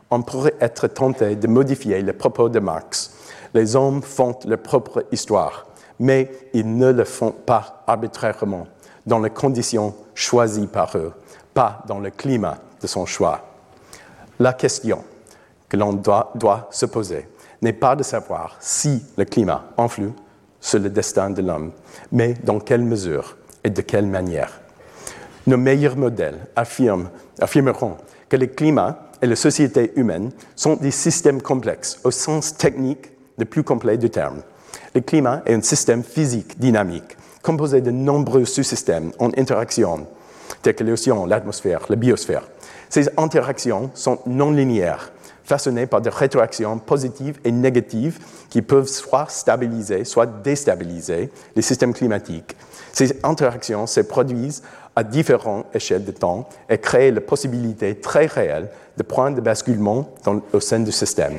On 0.10 0.22
pourrait 0.22 0.56
être 0.60 0.88
tenté 0.88 1.36
de 1.36 1.48
modifier 1.48 2.02
les 2.02 2.14
propos 2.14 2.50
de 2.50 2.60
Marx. 2.60 3.12
Les 3.54 3.76
hommes 3.76 4.02
font 4.02 4.36
leur 4.46 4.60
propre 4.60 5.06
histoire, 5.12 5.68
mais 6.00 6.32
ils 6.54 6.78
ne 6.78 6.92
le 6.92 7.04
font 7.04 7.32
pas 7.32 7.84
arbitrairement, 7.86 8.68
dans 9.06 9.20
les 9.20 9.30
conditions 9.30 9.94
choisies 10.14 10.68
par 10.68 10.96
eux, 10.98 11.14
pas 11.54 11.84
dans 11.88 12.00
le 12.00 12.10
climat 12.10 12.58
de 12.82 12.88
son 12.88 13.06
choix. 13.06 13.42
La 14.40 14.54
question 14.54 15.04
que 15.68 15.78
l'on 15.78 15.94
doit, 15.94 16.32
doit, 16.36 16.68
se 16.72 16.86
poser 16.86 17.28
n'est 17.62 17.74
pas 17.74 17.96
de 17.96 18.04
savoir 18.04 18.56
si 18.60 19.04
le 19.18 19.26
climat 19.26 19.66
influe 19.78 20.14
sur 20.62 20.80
le 20.80 20.90
destin 20.90 21.30
de 21.30 21.42
l'homme, 21.42 21.72
mais 22.12 22.34
dans 22.44 22.60
quelle 22.60 22.84
mesure 22.84 23.38
et 23.64 23.70
de 23.70 23.82
quelle 23.82 24.08
manière. 24.08 24.62
Nos 25.50 25.58
meilleurs 25.58 25.98
modèles 25.98 26.38
affirmeront 26.56 27.98
que 28.30 28.38
le 28.38 28.46
climat 28.46 29.10
et 29.20 29.26
la 29.26 29.36
société 29.36 29.92
humaine 29.96 30.30
sont 30.56 30.76
des 30.76 30.92
systèmes 30.92 31.42
complexes 31.42 32.00
au 32.04 32.12
sens 32.12 32.56
technique 32.56 33.10
le 33.40 33.46
plus 33.46 33.64
complet 33.64 33.98
du 33.98 34.12
terme. 34.12 34.44
Le 34.94 35.02
climat 35.02 35.42
est 35.48 35.56
un 35.56 35.62
système 35.64 36.04
physique 36.04 36.60
dynamique 36.60 37.18
composé 37.42 37.82
de 37.82 37.90
nombreux 37.90 38.46
sous-systèmes 38.46 39.12
en 39.18 39.32
interaction, 39.38 40.06
tels 40.62 40.76
que 40.76 40.84
l'océan, 40.84 41.26
l'atmosphère, 41.26 41.84
la 41.90 41.96
biosphère. 41.96 42.48
Ces 42.88 43.10
interactions 43.18 43.90
sont 43.96 44.20
non 44.28 44.52
linéaires 44.52 45.12
façonnées 45.46 45.88
par 45.88 46.02
des 46.02 46.12
rétroactions 46.12 46.78
positives 46.78 47.40
et 47.44 47.52
négatives 47.52 48.20
qui 48.52 48.62
peuvent 48.62 48.86
soit 48.86 49.26
stabiliser, 49.30 50.06
soit 50.06 50.28
déstabiliser 50.28 51.32
les 51.56 51.64
systèmes 51.64 51.96
climatiques. 51.96 52.56
Ces 52.94 53.18
interactions 53.24 53.88
se 53.88 54.02
produisent 54.02 54.62
à 55.00 55.04
différentes 55.04 55.66
échelles 55.74 56.04
de 56.04 56.12
temps 56.12 56.50
et 56.70 56.78
créent 56.78 57.12
la 57.12 57.22
possibilité 57.22 57.96
très 57.96 58.26
réelle 58.26 58.68
de 58.98 59.04
points 59.04 59.32
de 59.32 59.40
basculement 59.40 60.10
au 60.52 60.60
sein 60.60 60.82
du 60.82 60.92
système. 60.92 61.36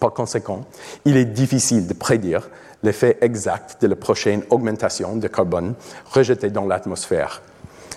Par 0.00 0.12
conséquent, 0.12 0.62
il 1.04 1.16
est 1.16 1.26
difficile 1.26 1.86
de 1.86 1.94
prédire 1.94 2.50
l'effet 2.82 3.18
exact 3.20 3.80
de 3.80 3.86
la 3.86 3.94
prochaine 3.94 4.42
augmentation 4.50 5.14
de 5.14 5.28
carbone 5.28 5.74
rejetée 6.10 6.50
dans 6.50 6.66
l'atmosphère. 6.66 7.40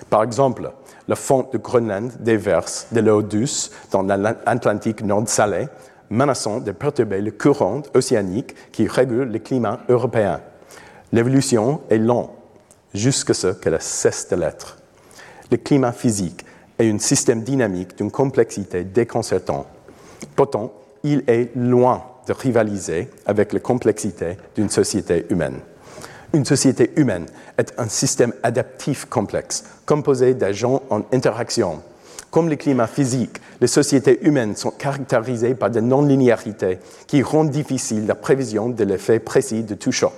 Par 0.07 0.21
exemple, 0.21 0.71
la 1.07 1.15
fonte 1.15 1.51
de 1.51 1.57
Groenland 1.57 2.11
déverse 2.19 2.85
de 2.91 2.99
l'eau 2.99 3.23
douce 3.23 3.71
dans 3.89 4.03
l'Atlantique 4.03 5.01
nord 5.01 5.27
salé, 5.27 5.67
menaçant 6.11 6.59
de 6.59 6.71
perturber 6.71 7.21
le 7.21 7.31
courant 7.31 7.81
océanique 7.95 8.53
qui 8.71 8.87
régule 8.87 9.31
le 9.31 9.39
climat 9.39 9.79
européen. 9.89 10.41
L'évolution 11.11 11.81
est 11.89 11.97
lente 11.97 12.38
jusqu'à 12.93 13.33
ce 13.33 13.47
qu'elle 13.47 13.81
cesse 13.81 14.27
de 14.29 14.35
l'être. 14.35 14.77
Le 15.51 15.57
climat 15.57 15.91
physique 15.91 16.45
est 16.77 16.89
un 16.89 16.99
système 16.99 17.43
dynamique 17.43 17.97
d'une 17.97 18.11
complexité 18.11 18.83
déconcertante. 18.83 19.67
Pourtant, 20.35 20.73
il 21.03 21.23
est 21.27 21.55
loin 21.55 22.03
de 22.27 22.33
rivaliser 22.33 23.09
avec 23.25 23.53
la 23.53 23.59
complexité 23.59 24.37
d'une 24.55 24.69
société 24.69 25.25
humaine. 25.29 25.59
Une 26.33 26.45
société 26.45 26.91
humaine 26.95 27.25
est 27.57 27.73
un 27.79 27.87
système 27.87 28.33
adaptif 28.43 29.05
complexe, 29.05 29.63
composé 29.85 30.35
d'agents 30.35 30.83
en 30.89 31.01
interaction. 31.11 31.81
Comme 32.29 32.49
le 32.49 32.55
climat 32.55 32.85
physique, 32.85 33.37
les 33.59 33.67
sociétés 33.67 34.19
humaines 34.21 34.55
sont 34.55 34.69
caractérisées 34.69 35.55
par 35.55 35.71
des 35.71 35.81
non-linéarités 35.81 36.77
qui 37.07 37.23
rendent 37.23 37.49
difficile 37.49 38.05
la 38.05 38.13
prévision 38.13 38.69
de 38.69 38.83
l'effet 38.83 39.19
précis 39.19 39.63
de 39.63 39.73
tout 39.73 39.91
choc. 39.91 40.13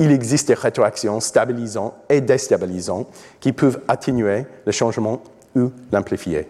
Il 0.00 0.12
existe 0.12 0.48
des 0.48 0.54
rétroactions 0.54 1.20
stabilisantes 1.20 1.94
et 2.08 2.20
déstabilisantes 2.20 3.08
qui 3.40 3.52
peuvent 3.52 3.80
atténuer 3.88 4.46
le 4.64 4.72
changement 4.72 5.22
ou 5.56 5.70
l'amplifier. 5.92 6.46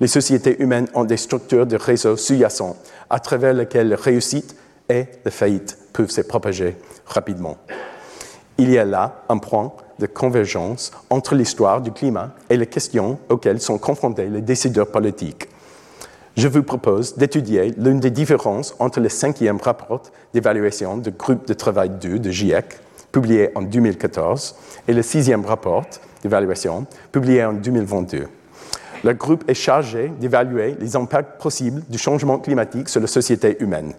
Les 0.00 0.08
sociétés 0.08 0.60
humaines 0.60 0.88
ont 0.94 1.04
des 1.04 1.16
structures 1.16 1.66
de 1.66 1.76
réseaux 1.76 2.16
sous-jacents 2.16 2.76
à 3.08 3.20
travers 3.20 3.54
lesquelles 3.54 3.88
la 3.88 3.96
réussite 3.96 4.56
et 4.88 5.06
la 5.24 5.30
faillite 5.30 5.78
peuvent 5.92 6.10
se 6.10 6.20
propager 6.20 6.76
rapidement 7.06 7.56
il 8.60 8.70
y 8.70 8.76
a 8.76 8.84
là 8.84 9.22
un 9.30 9.38
point 9.38 9.72
de 9.98 10.06
convergence 10.06 10.92
entre 11.08 11.34
l'histoire 11.34 11.80
du 11.80 11.92
climat 11.92 12.34
et 12.50 12.58
les 12.58 12.66
questions 12.66 13.18
auxquelles 13.30 13.60
sont 13.60 13.78
confrontés 13.78 14.26
les 14.26 14.42
décideurs 14.42 14.90
politiques. 14.90 15.48
Je 16.36 16.46
vous 16.46 16.62
propose 16.62 17.16
d'étudier 17.16 17.74
l'une 17.76 17.98
des 17.98 18.10
différences 18.10 18.74
entre 18.78 19.00
le 19.00 19.08
cinquième 19.08 19.58
rapport 19.58 20.02
d'évaluation 20.32 20.96
du 20.96 21.10
groupe 21.10 21.46
de 21.46 21.54
travail 21.54 21.90
2 21.90 22.20
de 22.20 22.30
GIEC, 22.30 22.78
publié 23.10 23.50
en 23.56 23.62
2014, 23.62 24.54
et 24.86 24.92
le 24.92 25.02
sixième 25.02 25.44
rapport 25.44 25.84
d'évaluation, 26.22 26.86
publié 27.10 27.44
en 27.44 27.52
2022. 27.52 28.28
Le 29.02 29.12
groupe 29.14 29.44
est 29.48 29.54
chargé 29.54 30.12
d'évaluer 30.20 30.76
les 30.78 30.94
impacts 30.94 31.40
possibles 31.42 31.82
du 31.88 31.98
changement 31.98 32.38
climatique 32.38 32.88
sur 32.88 33.00
la 33.00 33.06
société 33.08 33.56
humaine. 33.60 33.92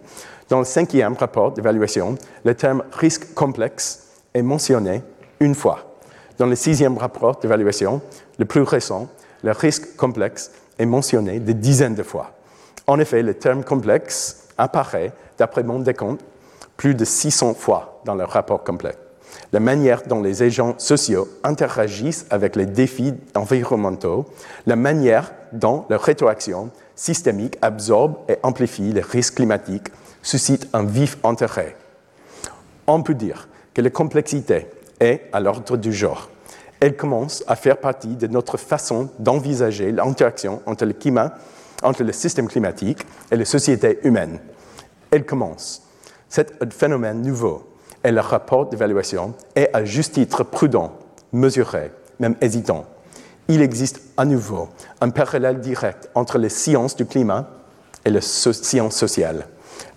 Dans 0.48 0.60
le 0.60 0.66
cinquième 0.66 1.16
rapport 1.16 1.52
d'évaluation, 1.52 2.16
le 2.46 2.56
terme 2.56 2.84
risque 2.94 3.34
complexe 3.34 4.08
est 4.34 4.42
mentionné 4.42 5.02
une 5.40 5.56
fois. 5.56 5.98
Dans 6.38 6.46
le 6.46 6.56
sixième 6.56 6.98
rapport 6.98 7.40
d'évaluation, 7.40 8.02
le 8.40 8.46
plus 8.46 8.62
récent, 8.62 9.10
le 9.44 9.52
risque 9.52 9.96
complexe 9.98 10.52
est 10.82 10.86
mentionné 10.86 11.40
des 11.40 11.54
dizaines 11.54 11.96
de 11.96 12.04
fois. 12.04 12.32
En 12.88 13.00
effet, 13.00 13.22
le 13.22 13.36
terme 13.36 13.64
complexe 13.64 14.48
apparaît, 14.58 15.14
d'après 15.38 15.64
mon 15.64 15.80
décompte, 15.80 16.22
plus 16.76 16.96
de 16.96 17.06
600 17.06 17.54
fois 17.54 18.02
dans 18.06 18.16
le 18.16 18.24
rapport 18.24 18.64
complet. 18.64 18.96
La 19.54 19.60
manière 19.60 20.02
dont 20.08 20.22
les 20.22 20.42
agents 20.42 20.74
sociaux 20.78 21.28
interagissent 21.44 22.26
avec 22.32 22.56
les 22.56 22.66
défis 22.66 23.14
environnementaux, 23.36 24.26
la 24.66 24.76
manière 24.76 25.32
dont 25.54 25.86
leur 25.90 26.02
rétroaction 26.02 26.72
systémique 26.96 27.58
absorbe 27.62 28.16
et 28.28 28.38
amplifie 28.42 28.92
les 28.92 29.02
risques 29.02 29.36
climatiques 29.36 29.90
suscite 30.24 30.68
un 30.74 30.84
vif 30.84 31.18
intérêt. 31.24 31.76
On 32.88 33.04
peut 33.04 33.14
dire 33.14 33.48
que 33.74 33.82
la 33.82 33.90
complexité 33.92 34.68
est 35.00 35.30
à 35.32 35.40
l'ordre 35.40 35.78
du 35.78 35.94
jour. 35.94 36.31
Elle 36.82 36.98
commence 36.98 37.46
à 37.48 37.56
faire 37.56 37.78
partie 37.78 38.18
de 38.18 38.28
notre 38.28 38.58
façon 38.58 39.10
d'envisager 39.20 39.94
l'interaction 39.94 40.62
entre 40.66 40.84
le 40.84 40.92
climat, 40.92 41.36
entre 41.84 42.04
le 42.04 42.12
système 42.12 42.50
climatique 42.50 43.06
et 43.32 43.38
les 43.38 43.46
sociétés 43.46 44.00
humaines. 44.04 44.40
Elle 45.12 45.26
commence. 45.26 45.84
C'est 46.28 46.74
phénomène 46.74 47.22
nouveau 47.22 47.64
et 48.04 48.12
le 48.12 48.20
rapport 48.20 48.68
d'évaluation 48.68 49.34
est 49.56 49.70
à 49.74 49.86
juste 49.86 50.16
titre 50.16 50.44
prudent, 50.44 50.92
mesuré, 51.32 51.92
même 52.20 52.36
hésitant. 52.42 52.86
Il 53.48 53.62
existe 53.62 54.02
à 54.18 54.26
nouveau 54.26 54.68
un 55.00 55.12
parallèle 55.12 55.62
direct 55.62 56.10
entre 56.16 56.38
les 56.38 56.50
sciences 56.50 56.98
du 56.98 57.06
climat 57.06 57.48
et 58.04 58.10
les 58.10 58.22
sciences 58.22 58.98
sociales 58.98 59.46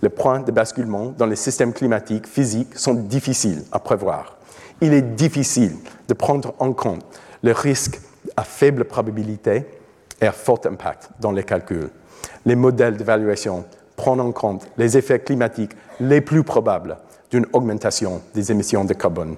les 0.03 0.11
points 0.11 0.41
de 0.41 0.53
basculement 0.53 1.15
dans 1.17 1.27
les 1.27 1.37
systèmes 1.37 1.73
climatiques 1.73 2.27
physiques 2.27 2.77
sont 2.79 2.95
difficiles 2.95 3.65
à 3.73 3.79
prévoir. 3.79 4.37
Il 4.85 4.93
est 4.93 5.17
difficile 5.17 5.77
de 6.09 6.13
prendre 6.13 6.53
en 6.59 6.75
compte 6.75 7.07
le 7.43 7.53
risque 7.53 7.99
à 8.37 8.45
faible 8.45 8.85
probabilité 8.85 9.65
et 10.21 10.27
à 10.27 10.33
fort 10.33 10.61
impact 10.67 11.09
dans 11.21 11.33
les 11.33 11.43
calculs. 11.43 11.89
Les 12.45 12.55
modèles 12.55 12.99
d'évaluation 12.99 13.65
prennent 13.97 14.21
en 14.21 14.31
compte 14.31 14.69
les 14.77 14.99
effets 14.99 15.21
climatiques 15.21 15.73
les 16.01 16.21
plus 16.21 16.45
probables 16.45 16.99
d'une 17.31 17.47
augmentation 17.55 18.21
des 18.35 18.53
émissions 18.53 18.85
de 18.85 18.93
carbone, 18.93 19.37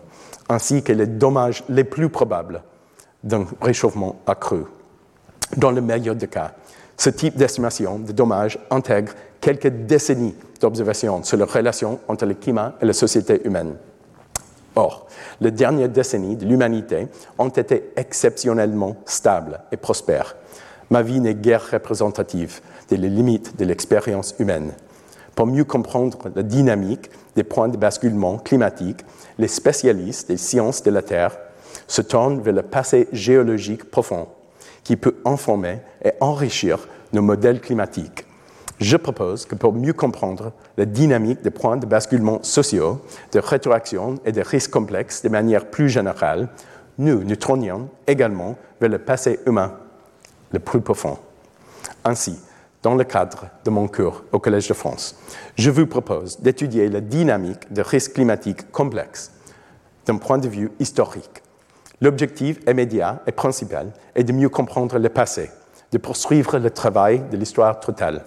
ainsi 0.49 0.82
que 0.82 0.92
les 0.92 1.07
dommages 1.07 1.62
les 1.68 1.84
plus 1.84 2.09
probables 2.09 2.64
d'un 3.22 3.47
réchauffement 3.62 4.16
accru. 4.26 4.64
Dans 5.57 5.70
le 5.70 5.80
meilleur 5.80 6.16
des 6.16 6.26
cas, 6.26 6.55
ce 6.97 7.11
type 7.11 7.36
d'estimation 7.36 8.01
de 8.01 8.11
dommages 8.11 8.59
intègre 8.68 9.12
quelques 9.40 9.68
décennies 9.68 10.34
d'observation 10.61 11.22
sur 11.22 11.36
la 11.36 11.44
relation 11.44 12.01
entre 12.09 12.26
le 12.26 12.34
climat 12.34 12.74
et 12.82 12.84
la 12.84 12.92
société 12.92 13.47
humaine. 13.47 13.76
Or, 14.77 15.07
les 15.41 15.51
dernières 15.51 15.89
décennies 15.89 16.37
de 16.37 16.45
l'humanité 16.45 17.09
ont 17.39 17.49
été 17.49 17.91
exceptionnellement 17.97 18.97
stables 19.07 19.61
et 19.72 19.79
prospères. 19.79 20.37
Ma 20.91 21.03
vie 21.03 21.20
n'est 21.20 21.35
guère 21.35 21.70
représentative 21.72 22.61
des 22.89 22.99
limites 22.99 23.59
de 23.59 23.64
l'expérience 23.64 24.35
humaine. 24.39 24.72
Pour 25.35 25.47
mieux 25.47 25.64
comprendre 25.64 26.18
la 26.35 26.43
dynamique 26.43 27.11
des 27.35 27.45
points 27.45 27.68
de 27.68 27.77
basculement 27.77 28.39
climatique, 28.39 29.05
les 29.39 29.49
spécialistes 29.49 30.29
des 30.29 30.37
sciences 30.37 30.83
de 30.83 30.91
la 30.91 31.03
Terre 31.03 31.37
se 31.89 32.03
tournent 32.03 32.41
vers 32.41 32.55
le 32.55 32.62
passé 32.62 33.09
géologique 33.12 33.91
profond 33.91 34.29
qui 34.85 34.97
peut 34.97 35.16
informer 35.24 35.81
et 36.05 36.12
enrichir 36.20 36.87
nos 37.12 37.22
modèles 37.22 37.61
climatiques. 37.61 38.26
Je 38.79 38.97
propose 38.97 39.47
que 39.47 39.55
pour 39.55 39.72
mieux 39.72 39.95
comprendre 39.95 40.53
la 40.77 40.85
dynamique 40.85 41.43
des 41.43 41.51
points 41.51 41.79
de 41.79 41.87
basculement 41.87 42.43
sociaux, 42.43 43.01
de 43.33 43.39
rétroaction 43.39 44.16
et 44.24 44.33
de 44.33 44.43
risques 44.43 44.70
complexes 44.70 45.22
de 45.22 45.31
manière 45.31 45.70
plus 45.70 45.89
générale, 45.89 46.49
nous 46.99 47.24
nous 47.24 47.37
tournions 47.37 47.89
également 48.07 48.57
vers 48.81 48.91
le 48.91 48.99
passé 48.99 49.41
humain 49.47 49.72
le 50.53 50.59
plus 50.59 50.81
profond. 50.81 51.18
Ainsi, 52.05 52.39
dans 52.83 52.95
le 52.95 53.05
cadre 53.05 53.47
de 53.64 53.70
mon 53.70 53.89
cours 53.89 54.24
au 54.31 54.39
Collège 54.39 54.68
de 54.68 54.74
France, 54.74 55.16
je 55.57 55.70
vous 55.70 55.87
propose 55.87 56.41
d'étudier 56.41 56.89
la 56.89 57.01
dynamique 57.01 57.72
de 57.72 57.83
risques 57.83 58.12
climatiques 58.12 58.70
complexes 58.70 59.33
d'un 60.05 60.18
point 60.18 60.39
de 60.39 60.49
vue 60.49 60.70
historique. 60.79 61.43
L'objectif 62.01 62.61
immédiat 62.68 63.22
et 63.27 63.33
principal 63.33 63.93
est 64.14 64.24
de 64.24 64.33
mieux 64.33 64.51
comprendre 64.51 64.99
le 64.99 65.09
passé, 65.09 65.51
de 65.93 65.99
poursuivre 65.99 66.59
le 66.59 66.70
travail 66.70 67.22
de 67.31 67.37
l'histoire 67.37 67.81
totale. 67.81 68.22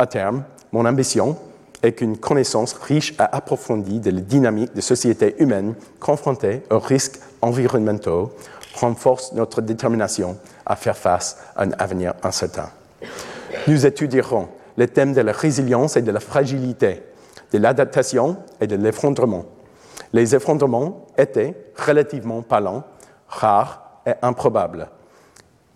À 0.00 0.06
terme, 0.06 0.44
mon 0.72 0.86
ambition 0.86 1.36
est 1.82 1.92
qu'une 1.92 2.16
connaissance 2.16 2.72
riche 2.72 3.12
et 3.12 3.22
approfondie 3.32 4.00
de 4.00 4.10
la 4.10 4.22
dynamique 4.22 4.72
des 4.72 4.80
sociétés 4.80 5.34
humaines 5.42 5.74
confrontées 5.98 6.62
aux 6.70 6.78
risques 6.78 7.20
environnementaux 7.42 8.32
renforce 8.76 9.34
notre 9.34 9.60
détermination 9.60 10.38
à 10.64 10.74
faire 10.76 10.96
face 10.96 11.36
à 11.54 11.64
un 11.64 11.72
avenir 11.72 12.14
incertain. 12.22 12.70
Nous 13.68 13.84
étudierons 13.84 14.48
les 14.78 14.88
thèmes 14.88 15.12
de 15.12 15.20
la 15.20 15.32
résilience 15.32 15.98
et 15.98 16.02
de 16.02 16.12
la 16.12 16.20
fragilité, 16.20 17.02
de 17.52 17.58
l'adaptation 17.58 18.38
et 18.58 18.66
de 18.66 18.76
l'effondrement. 18.76 19.44
Les 20.14 20.34
effondrements 20.34 21.08
étaient, 21.18 21.54
relativement 21.76 22.40
parlant, 22.40 22.84
rares 23.28 24.00
et 24.06 24.14
improbables. 24.22 24.88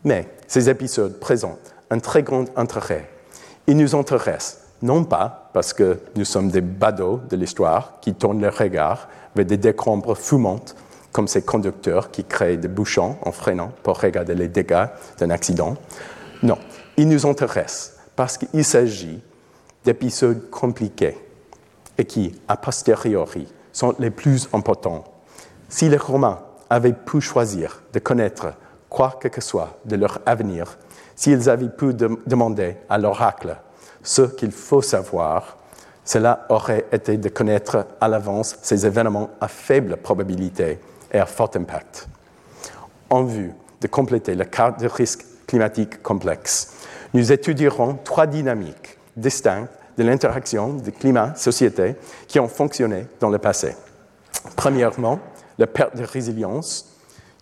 Mais 0.02 0.28
ces 0.46 0.70
épisodes 0.70 1.20
présentent 1.20 1.74
un 1.90 1.98
très 1.98 2.22
grand 2.22 2.46
intérêt. 2.56 3.10
Ils 3.66 3.76
nous 3.76 3.94
intéressent 3.94 4.60
non 4.82 5.04
pas 5.04 5.48
parce 5.54 5.72
que 5.72 6.00
nous 6.16 6.26
sommes 6.26 6.50
des 6.50 6.60
badauds 6.60 7.20
de 7.30 7.36
l'histoire 7.36 7.94
qui 8.02 8.14
tournent 8.14 8.42
leur 8.42 8.58
regard 8.58 9.08
vers 9.34 9.46
des 9.46 9.56
décombres 9.56 10.16
fumantes 10.16 10.76
comme 11.12 11.28
ces 11.28 11.42
conducteurs 11.42 12.10
qui 12.10 12.24
créent 12.24 12.58
des 12.58 12.68
bouchons 12.68 13.16
en 13.22 13.32
freinant 13.32 13.72
pour 13.82 14.00
regarder 14.00 14.34
les 14.34 14.48
dégâts 14.48 14.86
d'un 15.18 15.30
accident. 15.30 15.76
Non, 16.42 16.58
ils 16.96 17.08
nous 17.08 17.26
intéressent 17.26 17.94
parce 18.16 18.36
qu'il 18.36 18.64
s'agit 18.64 19.22
d'épisodes 19.84 20.50
compliqués 20.50 21.16
et 21.96 22.04
qui, 22.04 22.38
a 22.48 22.56
posteriori, 22.56 23.46
sont 23.72 23.94
les 23.98 24.10
plus 24.10 24.48
importants. 24.52 25.04
Si 25.68 25.88
les 25.88 25.96
Romains 25.96 26.40
avaient 26.68 26.92
pu 26.92 27.20
choisir 27.20 27.82
de 27.92 27.98
connaître 27.98 28.52
quoi 28.88 29.18
que 29.20 29.28
ce 29.32 29.40
soit 29.40 29.78
de 29.84 29.96
leur 29.96 30.20
avenir, 30.26 30.76
s'ils 31.16 31.48
avaient 31.48 31.68
pu 31.68 31.94
demander 31.94 32.76
à 32.88 32.98
l'oracle 32.98 33.56
ce 34.02 34.22
qu'il 34.22 34.52
faut 34.52 34.82
savoir, 34.82 35.56
cela 36.04 36.46
aurait 36.50 36.84
été 36.92 37.16
de 37.16 37.28
connaître 37.28 37.86
à 38.00 38.08
l'avance 38.08 38.56
ces 38.62 38.86
événements 38.86 39.30
à 39.40 39.48
faible 39.48 39.96
probabilité 39.96 40.78
et 41.10 41.18
à 41.18 41.26
fort 41.26 41.50
impact. 41.54 42.08
En 43.08 43.24
vue 43.24 43.52
de 43.80 43.86
compléter 43.86 44.34
la 44.34 44.44
carte 44.44 44.80
de 44.80 44.86
risque 44.86 45.24
climatique 45.46 46.02
complexe, 46.02 46.74
nous 47.14 47.32
étudierons 47.32 47.98
trois 48.04 48.26
dynamiques 48.26 48.98
distinctes 49.16 49.70
de 49.96 50.02
l'interaction 50.02 50.74
de 50.74 50.90
climat-société 50.90 51.94
qui 52.26 52.40
ont 52.40 52.48
fonctionné 52.48 53.06
dans 53.20 53.30
le 53.30 53.38
passé. 53.38 53.76
Premièrement, 54.56 55.20
la 55.58 55.66
perte 55.66 55.96
de 55.96 56.04
résilience. 56.04 56.86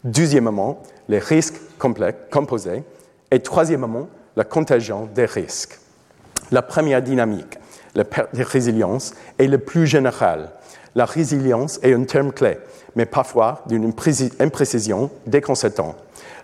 Deuxièmement, 0.04 0.82
les 1.08 1.18
risques 1.18 1.60
composés. 2.30 2.82
Et 3.32 3.40
troisièmement, 3.40 4.08
la 4.36 4.44
contagion 4.44 5.08
des 5.14 5.24
risques. 5.24 5.80
La 6.50 6.60
première 6.60 7.00
dynamique, 7.00 7.58
la 7.94 8.04
perte 8.04 8.36
de 8.36 8.44
résilience, 8.44 9.14
est 9.38 9.46
la 9.46 9.56
plus 9.56 9.86
générale. 9.86 10.50
La 10.94 11.06
résilience 11.06 11.80
est 11.82 11.94
un 11.94 12.04
terme 12.04 12.30
clé, 12.30 12.58
mais 12.94 13.06
parfois 13.06 13.64
d'une 13.66 13.90
imprécision 14.38 15.10
déconcertante. 15.26 15.96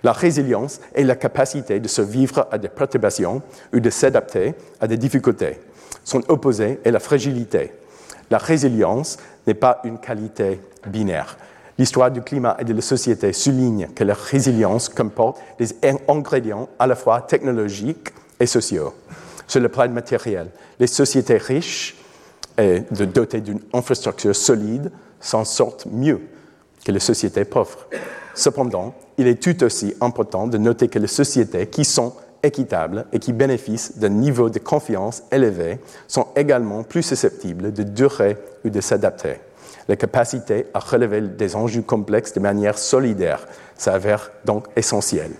La 0.03 0.13
résilience 0.13 0.81
est 0.95 1.05
la 1.05 1.15
capacité 1.15 1.79
de 1.79 1.89
survivre 1.89 2.49
à 2.51 2.57
des 2.57 2.69
perturbations 2.69 3.43
ou 3.75 3.81
de 3.81 3.91
s'adapter 3.91 4.55
à 4.81 4.87
des 4.87 4.97
difficultés. 4.97 5.61
Son 6.05 6.23
opposé 6.29 6.81
est 6.85 6.91
la 6.91 7.01
fragilité. 7.01 7.73
La 8.31 8.39
résilience 8.39 9.19
n'est 9.47 9.53
pas 9.53 9.83
une 9.85 9.99
qualité 9.99 10.59
binaire. 10.87 11.37
L'histoire 11.79 12.11
du 12.11 12.23
climat 12.23 12.57
et 12.59 12.65
de 12.65 12.75
la 12.75 12.81
société 12.81 13.33
souligne 13.33 13.89
que 13.95 14.03
la 14.03 14.15
résilience 14.15 14.89
comporte 14.89 15.41
des 15.61 15.69
ingrédients 16.09 16.69
à 16.77 16.89
la 16.89 16.97
fois 16.97 17.21
technologiques 17.21 18.09
et 18.41 18.47
sociaux. 18.47 18.95
Sur 19.47 19.61
le 19.61 19.69
plan 19.69 19.89
matériel, 19.89 20.51
les 20.81 20.89
sociétés 20.89 21.39
riches 21.39 21.97
et 22.59 22.81
dotées 22.91 23.41
d'une 23.41 23.61
infrastructure 23.73 24.35
solide 24.35 24.91
s'en 25.21 25.45
sortent 25.45 25.87
mieux 25.87 26.21
que 26.85 26.91
les 26.91 26.99
sociétés 26.99 27.45
pauvres. 27.45 27.87
Cependant, 28.35 28.95
il 29.17 29.29
est 29.29 29.41
tout 29.41 29.63
aussi 29.63 29.95
important 30.01 30.49
de 30.49 30.59
noter 30.59 30.89
que 30.89 30.99
les 30.99 31.07
sociétés 31.07 31.69
qui 31.69 31.85
sont 31.85 32.13
équitables 32.43 33.07
et 33.13 33.21
qui 33.21 33.33
bénéficient 33.33 33.99
d'un 33.99 34.09
niveau 34.09 34.51
de 34.51 34.59
confiance 34.59 35.23
élevé 35.31 35.79
sont 36.09 36.27
également 36.35 36.83
plus 36.83 37.03
susceptibles 37.03 37.73
de 37.73 37.85
durer 37.85 38.37
ou 38.65 38.71
de 38.71 38.81
s'adapter. 38.81 39.37
La 39.89 39.97
capacité 39.97 40.67
à 40.75 40.81
relever 40.81 41.23
des 41.23 41.57
enjeux 41.57 41.81
complexes 41.81 42.35
de 42.35 42.41
manière 42.41 42.77
solidaire 42.77 43.47
s'avère 43.77 44.31
donc 44.45 44.67
essentielle. 44.77 45.33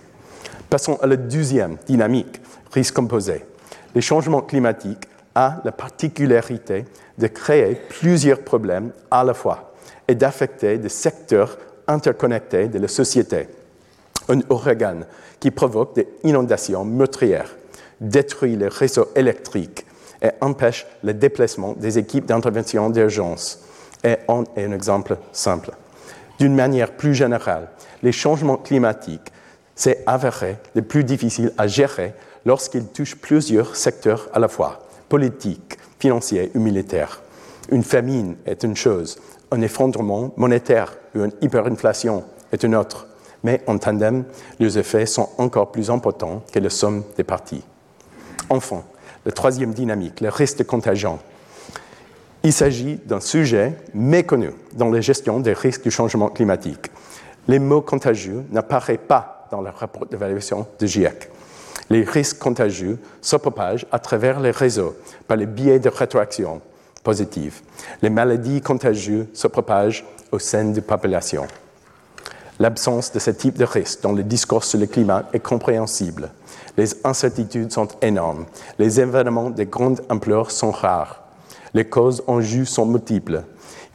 Passons 0.71 0.97
à 1.01 1.07
la 1.07 1.17
deuxième 1.17 1.77
dynamique, 1.85 2.41
risque 2.71 2.95
composé. 2.95 3.45
Les 3.93 4.01
changements 4.01 4.41
climatiques 4.41 5.07
ont 5.35 5.51
la 5.63 5.71
particularité 5.71 6.85
de 7.19 7.27
créer 7.27 7.75
plusieurs 7.75 8.39
problèmes 8.39 8.91
à 9.11 9.23
la 9.23 9.35
fois 9.35 9.73
et 10.07 10.15
d'affecter 10.15 10.79
des 10.79 10.89
secteurs 10.89 11.57
interconnectés 11.87 12.67
de 12.69 12.79
la 12.79 12.87
société. 12.87 13.47
Un 14.29 14.39
ouragan 14.49 15.01
qui 15.39 15.51
provoque 15.51 15.95
des 15.95 16.07
inondations 16.23 16.85
meurtrières, 16.85 17.55
détruit 18.01 18.55
les 18.55 18.67
réseaux 18.67 19.09
électriques 19.15 19.85
et 20.21 20.29
empêche 20.41 20.87
le 21.03 21.13
déplacement 21.13 21.73
des 21.73 21.99
équipes 21.99 22.25
d'intervention 22.25 22.89
d'urgence 22.89 23.59
est 24.03 24.19
un, 24.27 24.43
exemple 24.71 25.17
simple. 25.31 25.71
D'une 26.39 26.55
manière 26.55 26.91
plus 26.91 27.13
générale, 27.13 27.69
les 28.01 28.11
changements 28.11 28.57
climatiques 28.57 29.31
s'est 29.75 30.03
avéré 30.05 30.57
les 30.75 30.81
plus 30.81 31.03
difficiles 31.03 31.53
à 31.57 31.67
gérer 31.67 32.13
lorsqu'ils 32.45 32.87
touchent 32.87 33.15
plusieurs 33.15 33.75
secteurs 33.75 34.29
à 34.33 34.39
la 34.39 34.47
fois, 34.47 34.87
politiques, 35.09 35.77
financiers 35.99 36.51
ou 36.55 36.59
militaires. 36.59 37.21
Une 37.71 37.83
famine 37.83 38.35
est 38.45 38.63
une 38.63 38.75
chose, 38.75 39.19
un 39.51 39.61
effondrement 39.61 40.33
monétaire 40.37 40.95
ou 41.15 41.23
une 41.23 41.33
hyperinflation 41.41 42.23
est 42.51 42.63
une 42.63 42.75
autre 42.75 43.07
mais 43.43 43.61
en 43.67 43.77
tandem, 43.77 44.25
les 44.59 44.77
effets 44.77 45.05
sont 45.05 45.29
encore 45.37 45.71
plus 45.71 45.89
importants 45.89 46.43
que 46.51 46.59
la 46.59 46.69
somme 46.69 47.03
des 47.17 47.23
parties. 47.23 47.63
Enfin, 48.49 48.83
la 49.25 49.31
troisième 49.31 49.73
dynamique, 49.73 50.21
le 50.21 50.29
risque 50.29 50.59
de 50.59 50.63
contagion. 50.63 51.19
Il 52.43 52.53
s'agit 52.53 52.95
d'un 53.05 53.19
sujet 53.19 53.73
méconnu 53.93 54.51
dans 54.73 54.89
la 54.89 55.01
gestion 55.01 55.41
des 55.41 55.51
risques 55.51 55.83
du 55.83 55.91
changement 55.91 56.29
climatique. 56.29 56.89
Les 57.49 57.59
mots 57.59 57.81
contagieux 57.81 58.45
n'apparaissent 58.51 58.97
pas 59.07 59.47
dans 59.51 59.61
le 59.61 59.69
rapport 59.69 60.05
d'évaluation 60.05 60.65
de 60.79 60.85
GIEC. 60.85 61.29
Les 61.89 62.03
risques 62.03 62.39
contagieux 62.39 62.97
se 63.21 63.35
propagent 63.35 63.85
à 63.91 63.99
travers 63.99 64.39
les 64.39 64.51
réseaux 64.51 64.95
par 65.27 65.35
les 65.35 65.47
biais 65.47 65.79
de 65.79 65.89
rétroaction 65.89 66.61
positive. 67.03 67.61
Les 68.01 68.09
maladies 68.09 68.61
contagieuses 68.61 69.27
se 69.33 69.47
propagent 69.47 70.05
au 70.31 70.39
sein 70.39 70.65
de 70.65 70.79
populations. 70.79 71.47
L'absence 72.59 73.11
de 73.11 73.19
ce 73.19 73.31
type 73.31 73.57
de 73.57 73.65
risque 73.65 74.01
dans 74.01 74.11
le 74.11 74.23
discours 74.23 74.63
sur 74.63 74.79
le 74.79 74.85
climat 74.85 75.25
est 75.33 75.39
compréhensible. 75.39 76.29
Les 76.77 77.05
incertitudes 77.05 77.71
sont 77.71 77.87
énormes. 78.01 78.45
Les 78.77 79.01
événements 79.01 79.49
de 79.49 79.63
grande 79.63 80.01
ampleur 80.09 80.51
sont 80.51 80.71
rares. 80.71 81.28
Les 81.73 81.85
causes 81.85 82.23
en 82.27 82.41
jeu 82.41 82.65
sont 82.65 82.85
multiples. 82.85 83.43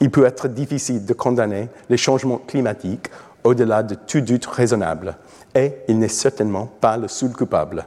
Il 0.01 0.11
peut 0.11 0.25
être 0.25 0.49
difficile 0.49 1.05
de 1.05 1.12
condamner 1.12 1.68
les 1.89 1.97
changements 1.97 2.39
climatiques 2.39 3.11
au-delà 3.43 3.83
de 3.83 3.95
tout 3.95 4.20
doute 4.20 4.47
raisonnable. 4.47 5.16
et 5.55 5.72
il 5.87 5.99
n'est 5.99 6.09
certainement 6.09 6.66
pas 6.66 6.97
le 6.97 7.07
seul 7.07 7.33
coupable. 7.33 7.87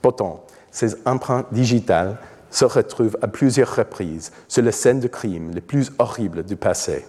Pourtant, 0.00 0.44
ces 0.70 0.96
empreintes 1.04 1.52
digitales 1.52 2.16
se 2.50 2.64
retrouvent 2.64 3.18
à 3.20 3.28
plusieurs 3.28 3.76
reprises 3.76 4.32
sur 4.48 4.62
les 4.62 4.72
scènes 4.72 5.00
de 5.00 5.08
crimes 5.08 5.50
les 5.52 5.60
plus 5.60 5.90
horribles 5.98 6.42
du 6.42 6.56
passé. 6.56 7.04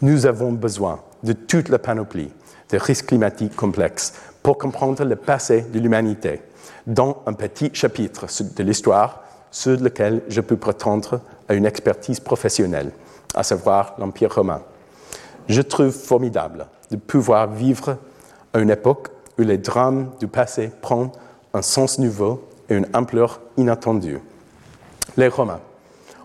Nous 0.00 0.26
avons 0.26 0.52
besoin 0.52 1.00
de 1.22 1.32
toute 1.32 1.68
la 1.68 1.78
panoplie 1.78 2.32
des 2.68 2.78
risques 2.78 3.06
climatiques 3.06 3.54
complexes 3.54 4.14
pour 4.42 4.58
comprendre 4.58 5.04
le 5.04 5.16
passé 5.16 5.62
de 5.62 5.78
l'humanité, 5.78 6.40
dans 6.86 7.22
un 7.26 7.32
petit 7.32 7.70
chapitre 7.72 8.26
de 8.56 8.62
l'histoire 8.64 9.22
sur 9.50 9.78
lequel 9.78 10.22
je 10.28 10.40
peux 10.40 10.56
prétendre 10.56 11.20
une 11.54 11.66
expertise 11.66 12.20
professionnelle, 12.20 12.92
à 13.34 13.42
savoir 13.42 13.94
l'Empire 13.98 14.34
romain. 14.34 14.62
Je 15.48 15.62
trouve 15.62 15.90
formidable 15.90 16.66
de 16.90 16.96
pouvoir 16.96 17.48
vivre 17.50 17.96
à 18.52 18.58
une 18.58 18.70
époque 18.70 19.08
où 19.38 19.42
les 19.42 19.58
drames 19.58 20.10
du 20.20 20.28
passé 20.28 20.70
prennent 20.80 21.10
un 21.54 21.62
sens 21.62 21.98
nouveau 21.98 22.48
et 22.68 22.74
une 22.74 22.86
ampleur 22.94 23.40
inattendue. 23.56 24.20
Les 25.16 25.28
Romains 25.28 25.60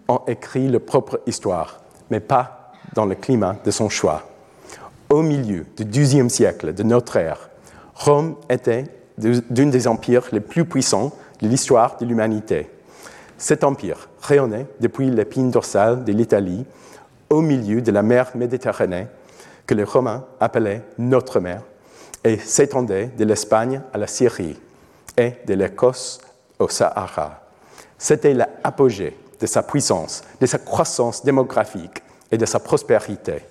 ont 0.07 0.21
écrit 0.27 0.67
leur 0.67 0.81
propre 0.81 1.19
histoire, 1.25 1.81
mais 2.09 2.19
pas 2.19 2.71
dans 2.93 3.05
le 3.05 3.15
climat 3.15 3.57
de 3.65 3.71
son 3.71 3.89
choix. 3.89 4.23
Au 5.09 5.21
milieu 5.21 5.65
du 5.75 5.85
XIIe 5.85 6.29
siècle 6.29 6.73
de 6.73 6.83
notre 6.83 7.17
ère, 7.17 7.49
Rome 7.95 8.35
était 8.49 8.85
d'un 9.17 9.67
des 9.67 9.87
empires 9.87 10.27
les 10.31 10.39
plus 10.39 10.65
puissants 10.65 11.11
de 11.41 11.47
l'histoire 11.47 11.97
de 11.97 12.05
l'humanité. 12.05 12.69
Cet 13.37 13.63
empire 13.63 14.09
rayonnait 14.27 14.67
depuis 14.79 15.09
l'épine 15.09 15.51
dorsale 15.51 16.03
de 16.03 16.11
l'Italie 16.11 16.65
au 17.29 17.41
milieu 17.41 17.81
de 17.81 17.91
la 17.91 18.01
mer 18.01 18.31
Méditerranée, 18.35 19.07
que 19.65 19.73
les 19.73 19.83
Romains 19.83 20.25
appelaient 20.39 20.83
notre 20.97 21.39
mer, 21.39 21.61
et 22.23 22.37
s'étendait 22.37 23.07
de 23.17 23.25
l'Espagne 23.25 23.81
à 23.93 23.97
la 23.97 24.07
Syrie 24.07 24.59
et 25.17 25.33
de 25.45 25.53
l'Écosse 25.53 26.19
au 26.59 26.67
Sahara. 26.67 27.41
C'était 27.97 28.33
l'apogée 28.33 29.17
de 29.39 29.45
sa 29.45 29.63
puissance, 29.63 30.23
de 30.39 30.45
sa 30.45 30.57
croissance 30.57 31.23
démographique 31.23 32.03
et 32.31 32.37
de 32.37 32.45
sa 32.45 32.59
prospérité. 32.59 33.43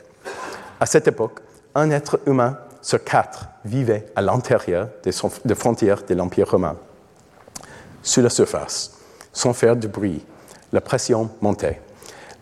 À 0.79 0.87
cette 0.87 1.09
époque, 1.09 1.41
un 1.75 1.91
être 1.91 2.21
humain 2.27 2.59
sur 2.83 3.03
quatre 3.03 3.47
vivait 3.65 4.07
à 4.15 4.23
l'intérieur 4.23 4.89
des, 5.03 5.13
frontières 5.55 6.03
de 6.03 6.15
l'Empire 6.15 6.51
romain. 6.51 6.77
Sur 8.03 8.23
la 8.23 8.31
surface, 8.31 8.93
sans 9.33 9.53
faire 9.53 9.77
de 9.77 9.89
bruit, 9.89 10.25
la 10.73 10.81
pression 10.81 11.31
montait. 11.41 11.81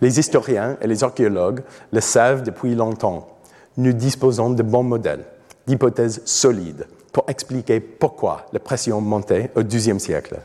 Les 0.00 0.18
historiens 0.18 0.76
et 0.80 0.86
les 0.86 1.04
archéologues 1.04 1.62
le 1.92 2.00
savent 2.00 2.42
depuis 2.42 2.74
longtemps. 2.74 3.28
Nous 3.76 3.92
disposons 3.92 4.50
de 4.50 4.62
bons 4.62 4.82
modèles, 4.82 5.24
d'hypothèses 5.66 6.22
solides 6.24 6.86
pour 7.12 7.24
expliquer 7.28 7.80
pourquoi 7.80 8.46
la 8.52 8.58
pression 8.58 9.00
montait 9.00 9.50
au 9.54 9.62
XIIe 9.62 10.00
siècle. 10.00 10.40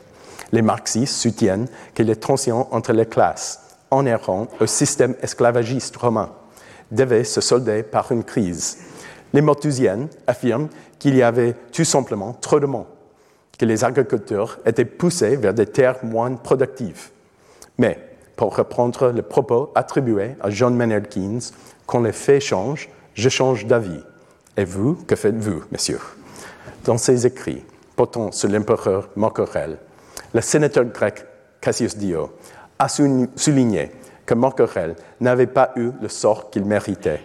Les 0.51 0.61
marxistes 0.61 1.15
soutiennent 1.15 1.67
que 1.93 2.03
les 2.03 2.15
tensions 2.15 2.73
entre 2.73 2.93
les 2.93 3.05
classes, 3.05 3.59
en 3.91 4.05
errant 4.05 4.47
au 4.59 4.65
système 4.65 5.15
esclavagiste 5.21 5.97
romain, 5.97 6.31
devaient 6.91 7.23
se 7.23 7.41
solder 7.41 7.83
par 7.83 8.11
une 8.11 8.23
crise. 8.23 8.77
Les 9.33 9.41
malthusiennes 9.41 10.07
affirment 10.25 10.69
qu'il 10.97 11.15
y 11.15 11.23
avait 11.23 11.55
tout 11.71 11.83
simplement 11.83 12.33
trop 12.33 12.59
de 12.59 12.65
monde, 12.65 12.85
que 13.57 13.65
les 13.65 13.83
agriculteurs 13.83 14.59
étaient 14.65 14.85
poussés 14.85 15.35
vers 15.35 15.53
des 15.53 15.67
terres 15.67 16.03
moins 16.03 16.33
productives. 16.35 17.09
Mais, 17.79 17.97
pour 18.35 18.55
reprendre 18.55 19.11
le 19.11 19.21
propos 19.21 19.71
attribué 19.73 20.35
à 20.41 20.49
John 20.49 20.75
Maynard 20.75 21.07
Keynes, 21.09 21.41
quand 21.87 22.01
les 22.01 22.11
faits 22.11 22.41
changent, 22.41 22.89
je 23.15 23.29
change 23.29 23.65
d'avis. 23.65 24.03
Et 24.55 24.65
vous, 24.65 24.95
que 25.07 25.15
faites-vous, 25.15 25.63
monsieur 25.71 25.99
Dans 26.83 26.97
ses 26.97 27.25
écrits 27.25 27.65
portant 27.95 28.31
sur 28.31 28.49
l'empereur 28.49 29.09
Marc 29.15 29.39
Aurèle, 29.39 29.77
le 30.33 30.41
sénateur 30.41 30.85
grec 30.85 31.25
Cassius 31.61 31.97
Dio 31.97 32.31
a 32.77 32.87
souligné 32.87 33.91
que 34.25 34.33
Marc 34.33 34.59
Aurèle 34.59 34.95
n'avait 35.19 35.47
pas 35.47 35.71
eu 35.75 35.91
le 36.01 36.07
sort 36.07 36.49
qu'il 36.49 36.65
méritait. 36.65 37.21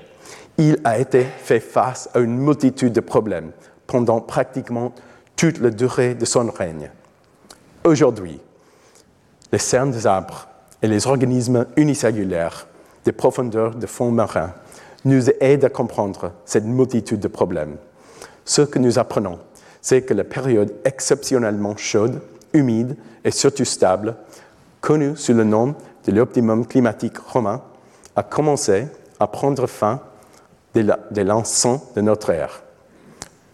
Il 0.57 0.79
a 0.85 0.99
été 0.99 1.25
fait 1.25 1.61
face 1.61 2.09
à 2.15 2.21
une 2.21 2.39
multitude 2.39 2.93
de 2.93 3.01
problèmes 3.01 3.51
pendant 3.87 4.21
pratiquement 4.21 4.93
toute 5.37 5.59
la 5.61 5.71
durée 5.71 6.15
de 6.15 6.25
son 6.25 6.51
règne. 6.51 6.91
Aujourd'hui, 7.85 8.41
les 9.55 9.59
cernes 9.59 9.93
des 9.93 10.05
arbres 10.05 10.49
et 10.83 10.89
les 10.89 11.07
organismes 11.07 11.67
unicellulaires 11.77 12.67
des 13.05 13.13
profondeurs 13.13 13.77
de 13.77 13.87
fond 13.87 14.11
marin 14.11 14.53
nous 15.05 15.31
aident 15.39 15.67
à 15.67 15.69
comprendre 15.69 16.33
cette 16.45 16.65
multitude 16.65 17.21
de 17.21 17.29
problèmes. 17.29 17.77
Ce 18.45 18.63
que 18.63 18.81
nous 18.81 18.99
apprenons, 18.99 19.39
c'est 19.81 20.03
que 20.03 20.13
la 20.13 20.25
période 20.25 20.75
exceptionnellement 20.85 21.77
chaude, 21.77 22.21
humide 22.53 22.97
et 23.23 23.31
surtout 23.31 23.65
stable, 23.65 24.17
connue 24.81 25.17
sous 25.17 25.35
le 25.35 25.45
nom 25.45 25.77
de 26.05 26.11
l'optimum 26.11 26.67
climatique 26.67 27.19
romain, 27.19 27.63
a 28.17 28.25
commencé 28.25 28.89
à 29.21 29.29
prendre 29.29 29.69
fin 29.69 30.01
dès 30.75 31.23
l'encens 31.23 31.81
de 31.95 32.01
notre 32.01 32.31
ère. 32.31 32.65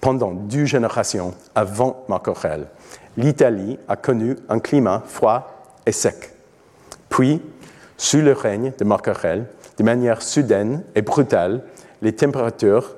Pendant 0.00 0.32
deux 0.32 0.64
générations 0.64 1.34
avant 1.54 2.06
Marc 2.08 2.26
Aurèle, 2.28 2.68
l'Italie 3.18 3.78
a 3.86 3.96
connu 3.96 4.36
un 4.48 4.60
climat 4.60 5.02
froid 5.04 5.59
et 5.86 5.92
sec. 5.92 6.32
Puis, 7.08 7.40
sous 7.96 8.18
le 8.18 8.32
règne 8.32 8.72
de 8.78 8.84
Marc 8.84 9.08
Aurèle, 9.08 9.46
de 9.78 9.84
manière 9.84 10.22
soudaine 10.22 10.84
et 10.94 11.02
brutale, 11.02 11.62
les 12.02 12.14
températures 12.14 12.96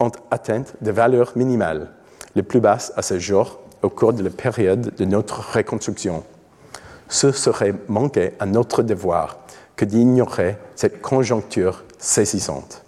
ont 0.00 0.12
atteint 0.30 0.64
des 0.80 0.92
valeurs 0.92 1.32
minimales, 1.36 1.90
les 2.34 2.42
plus 2.42 2.60
basses 2.60 2.92
à 2.96 3.02
ce 3.02 3.18
jour 3.18 3.60
au 3.82 3.88
cours 3.88 4.12
de 4.12 4.22
la 4.22 4.30
période 4.30 4.94
de 4.94 5.04
notre 5.04 5.56
reconstruction. 5.56 6.24
Ce 7.08 7.32
serait 7.32 7.74
manquer 7.88 8.32
à 8.38 8.46
notre 8.46 8.82
devoir 8.82 9.38
que 9.76 9.84
d'ignorer 9.84 10.56
cette 10.76 11.02
conjoncture 11.02 11.84
saisissante. 11.98 12.82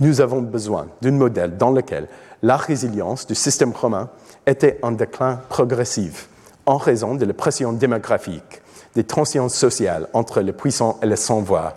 Nous 0.00 0.22
avons 0.22 0.40
besoin 0.40 0.88
d'un 1.02 1.12
modèle 1.12 1.58
dans 1.58 1.70
lequel 1.70 2.08
la 2.42 2.56
résilience 2.56 3.26
du 3.26 3.34
système 3.34 3.72
romain 3.72 4.08
était 4.46 4.78
en 4.82 4.92
déclin 4.92 5.40
progressif 5.50 6.29
en 6.70 6.76
raison 6.76 7.16
de 7.16 7.24
la 7.24 7.34
pression 7.34 7.72
démographique, 7.72 8.62
des 8.94 9.02
tensions 9.02 9.48
sociales 9.48 10.06
entre 10.12 10.40
les 10.40 10.52
puissants 10.52 11.00
et 11.02 11.06
les 11.06 11.16
sans-voix, 11.16 11.74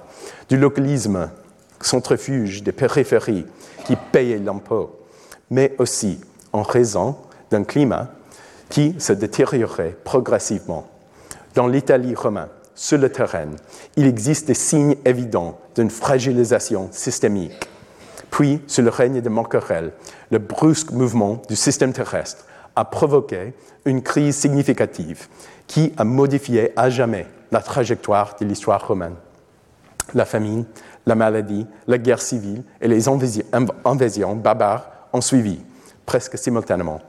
du 0.50 0.56
localisme 0.56 1.32
centrifuge 1.82 2.62
des 2.62 2.72
périphéries 2.72 3.48
qui 3.86 3.96
payaient 3.96 4.38
l'impôt, 4.38 5.00
mais 5.50 5.74
aussi 5.80 6.22
en 6.54 6.62
raison 6.62 7.16
d'un 7.50 7.64
climat 7.64 8.12
qui 8.70 8.96
se 9.00 9.14
détériorait 9.14 9.98
progressivement. 10.04 10.88
Dans 11.56 11.68
l'Italie 11.68 12.14
romaine, 12.14 12.50
sur 12.76 13.00
le 13.00 13.10
terrain, 13.12 13.50
il 13.96 14.06
existe 14.06 14.48
des 14.48 14.54
signes 14.54 14.96
évidents 15.06 15.58
d'une 15.76 15.90
fragilisation 15.90 16.90
systémique. 16.92 17.68
Puis, 18.30 18.62
sous 18.68 18.84
le 18.84 18.90
règne 18.90 19.22
de 19.22 19.30
Marc 19.30 19.56
le 20.30 20.38
brusque 20.38 20.92
mouvement 20.92 21.42
du 21.50 21.56
système 21.56 21.94
terrestre 21.94 22.46
a 22.76 22.86
provoqué 22.86 23.54
une 23.86 24.02
crise 24.02 24.36
significative 24.36 25.28
qui 25.68 25.94
a 25.98 26.04
modifié 26.04 26.72
à 26.76 26.90
jamais 26.90 27.28
la 27.52 27.62
trajectoire 27.62 28.36
de 28.40 28.46
l'histoire 28.46 28.86
romaine. 28.88 29.16
La 30.14 30.26
famine, 30.26 30.66
la 31.06 31.16
maladie, 31.16 31.66
la 31.88 31.98
guerre 31.98 32.22
civile 32.22 32.64
et 32.82 32.88
les 32.88 33.08
invasions 33.08 34.36
barbares 34.36 34.90
ont 35.14 35.22
suivi, 35.22 35.60
presque 36.06 36.38
simultanément. 36.38 37.02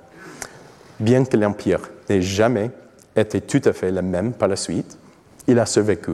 Bien 1.00 1.24
que 1.24 1.36
l'Empire 1.36 1.80
n'ait 2.08 2.22
jamais 2.22 2.70
été 3.16 3.40
tout 3.40 3.62
à 3.64 3.72
fait 3.72 3.90
le 3.90 4.02
même 4.02 4.32
par 4.32 4.48
la 4.48 4.56
suite, 4.56 4.98
il 5.46 5.58
a 5.58 5.66
survécu. 5.66 6.12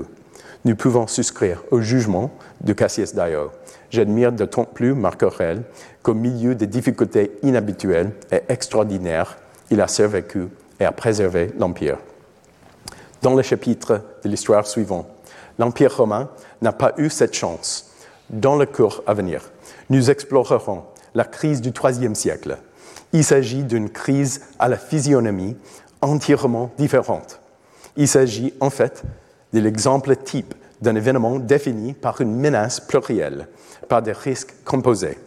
Nous 0.65 0.77
pouvons 0.77 1.07
souscrire 1.07 1.63
au 1.71 1.81
jugement 1.81 2.31
de 2.61 2.73
Cassius 2.73 3.15
Dio. 3.15 3.51
J'admire 3.91 4.33
d'autant 4.33 4.65
plus 4.65 4.95
Marc 4.95 5.23
Aurèle 5.25 5.65
qu'au 6.03 6.15
milieu 6.15 6.55
des 6.55 6.69
difficultés 6.69 7.33
inhabituelles 7.43 8.13
et 8.31 8.41
extraordinaires, 8.49 9.37
il 9.71 9.81
a 9.81 9.89
survécu 9.89 10.47
et 10.79 10.85
a 10.85 10.93
préservé 10.93 11.53
l'Empire. 11.59 11.99
Dans 13.23 13.35
le 13.35 13.43
chapitre 13.43 14.03
de 14.25 14.29
l'histoire 14.29 14.67
suivant, 14.67 15.07
l'Empire 15.59 15.97
romain 15.97 16.31
n'a 16.63 16.73
pas 16.73 16.95
eu 16.97 17.11
cette 17.11 17.35
chance. 17.35 17.91
Dans 18.31 18.57
le 18.57 18.65
cours 18.65 19.03
à 19.07 19.15
venir, 19.15 19.51
nous 19.91 20.11
explorerons 20.11 20.85
la 21.15 21.25
crise 21.25 21.61
du 21.61 21.71
IIIe 21.71 22.15
siècle. 22.15 22.59
Il 23.13 23.25
s'agit 23.25 23.65
d'une 23.65 23.91
crise 23.91 24.43
à 24.61 24.69
la 24.69 24.77
physionomie 24.77 25.57
entièrement 26.01 26.71
différente. 26.79 27.41
Il 27.97 28.07
s'agit 28.07 28.55
en 28.61 28.71
fait 28.71 29.03
de 29.53 29.59
l'exemple 29.59 30.15
type 30.15 30.55
d'un 30.81 30.97
événement 30.97 31.39
défini 31.39 31.93
par 31.93 32.21
une 32.21 32.35
menace 32.35 32.81
plurielle, 32.81 33.49
par 33.89 34.03
des 34.03 34.13
risques 34.13 34.55
composés. 34.65 35.19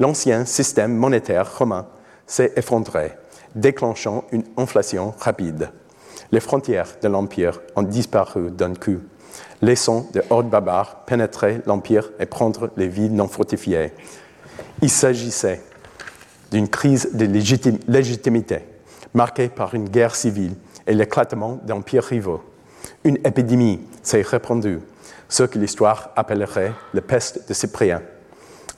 L'ancien 0.00 0.44
système 0.44 0.94
monétaire 0.94 1.58
romain 1.58 1.86
s'est 2.26 2.52
effondré, 2.56 3.12
déclenchant 3.54 4.24
une 4.32 4.44
inflation 4.56 5.14
rapide. 5.18 5.70
Les 6.30 6.40
frontières 6.40 6.96
de 7.02 7.08
l'Empire 7.08 7.60
ont 7.74 7.82
disparu 7.82 8.50
d'un 8.50 8.74
coup, 8.74 9.00
laissant 9.62 10.06
des 10.12 10.22
hordes 10.30 10.50
barbares 10.50 11.04
pénétrer 11.04 11.60
l'Empire 11.66 12.10
et 12.20 12.26
prendre 12.26 12.70
les 12.76 12.88
villes 12.88 13.14
non 13.14 13.28
fortifiées. 13.28 13.92
Il 14.82 14.90
s'agissait 14.90 15.62
d'une 16.50 16.68
crise 16.68 17.10
de 17.12 17.24
légitimité 17.88 18.60
marquée 19.14 19.48
par 19.48 19.74
une 19.74 19.88
guerre 19.88 20.14
civile 20.14 20.54
et 20.86 20.94
l'éclatement 20.94 21.58
d'empires 21.64 22.04
rivaux. 22.04 22.42
Une 23.08 23.16
épidémie 23.24 23.80
s'est 24.02 24.20
répandue, 24.20 24.80
ce 25.30 25.42
que 25.42 25.58
l'histoire 25.58 26.10
appellerait 26.14 26.74
la 26.92 27.00
peste 27.00 27.48
de 27.48 27.54
Cyprien, 27.54 28.02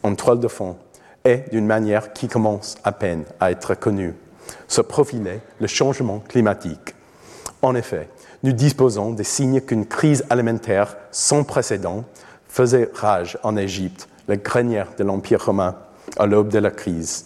en 0.04 0.14
toile 0.14 0.38
de 0.38 0.46
fond, 0.46 0.76
et 1.24 1.38
d'une 1.50 1.66
manière 1.66 2.12
qui 2.12 2.28
commence 2.28 2.76
à 2.84 2.92
peine 2.92 3.24
à 3.40 3.50
être 3.50 3.74
connue, 3.74 4.14
se 4.68 4.82
profilait 4.82 5.40
le 5.58 5.66
changement 5.66 6.20
climatique. 6.20 6.94
En 7.60 7.74
effet, 7.74 8.08
nous 8.44 8.52
disposons 8.52 9.10
des 9.10 9.24
signes 9.24 9.62
qu'une 9.62 9.84
crise 9.84 10.24
alimentaire 10.30 10.96
sans 11.10 11.42
précédent 11.42 12.04
faisait 12.46 12.88
rage 12.94 13.36
en 13.42 13.56
Égypte, 13.56 14.08
la 14.28 14.36
grenière 14.36 14.92
de 14.96 15.02
l'Empire 15.02 15.44
romain, 15.44 15.74
à 16.20 16.26
l'aube 16.26 16.50
de 16.50 16.60
la 16.60 16.70
crise. 16.70 17.24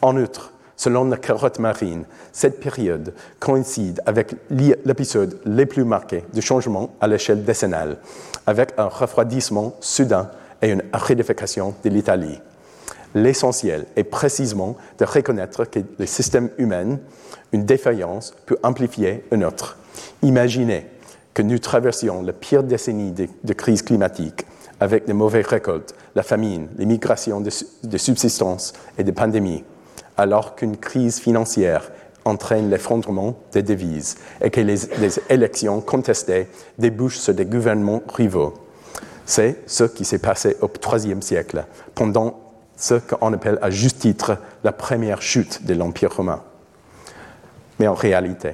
En 0.00 0.16
outre, 0.16 0.54
selon 0.76 1.04
la 1.06 1.16
carotte 1.16 1.58
marine, 1.58 2.04
cette 2.32 2.60
période 2.60 3.14
coïncide 3.40 4.00
avec 4.06 4.34
l'épisode 4.50 5.38
le 5.44 5.64
plus 5.66 5.84
marqué 5.84 6.24
de 6.32 6.40
changement 6.40 6.90
à 7.00 7.08
l'échelle 7.08 7.44
décennale, 7.44 7.96
avec 8.46 8.72
un 8.76 8.86
refroidissement 8.86 9.74
soudain 9.80 10.30
et 10.62 10.70
une 10.70 10.82
aridification 10.92 11.74
de 11.82 11.90
l'Italie. 11.90 12.40
L'essentiel 13.14 13.86
est 13.96 14.04
précisément 14.04 14.76
de 14.98 15.04
reconnaître 15.04 15.64
que 15.64 15.80
le 15.98 16.06
système 16.06 16.50
humain, 16.58 16.98
une 17.52 17.64
défaillance, 17.64 18.34
peut 18.44 18.58
amplifier 18.62 19.24
une 19.32 19.44
autre. 19.44 19.78
Imaginez 20.22 20.86
que 21.32 21.42
nous 21.42 21.58
traversions 21.58 22.22
la 22.22 22.32
pire 22.32 22.62
décennie 22.62 23.12
de, 23.12 23.52
crise 23.54 23.82
climatique 23.82 24.44
avec 24.80 25.06
de 25.06 25.14
mauvaises 25.14 25.46
récoltes, 25.46 25.94
la 26.14 26.22
famine, 26.22 26.68
les 26.76 26.84
migrations 26.84 27.40
de, 27.40 27.50
de 27.84 27.98
subsistance 27.98 28.74
et 28.98 29.04
des 29.04 29.12
pandémies 29.12 29.64
alors 30.16 30.54
qu'une 30.54 30.76
crise 30.76 31.18
financière 31.18 31.90
entraîne 32.24 32.70
l'effondrement 32.70 33.36
des 33.52 33.62
devises 33.62 34.16
et 34.40 34.50
que 34.50 34.60
les, 34.60 34.88
élections 35.30 35.80
contestées 35.80 36.48
débouchent 36.78 37.18
sur 37.18 37.34
des 37.34 37.44
gouvernements 37.44 38.02
rivaux. 38.12 38.54
C'est 39.24 39.62
ce 39.66 39.84
qui 39.84 40.04
s'est 40.04 40.18
passé 40.18 40.56
au 40.60 40.68
IIIe 40.68 41.22
siècle, 41.22 41.64
pendant 41.94 42.40
ce 42.76 42.94
qu'on 42.94 43.32
appelle 43.32 43.58
à 43.62 43.70
juste 43.70 44.00
titre 44.00 44.38
la 44.64 44.72
première 44.72 45.22
chute 45.22 45.64
de 45.64 45.74
l'Empire 45.74 46.14
romain. 46.14 46.42
Mais 47.78 47.86
en 47.86 47.94
réalité, 47.94 48.52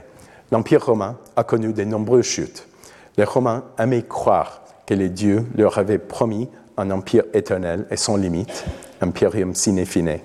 l'Empire 0.51 0.85
romain 0.85 1.19
a 1.37 1.45
connu 1.45 1.73
de 1.73 1.85
nombreuses 1.85 2.25
chutes. 2.25 2.67
Les 3.17 3.25
Romains 3.25 3.65
aimaient 3.79 4.05
croire 4.05 4.63
que 4.87 4.95
les 4.95 5.11
dieux 5.11 5.45
leur 5.55 5.79
avaient 5.79 5.99
promis 5.99 6.49
un 6.79 6.91
empire 6.91 7.25
éternel 7.35 7.87
et 7.91 7.97
sans 7.97 8.17
limite, 8.17 8.65
imperium 9.03 9.55
sine 9.55 9.85
fine. 9.85 10.19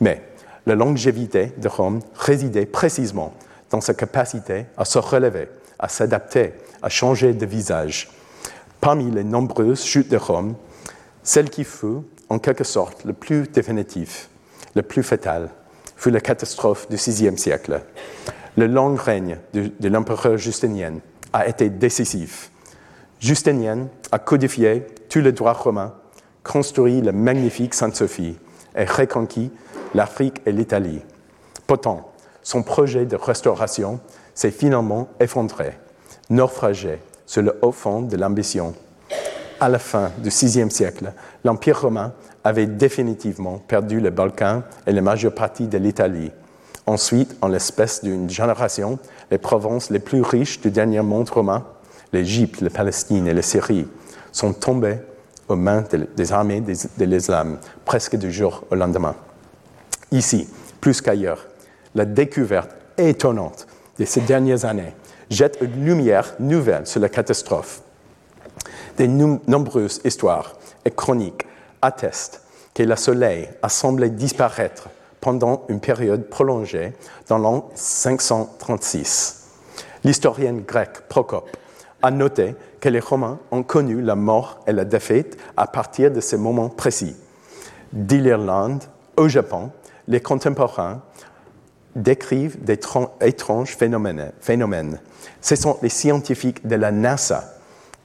Mais 0.00 0.22
la 0.66 0.74
longévité 0.74 1.52
de 1.56 1.68
Rome 1.68 2.00
résidait 2.14 2.66
précisément 2.66 3.32
dans 3.70 3.80
sa 3.80 3.94
capacité 3.94 4.66
à 4.76 4.84
se 4.84 4.98
relever, 4.98 5.48
à 5.78 5.88
s'adapter, 5.88 6.54
à 6.82 6.88
changer 6.88 7.32
de 7.32 7.46
visage. 7.46 8.10
Parmi 8.80 9.10
les 9.10 9.24
nombreuses 9.24 9.84
chutes 9.84 10.10
de 10.10 10.16
Rome, 10.16 10.54
celle 11.22 11.50
qui 11.50 11.64
fut, 11.64 12.02
en 12.28 12.38
quelque 12.38 12.64
sorte, 12.64 13.04
le 13.04 13.12
plus 13.12 13.48
définitif, 13.48 14.28
le 14.74 14.82
plus 14.82 15.02
fatal, 15.02 15.50
fut 15.96 16.10
la 16.10 16.20
catastrophe 16.20 16.88
du 16.88 16.96
VIe 16.96 17.38
siècle. 17.38 17.80
Le 18.56 18.66
long 18.66 18.94
règne 18.94 19.38
de, 19.54 19.70
de 19.78 19.88
l'empereur 19.88 20.36
Justinien 20.36 20.94
a 21.32 21.46
été 21.46 21.70
décisif. 21.70 22.50
Justinien 23.20 23.88
a 24.12 24.18
codifié 24.18 24.84
tous 25.08 25.20
les 25.20 25.32
droits 25.32 25.52
romains, 25.52 25.94
construit 26.42 27.00
la 27.00 27.12
magnifique 27.12 27.74
Sainte-Sophie 27.74 28.36
et 28.76 28.84
reconquis 28.84 29.50
l'Afrique 29.96 30.42
et 30.44 30.52
l'Italie. 30.52 31.00
Pourtant, 31.66 32.12
son 32.42 32.62
projet 32.62 33.06
de 33.06 33.16
restauration 33.16 33.98
s'est 34.34 34.50
finalement 34.50 35.08
effondré, 35.18 35.72
naufragé 36.28 37.00
sur 37.24 37.42
le 37.42 37.58
haut 37.62 37.72
fond 37.72 38.02
de 38.02 38.16
l'ambition. 38.16 38.74
À 39.58 39.70
la 39.70 39.78
fin 39.78 40.10
du 40.18 40.28
VIe 40.28 40.70
siècle, 40.70 41.12
l'Empire 41.44 41.80
romain 41.80 42.12
avait 42.44 42.66
définitivement 42.66 43.56
perdu 43.56 43.98
les 43.98 44.10
Balkans 44.10 44.62
et 44.86 44.92
la 44.92 45.00
majeure 45.00 45.34
partie 45.34 45.66
de 45.66 45.78
l'Italie. 45.78 46.30
Ensuite, 46.86 47.34
en 47.40 47.48
l'espèce 47.48 48.04
d'une 48.04 48.28
génération, 48.28 48.98
les 49.30 49.38
provinces 49.38 49.88
les 49.88 49.98
plus 49.98 50.20
riches 50.20 50.60
du 50.60 50.70
dernier 50.70 51.00
monde 51.00 51.30
romain, 51.30 51.64
l'Égypte, 52.12 52.60
la 52.60 52.70
Palestine 52.70 53.26
et 53.26 53.34
la 53.34 53.42
Syrie, 53.42 53.88
sont 54.30 54.52
tombées 54.52 54.98
aux 55.48 55.56
mains 55.56 55.84
des 56.16 56.32
armées 56.32 56.60
de 56.60 57.04
l'islam, 57.06 57.56
presque 57.86 58.16
du 58.16 58.30
jour 58.30 58.62
au 58.70 58.74
lendemain. 58.74 59.16
Ici, 60.12 60.48
plus 60.80 61.00
qu'ailleurs, 61.00 61.46
la 61.94 62.04
découverte 62.04 62.70
étonnante 62.98 63.66
de 63.98 64.04
ces 64.04 64.20
dernières 64.20 64.64
années 64.64 64.94
jette 65.30 65.58
une 65.60 65.84
lumière 65.84 66.34
nouvelle 66.38 66.86
sur 66.86 67.00
la 67.00 67.08
catastrophe. 67.08 67.82
Des 68.96 69.08
nombreuses 69.08 70.00
histoires 70.04 70.54
et 70.84 70.90
chroniques 70.90 71.46
attestent 71.82 72.42
que 72.74 72.82
le 72.82 72.96
Soleil 72.96 73.48
a 73.62 73.68
semblé 73.68 74.10
disparaître 74.10 74.88
pendant 75.20 75.64
une 75.68 75.80
période 75.80 76.28
prolongée 76.28 76.92
dans 77.28 77.38
l'an 77.38 77.70
536. 77.74 79.44
L'historienne 80.04 80.62
grecque 80.62 81.08
Procope 81.08 81.56
a 82.02 82.10
noté 82.10 82.54
que 82.80 82.88
les 82.88 83.00
Romains 83.00 83.38
ont 83.50 83.62
connu 83.62 84.00
la 84.02 84.14
mort 84.14 84.60
et 84.66 84.72
la 84.72 84.84
défaite 84.84 85.36
à 85.56 85.66
partir 85.66 86.12
de 86.12 86.20
ces 86.20 86.36
moments 86.36 86.68
précis. 86.68 87.16
D'Irlande 87.92 88.84
au 89.16 89.28
Japon, 89.28 89.70
les 90.08 90.20
contemporains 90.20 91.02
décrivent 91.94 92.62
des 92.62 92.78
étranges 93.20 93.76
phénomènes. 93.76 95.00
Ce 95.40 95.56
sont 95.56 95.78
les 95.82 95.88
scientifiques 95.88 96.66
de 96.66 96.76
la 96.76 96.92
NASA 96.92 97.54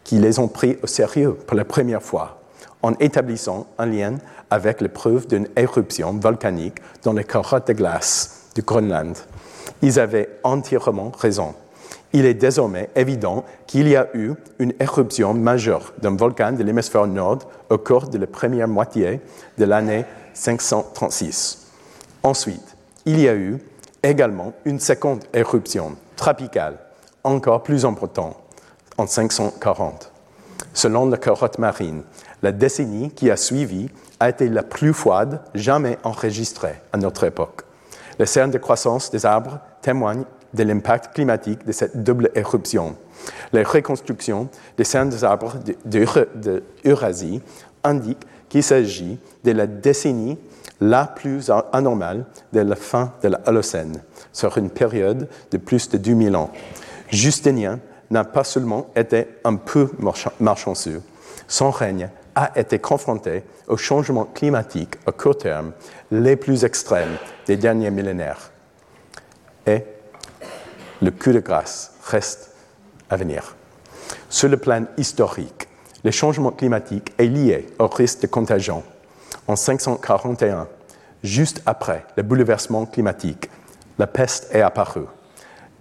qui 0.04 0.18
les 0.18 0.40
ont 0.40 0.48
pris 0.48 0.78
au 0.82 0.88
sérieux 0.88 1.34
pour 1.34 1.58
la 1.58 1.66
première 1.66 2.02
fois 2.02 2.42
en 2.82 2.94
établissant 2.94 3.68
un 3.78 3.86
lien 3.86 4.16
avec 4.50 4.82
les 4.82 4.90
preuves 4.90 5.28
d'une 5.28 5.48
éruption 5.56 6.14
volcanique 6.14 6.78
dans 7.04 7.14
les 7.14 7.24
carottes 7.24 7.68
de 7.68 7.74
glace 7.74 8.48
du 8.56 8.62
Groenland. 8.62 9.16
Ils 9.82 10.00
avaient 10.00 10.30
entièrement 10.44 11.12
raison. 11.18 11.54
Il 12.14 12.26
est 12.26 12.34
désormais 12.34 12.90
évident 12.96 13.46
qu'il 13.68 13.88
y 13.88 13.96
a 13.96 14.08
eu 14.14 14.34
une 14.60 14.74
éruption 14.80 15.34
majeure 15.34 15.94
d'un 16.02 16.16
volcan 16.16 16.52
de 16.52 16.64
l'hémisphère 16.64 17.08
nord 17.08 17.40
au 17.70 17.78
cours 17.78 18.10
de 18.10 18.18
la 18.18 18.28
première 18.28 18.68
moitié 18.68 19.22
de 19.58 19.66
l'année 19.66 20.06
536. 20.34 21.61
Ensuite, 22.24 22.78
il 23.06 23.20
y 23.20 23.28
a 23.28 23.34
eu 23.34 23.58
également 24.04 24.54
une 24.66 24.80
seconde 24.80 25.24
éruption 25.34 25.96
tropicale, 26.16 26.78
encore 27.24 27.64
plus 27.64 27.84
importante, 27.84 28.38
en 28.98 29.08
540. 29.08 30.12
Selon 30.74 31.08
la 31.10 31.18
carotte 31.18 31.58
marine, 31.58 32.04
la 32.44 32.52
décennie 32.52 33.10
qui 33.10 33.32
a 33.32 33.38
suivi 33.38 33.90
a 34.20 34.30
été 34.30 34.50
la 34.50 34.62
plus 34.62 34.94
froide 34.94 35.42
jamais 35.56 35.98
enregistrée 36.04 36.76
à 36.94 36.98
notre 36.98 37.24
époque. 37.24 37.64
Les 38.20 38.28
cernes 38.28 38.52
de 38.52 38.60
croissance 38.60 39.10
des 39.10 39.26
arbres 39.26 39.60
témoignent 39.82 40.26
de 40.54 40.64
l'impact 40.64 41.16
climatique 41.16 41.66
de 41.66 41.72
cette 41.72 42.04
double 42.04 42.30
éruption. 42.36 42.96
Les 43.52 43.64
reconstructions 43.64 44.48
des 44.78 44.84
cernes 44.84 45.10
des 45.10 45.24
arbres 45.24 45.56
d'Eurasie 45.86 47.42
indiquent 47.84 48.28
qu'il 48.50 48.64
s'agit 48.64 49.18
de 49.44 49.52
la 49.52 49.66
décennie 49.66 50.38
la 50.82 51.06
plus 51.06 51.52
anormale 51.72 52.26
de 52.52 52.60
la 52.60 52.76
fin 52.76 53.14
de 53.22 53.30
la 53.30 53.40
Holocène, 53.46 54.02
sur 54.34 54.58
une 54.58 54.72
période 54.72 55.30
de 55.52 55.58
plus 55.58 55.88
de 55.90 55.98
2000 55.98 56.36
ans. 56.36 56.52
Justinien 57.10 57.80
n'a 58.10 58.24
pas 58.24 58.44
seulement 58.44 58.88
été 58.96 59.28
un 59.46 59.56
peu 59.56 59.90
malchanceux, 60.40 61.02
son 61.48 61.70
règne 61.70 62.10
a 62.34 62.58
été 62.58 62.80
confronté 62.80 63.44
aux 63.68 63.78
changements 63.78 64.26
climatiques 64.26 64.96
à 65.06 65.12
court 65.12 65.38
terme 65.38 65.72
les 66.12 66.36
plus 66.36 66.64
extrêmes 66.64 67.18
des 67.46 67.58
derniers 67.58 67.92
millénaires. 67.92 68.52
Et 69.68 69.84
le 71.02 71.12
coup 71.12 71.32
de 71.32 71.40
grâce 71.40 71.94
reste 72.06 72.52
à 73.10 73.18
venir. 73.18 73.56
Sur 74.30 74.50
le 74.50 74.58
plan 74.58 74.86
historique, 74.98 75.68
le 76.04 76.12
changement 76.12 76.52
climatique 76.52 77.14
est 77.18 77.26
lié 77.26 77.68
au 77.80 77.88
risque 77.88 78.22
de 78.22 78.28
contagion 78.28 78.84
en 79.48 79.56
541, 79.56 80.68
juste 81.24 81.62
après 81.66 82.06
le 82.16 82.24
bouleversement 82.24 82.86
climatique, 82.86 83.50
la 83.98 84.08
peste 84.08 84.54
est 84.54 84.62
apparue. 84.62 85.06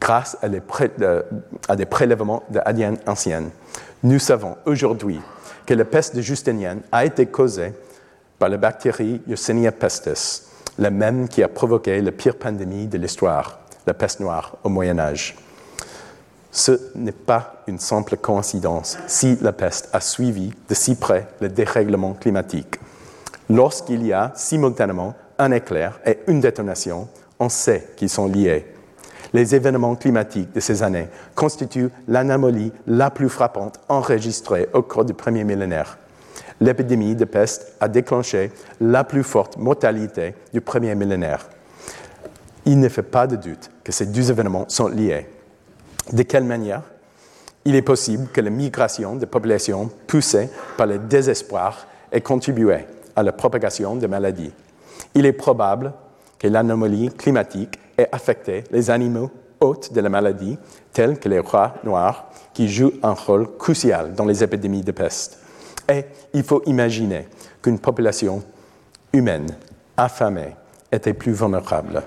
Grâce 0.00 0.36
à, 0.42 1.76
des 1.76 1.86
prélèvements 1.86 2.42
d'ADN 2.48 2.96
anciennes, 3.06 3.50
nous 4.02 4.18
savons 4.18 4.56
aujourd'hui 4.64 5.20
que 5.66 5.74
la 5.74 5.84
peste 5.84 6.16
de 6.16 6.22
Justinien 6.22 6.78
a 6.90 7.04
été 7.04 7.26
causée 7.26 7.72
par 8.38 8.48
la 8.48 8.56
bactérie 8.56 9.20
Yersinia 9.26 9.72
pestis, 9.72 10.42
la 10.78 10.90
même 10.90 11.28
qui 11.28 11.42
a 11.42 11.48
provoqué 11.48 12.00
la 12.00 12.12
pire 12.12 12.36
pandémie 12.36 12.86
de 12.86 12.96
l'histoire, 12.96 13.60
la 13.86 13.92
peste 13.92 14.20
noire 14.20 14.56
au 14.64 14.70
Moyen 14.70 14.98
Âge. 14.98 15.36
Ce 16.50 16.72
n'est 16.94 17.12
pas 17.12 17.62
une 17.66 17.78
simple 17.78 18.16
coïncidence 18.16 18.98
si 19.06 19.36
la 19.40 19.52
peste 19.52 19.90
a 19.92 20.00
suivi 20.00 20.52
de 20.68 20.74
si 20.74 20.96
près 20.96 21.28
le 21.40 21.48
dérèglement 21.48 22.14
climatique 22.14 22.80
lorsqu'il 23.50 24.06
y 24.06 24.12
a 24.12 24.32
simultanément 24.34 25.14
un 25.38 25.50
éclair 25.50 26.00
et 26.06 26.20
une 26.28 26.40
détonation, 26.40 27.08
on 27.38 27.48
sait 27.48 27.88
qu'ils 27.96 28.08
sont 28.08 28.26
liés. 28.26 28.66
Les 29.32 29.54
événements 29.54 29.96
climatiques 29.96 30.52
de 30.52 30.60
ces 30.60 30.82
années 30.82 31.08
constituent 31.34 31.90
l'anomalie 32.08 32.72
la 32.86 33.10
plus 33.10 33.28
frappante 33.28 33.80
enregistrée 33.88 34.68
au 34.72 34.82
cours 34.82 35.04
du 35.04 35.14
premier 35.14 35.44
millénaire. 35.44 35.98
L'épidémie 36.60 37.16
de 37.16 37.24
peste 37.24 37.74
a 37.80 37.88
déclenché 37.88 38.52
la 38.80 39.04
plus 39.04 39.22
forte 39.22 39.56
mortalité 39.56 40.34
du 40.52 40.60
premier 40.60 40.94
millénaire. 40.94 41.48
Il 42.66 42.78
ne 42.78 42.88
fait 42.88 43.02
pas 43.02 43.26
de 43.26 43.36
doute 43.36 43.70
que 43.82 43.92
ces 43.92 44.06
deux 44.06 44.30
événements 44.30 44.66
sont 44.68 44.88
liés. 44.88 45.26
De 46.12 46.22
quelle 46.22 46.44
manière? 46.44 46.82
Il 47.64 47.74
est 47.74 47.82
possible 47.82 48.28
que 48.32 48.40
la 48.40 48.50
migration 48.50 49.16
de 49.16 49.26
populations 49.26 49.90
poussée 50.06 50.50
par 50.76 50.86
le 50.86 50.98
désespoir 50.98 51.86
ait 52.12 52.20
contribué 52.20 52.84
à 53.16 53.22
la 53.22 53.32
propagation 53.32 53.96
de 53.96 54.06
maladies. 54.06 54.52
Il 55.14 55.26
est 55.26 55.32
probable 55.32 55.92
que 56.38 56.48
l'anomalie 56.48 57.10
climatique 57.10 57.78
ait 57.98 58.08
affecté 58.12 58.64
les 58.70 58.90
animaux 58.90 59.30
hôtes 59.60 59.92
de 59.92 60.00
la 60.00 60.08
maladie, 60.08 60.58
tels 60.92 61.18
que 61.18 61.28
les 61.28 61.40
rats 61.40 61.74
noirs, 61.84 62.30
qui 62.54 62.68
jouent 62.68 62.94
un 63.02 63.12
rôle 63.12 63.56
crucial 63.58 64.14
dans 64.14 64.24
les 64.24 64.42
épidémies 64.42 64.82
de 64.82 64.92
peste. 64.92 65.38
Et 65.88 66.04
il 66.32 66.42
faut 66.42 66.62
imaginer 66.66 67.28
qu'une 67.62 67.78
population 67.78 68.42
humaine 69.12 69.46
affamée 69.96 70.56
était 70.90 71.14
plus 71.14 71.32
vulnérable. 71.32 72.02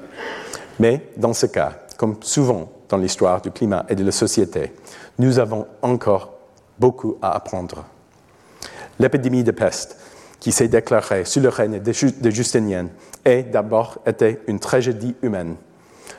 Mais 0.79 1.09
dans 1.17 1.33
ce 1.33 1.45
cas, 1.45 1.73
comme 1.97 2.17
souvent 2.21 2.71
dans 2.89 2.97
l'histoire 2.97 3.41
du 3.41 3.51
climat 3.51 3.85
et 3.89 3.95
de 3.95 4.03
la 4.03 4.11
société, 4.11 4.73
nous 5.19 5.39
avons 5.39 5.67
encore 5.81 6.33
beaucoup 6.79 7.17
à 7.21 7.35
apprendre. 7.35 7.85
L'épidémie 8.99 9.43
de 9.43 9.51
peste, 9.51 9.97
qui 10.43 10.51
s'est 10.51 10.67
déclarée 10.67 11.23
sous 11.23 11.39
le 11.39 11.47
règne 11.47 11.79
de 11.79 12.29
Justinien, 12.29 12.87
a 13.23 13.41
d'abord 13.43 13.99
été 14.05 14.39
une 14.47 14.59
tragédie 14.59 15.15
humaine. 15.21 15.55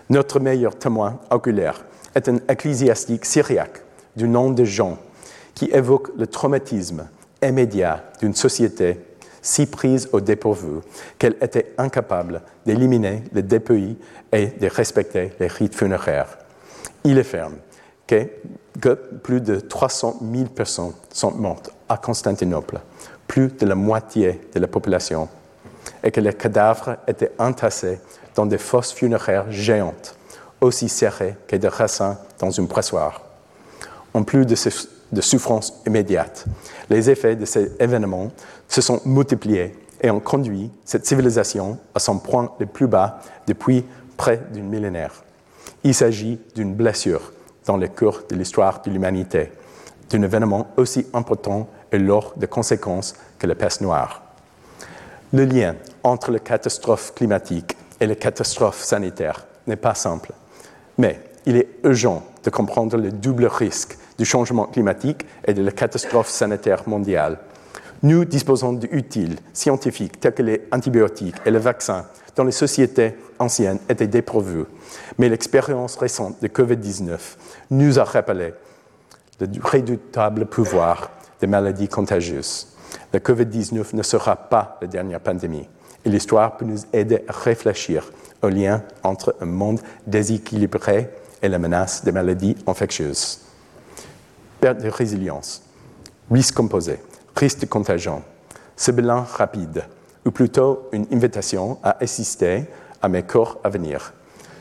Notre 0.09 0.41
meilleur 0.41 0.79
témoin 0.79 1.21
oculaire 1.31 1.85
est 2.15 2.27
un 2.31 2.39
ecclésiastique 2.49 3.27
syriaque 3.27 3.83
du 4.17 4.27
nom 4.27 4.49
de 4.49 4.65
Jean, 4.65 4.97
qui 5.55 5.67
évoque 5.67 6.09
le 6.17 6.27
traumatisme 6.27 7.07
immédiat 7.43 8.03
d'une 8.19 8.35
société 8.35 8.99
si 9.43 9.67
prise 9.67 10.09
au 10.13 10.23
dépourvu 10.23 10.81
qu'elle 11.19 11.37
était 11.43 11.75
incapable 11.77 12.41
d'éliminer 12.65 13.25
le 13.35 13.43
dépouilles 13.43 13.99
et 14.33 14.47
de 14.47 14.69
respecter 14.69 15.33
les 15.39 15.49
rites 15.49 15.75
funéraires. 15.75 16.39
Il 17.05 17.19
affirme 17.19 17.57
que, 18.07 18.27
que 18.81 18.95
plus 19.23 19.43
de 19.43 19.61
300 19.61 20.21
000 20.33 20.47
personnes 20.47 20.95
sont 21.13 21.33
mortes 21.33 21.71
à 21.91 21.99
Constantinople, 21.99 22.81
plus 23.35 23.49
de 23.49 23.67
la 23.67 23.75
moitié 23.75 24.41
de 24.55 24.61
la 24.61 24.69
population, 24.69 25.29
et 26.05 26.13
que 26.13 26.21
les 26.21 26.35
cadavres 26.35 26.99
étaient 27.09 27.33
entassés 27.37 27.99
dans 28.37 28.47
des 28.47 28.59
fosses 28.59 28.93
funéraires 28.93 29.51
géantes, 29.51 30.17
aussi 30.61 30.89
serrées 30.89 31.35
que 31.49 31.57
des 31.57 31.67
rassins 31.67 32.17
dans 32.39 32.53
une 32.53 32.69
pressoir. 32.69 33.23
En 34.15 34.23
plus 34.23 34.47
de, 34.47 34.55
ces, 34.55 34.71
de 35.11 35.21
souffrances 35.21 35.83
immédiates, 35.85 36.45
les 36.89 37.11
effets 37.11 37.35
de 37.35 37.45
ces 37.45 37.73
événements 37.81 38.31
se 38.69 38.81
sont 38.81 39.01
multipliés 39.05 39.75
et 40.01 40.13
ont 40.13 40.21
conduit 40.21 40.71
cette 40.85 41.05
civilisation 41.05 41.77
à 41.93 41.99
son 41.99 42.21
point 42.21 42.53
le 42.61 42.67
plus 42.67 42.87
bas 42.87 43.19
depuis 43.49 43.85
près 44.17 44.43
d'une 44.53 44.69
millénaire. 44.69 45.25
Il 45.83 45.93
s'agit 45.93 46.39
d'une 46.55 46.73
blessure 46.73 47.33
dans 47.67 47.79
le 47.79 47.89
cours 47.89 48.23
de 48.31 48.37
l'histoire 48.37 48.81
de 48.83 48.91
l'humanité, 48.93 49.51
d'un 50.09 50.23
événement 50.23 50.69
aussi 50.77 51.09
important 51.13 51.69
et 51.95 51.99
lourd 51.99 52.35
de 52.37 52.47
conséquences 52.47 53.15
que 53.39 53.47
la 53.47 53.55
peste 53.55 53.81
noire. 53.81 54.23
Le 55.33 55.45
lien 55.45 55.77
entre 56.03 56.31
les 56.31 56.41
catastrophes 56.41 57.15
climatiques 57.15 57.77
et 58.01 58.07
les 58.07 58.17
catastrophes 58.17 58.83
sanitaires 58.83 59.47
n'est 59.67 59.77
pas 59.77 59.95
simple, 59.95 60.33
mais 60.99 61.21
il 61.47 61.57
est 61.57 61.69
urgent 61.85 62.25
de 62.43 62.51
comprendre 62.51 62.97
le 62.97 63.11
double 63.11 63.47
risque 63.47 63.97
du 64.19 64.25
changement 64.25 64.67
climatique 64.67 65.25
et 65.47 65.55
de 65.55 65.63
la 65.63 65.73
catastrophe 65.73 66.29
sanitaire 66.29 66.83
mondiale. 66.89 67.39
Nous 68.03 68.25
disposons 68.25 68.75
d'outils 68.75 69.37
scientifiques 69.53 70.21
tels 70.21 70.35
que 70.35 70.43
les 70.43 70.63
antibiotiques 70.73 71.37
et 71.47 71.51
les 71.51 71.59
vaccins 71.59 72.07
dont 72.37 72.45
les 72.45 72.53
sociétés 72.53 73.15
anciennes 73.39 73.79
étaient 73.89 74.09
dépourvues. 74.09 74.67
Mais 75.19 75.29
l'expérience 75.29 75.97
récente 75.97 76.43
de 76.43 76.49
COVID-19 76.49 77.19
nous 77.71 77.99
a 77.99 78.05
rappelé 78.05 78.53
le 79.41 79.49
redoutable 79.63 80.47
pouvoir 80.47 81.11
des 81.41 81.47
maladies 81.47 81.89
contagieuses. 81.89 82.69
La 83.13 83.21
COVID-19 83.21 83.95
ne 83.95 84.03
sera 84.03 84.37
pas 84.37 84.79
la 84.81 84.87
dernière 84.87 85.21
pandémie 85.21 85.69
et 86.05 86.11
l'histoire 86.11 86.57
peut 86.57 86.65
nous 86.65 86.79
aider 86.93 87.25
à 87.29 87.33
réfléchir 87.33 88.11
au 88.43 88.49
lien 88.49 88.83
entre 89.03 89.37
un 89.41 89.47
monde 89.47 89.81
déséquilibré 90.07 91.11
et 91.43 91.49
la 91.49 91.59
menace 91.59 92.05
des 92.05 92.13
maladies 92.13 92.57
infectieuses. 92.67 93.41
Perte 94.61 94.83
de 94.83 94.89
résilience, 94.89 95.63
risque 96.31 96.55
composé, 96.55 96.99
risque 97.37 97.69
contingent, 97.69 98.23
ce 98.77 98.91
bilan 98.91 99.23
rapide, 99.23 99.85
ou 100.25 100.31
plutôt 100.31 100.89
une 100.93 101.07
invitation 101.13 101.79
à 101.83 102.03
assister 102.03 102.65
à 103.03 103.09
mes 103.09 103.23
corps 103.23 103.59
à 103.63 103.69
venir, 103.69 104.15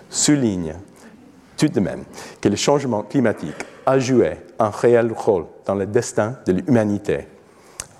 souligne 0.10 0.76
tout 1.58 1.68
de 1.68 1.80
même 1.80 2.04
que 2.42 2.50
le 2.50 2.56
changement 2.56 3.04
climatique 3.04 3.66
a 3.86 4.00
joué 4.00 4.38
un 4.60 4.70
réel 4.70 5.12
rôle 5.12 5.46
dans 5.66 5.76
le 5.76 5.86
destin 5.86 6.38
de 6.46 6.54
l'humanité. 6.54 7.28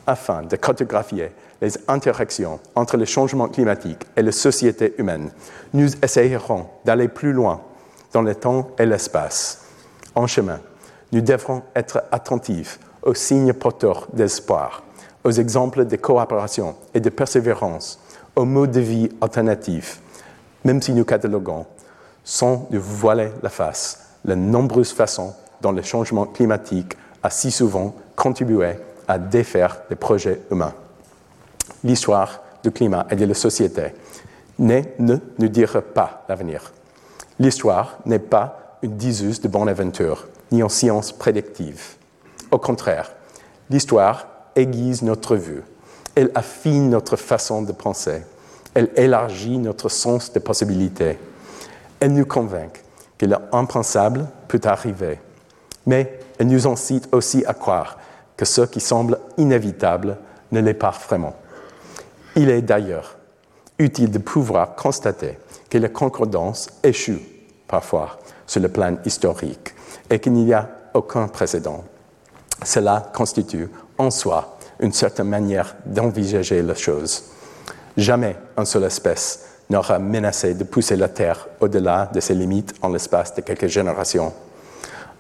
Afin 0.06 0.44
de 0.44 0.56
cartographier 0.56 1.32
les 1.62 1.78
interactions 1.88 2.60
entre 2.76 2.98
le 2.98 3.06
changement 3.06 3.48
climatique 3.48 4.06
et 4.18 4.22
la 4.22 4.32
société 4.32 4.96
humaine, 4.98 5.32
nous 5.74 5.90
essayerons 6.04 6.68
d'aller 6.84 7.08
plus 7.08 7.32
loin 7.32 7.62
dans 8.12 8.22
le 8.22 8.36
temps 8.36 8.72
et 8.78 8.86
l'espace. 8.86 9.66
En 10.16 10.28
chemin, 10.28 10.60
nous 11.12 11.22
devrons 11.22 11.64
être 11.76 12.04
attentifs 12.12 12.80
aux 13.02 13.14
signes 13.14 13.54
porteurs 13.54 14.08
d'espoir, 14.14 14.84
aux 15.24 15.32
exemples 15.32 15.86
de 15.86 15.96
coopération 15.96 16.76
et 16.94 17.00
de 17.00 17.10
persévérance, 17.10 18.00
aux 18.36 18.46
modes 18.46 18.72
de 18.72 18.80
vie 18.80 19.10
alternatifs, 19.22 20.02
même 20.66 20.82
si 20.82 20.94
nous 20.94 21.06
cataloguons, 21.06 21.66
sans 22.24 22.68
nous 22.72 22.82
voiler 22.82 23.30
la 23.42 23.50
face, 23.50 24.18
les 24.26 24.36
nombreuses 24.36 24.92
façons 24.92 25.34
dont 25.64 25.72
le 25.72 25.82
changement 25.82 26.26
climatique 26.26 26.96
a 27.24 27.32
si 27.32 27.50
souvent 27.50 27.96
contribué 28.16 28.74
à 29.08 29.18
défaire 29.18 29.82
les 29.90 29.96
projets 29.96 30.42
humains. 30.52 30.74
L'histoire 31.84 32.42
du 32.64 32.72
climat 32.72 33.08
et 33.10 33.16
de 33.16 33.26
la 33.26 33.34
société 33.34 33.94
ne, 34.60 34.82
nous 35.00 35.48
dira 35.48 35.82
pas 35.82 36.26
l'avenir. 36.30 36.72
L'histoire 37.40 37.98
n'est 38.06 38.20
pas 38.20 38.78
une 38.84 38.98
diseuse 38.98 39.42
de 39.42 39.48
bonne 39.48 39.70
aventure, 39.70 40.28
ni 40.52 40.62
en 40.62 40.70
science 40.70 41.12
prédictive. 41.12 41.96
Au 42.52 42.60
contraire, 42.60 43.12
l'histoire 43.70 44.28
aiguise 44.56 45.02
notre 45.02 45.36
vue, 45.36 45.64
elle 46.16 46.30
affine 46.36 46.90
notre 46.90 47.16
façon 47.16 47.64
de 47.64 47.72
penser, 47.72 48.22
elle 48.74 48.92
élargit 48.96 49.58
notre 49.58 49.90
sens 49.90 50.32
des 50.32 50.40
possibilités, 50.42 51.18
elle 52.00 52.14
nous 52.14 52.26
convainc 52.26 52.84
que 53.18 53.26
l'impensable 53.26 54.28
peut 54.48 54.62
arriver, 54.66 55.20
mais 55.86 56.20
elle 56.40 56.48
nous 56.48 56.68
incite 56.68 57.10
aussi 57.12 57.44
à 57.46 57.54
croire 57.54 57.98
que 58.38 58.46
ce 58.46 58.62
qui 58.62 58.80
semble 58.80 59.20
inévitable 59.38 60.18
ne 60.52 60.60
l'est 60.60 60.74
pas 60.74 60.92
vraiment. 60.92 61.36
Il 62.36 62.50
est 62.50 62.62
d'ailleurs 62.62 63.16
utile 63.78 64.12
de 64.12 64.18
pouvoir 64.18 64.76
constater 64.76 65.38
que 65.70 65.78
les 65.78 65.92
concordances 65.92 66.70
échouent 66.84 67.22
parfois 67.68 68.20
sur 68.46 68.62
le 68.62 68.70
plan 68.70 68.98
historique 69.06 69.74
et 70.10 70.20
qu'il 70.20 70.34
n'y 70.34 70.54
a 70.54 70.70
aucun 70.94 71.28
précédent. 71.28 71.84
Cela 72.64 73.12
constitue 73.14 73.70
en 73.98 74.12
soi 74.12 74.58
une 74.80 74.94
certaine 74.94 75.30
manière 75.30 75.76
d'envisager 75.86 76.62
la 76.62 76.76
chose. 76.76 77.24
Jamais 77.98 78.36
une 78.58 78.66
seule 78.66 78.84
espèce 78.84 79.48
n'aura 79.70 80.00
menacé 80.00 80.54
de 80.54 80.64
pousser 80.64 80.96
la 80.96 81.10
Terre 81.10 81.48
au-delà 81.60 82.10
de 82.14 82.20
ses 82.20 82.36
limites 82.36 82.74
en 82.82 82.90
l'espace 82.90 83.34
de 83.36 83.42
quelques 83.42 83.68
générations. 83.68 84.34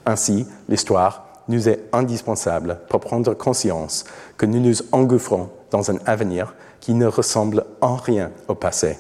Ainsi, 0.06 0.46
l'histoire 0.70 1.28
nous 1.48 1.68
est 1.70 1.86
indispensable 1.92 2.80
pour 2.90 3.00
prendre 3.00 3.34
conscience 3.34 4.06
que 4.38 4.46
nous 4.46 4.60
nous 4.60 4.76
engouffrons 4.92 5.50
dans 5.72 5.92
un 5.92 5.98
avenir 6.06 6.54
qui 6.80 6.94
ne 6.94 7.06
ressemble 7.06 7.66
en 7.82 7.96
rien 7.96 8.32
au 8.48 8.56
passé, 8.56 8.98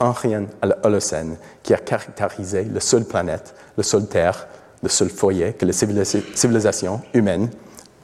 en 0.00 0.12
rien 0.12 0.46
à 0.60 0.66
l'Holocène 0.66 1.36
qui 1.62 1.74
a 1.74 1.78
caractérisé 1.78 2.64
la 2.64 2.80
seule 2.80 3.04
planète, 3.04 3.54
la 3.76 3.82
seule 3.82 4.06
Terre, 4.06 4.48
le 4.82 4.88
seul 4.88 5.10
foyer 5.10 5.52
que 5.52 5.64
la 5.64 5.72
civilisation 5.72 7.00
humaine 7.14 7.50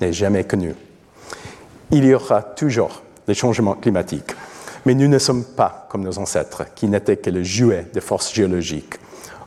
n'ait 0.00 0.12
jamais 0.12 0.44
connu. 0.44 0.74
Il 1.90 2.04
y 2.04 2.14
aura 2.14 2.42
toujours 2.42 3.02
des 3.26 3.34
changements 3.34 3.74
climatiques, 3.74 4.32
mais 4.86 4.94
nous 4.94 5.08
ne 5.08 5.18
sommes 5.18 5.44
pas 5.44 5.86
comme 5.90 6.04
nos 6.04 6.18
ancêtres 6.18 6.64
qui 6.74 6.86
n'étaient 6.86 7.16
que 7.16 7.30
le 7.30 7.42
jouet 7.42 7.86
des 7.92 8.00
forces 8.00 8.32
géologiques. 8.32 8.94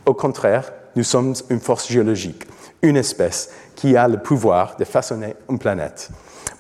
Au 0.06 0.14
contraire, 0.14 0.72
nous 0.96 1.04
sommes 1.04 1.34
une 1.50 1.60
force 1.60 1.90
géologique, 1.90 2.46
une 2.82 2.98
espèce 2.98 3.50
qui 3.76 3.96
a 3.96 4.08
le 4.08 4.18
pouvoir 4.18 4.76
de 4.78 4.86
façonner 4.86 5.36
une 5.50 5.60
planète. 5.60 6.10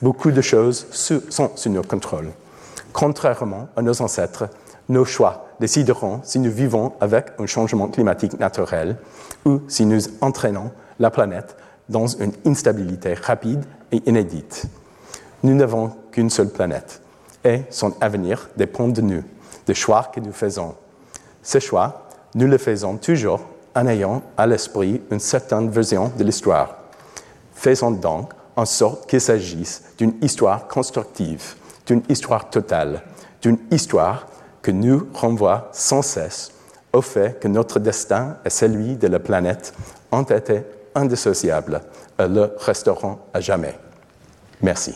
Beaucoup 0.02 0.32
de 0.32 0.42
choses 0.42 0.88
sont 0.92 1.52
sous 1.56 1.70
notre 1.70 1.88
contrôle. 1.88 2.30
Contrairement 2.94 3.70
à 3.76 3.82
nos 3.82 4.02
ancêtres, 4.02 4.50
Nos 4.92 5.06
choix 5.06 5.48
décideront 5.62 6.20
si 6.24 6.38
nous 6.38 6.52
vivons 6.52 6.92
avec 7.00 7.28
un 7.40 7.46
changement 7.46 7.88
climatique 7.88 8.38
naturel 8.38 8.98
ou 9.46 9.62
si 9.70 9.86
nous 9.86 10.02
entraînons 10.20 10.72
la 11.00 11.10
planète 11.10 11.56
dans 11.88 12.08
une 12.08 12.34
instabilité 12.46 13.14
rapide 13.14 13.64
et 13.94 14.02
inédite. 14.06 14.66
Nous 15.44 15.56
n'avons 15.56 15.92
qu'une 16.12 16.30
seule 16.30 16.50
planète 16.50 17.02
et 17.46 17.62
son 17.70 17.94
avenir 18.02 18.50
dépend 18.58 18.90
de 18.90 19.00
nous, 19.00 19.24
des 19.66 19.74
choix 19.74 20.12
que 20.14 20.20
nous 20.20 20.34
faisons. 20.34 20.76
Ces 21.42 21.62
choix, 21.62 22.10
nous 22.36 22.48
les 22.48 22.58
faisons 22.58 22.98
toujours 22.98 23.40
en 23.76 23.88
ayant 23.88 24.22
à 24.38 24.48
l'esprit 24.48 25.02
une 25.12 25.20
certaine 25.20 25.70
version 25.70 26.12
de 26.18 26.24
l'histoire. 26.24 26.78
Faisons 27.54 27.92
donc 27.92 28.34
en 28.56 28.66
sorte 28.66 29.10
qu'il 29.10 29.22
s'agisse 29.22 29.84
d'une 29.98 30.16
histoire 30.22 30.68
constructive, 30.68 31.56
d'une 31.86 32.04
histoire 32.10 32.50
totale, 32.50 33.02
d'une 33.42 33.58
histoire 33.72 34.28
que 34.62 34.72
nous 34.72 35.08
renvoie 35.14 35.70
sans 35.72 36.02
cesse 36.02 36.52
au 36.94 37.02
fait 37.02 37.40
que 37.40 37.48
notre 37.48 37.80
destin 37.80 38.38
et 38.46 38.50
celui 38.50 38.96
de 38.96 39.08
la 39.08 39.20
planète 39.20 39.74
ont 40.12 40.24
été 40.24 40.64
indissociables 40.94 41.82
et 42.20 42.28
le 42.28 42.54
resteront 42.60 43.18
à 43.34 43.40
jamais. 43.40 43.78
Merci. 44.62 44.96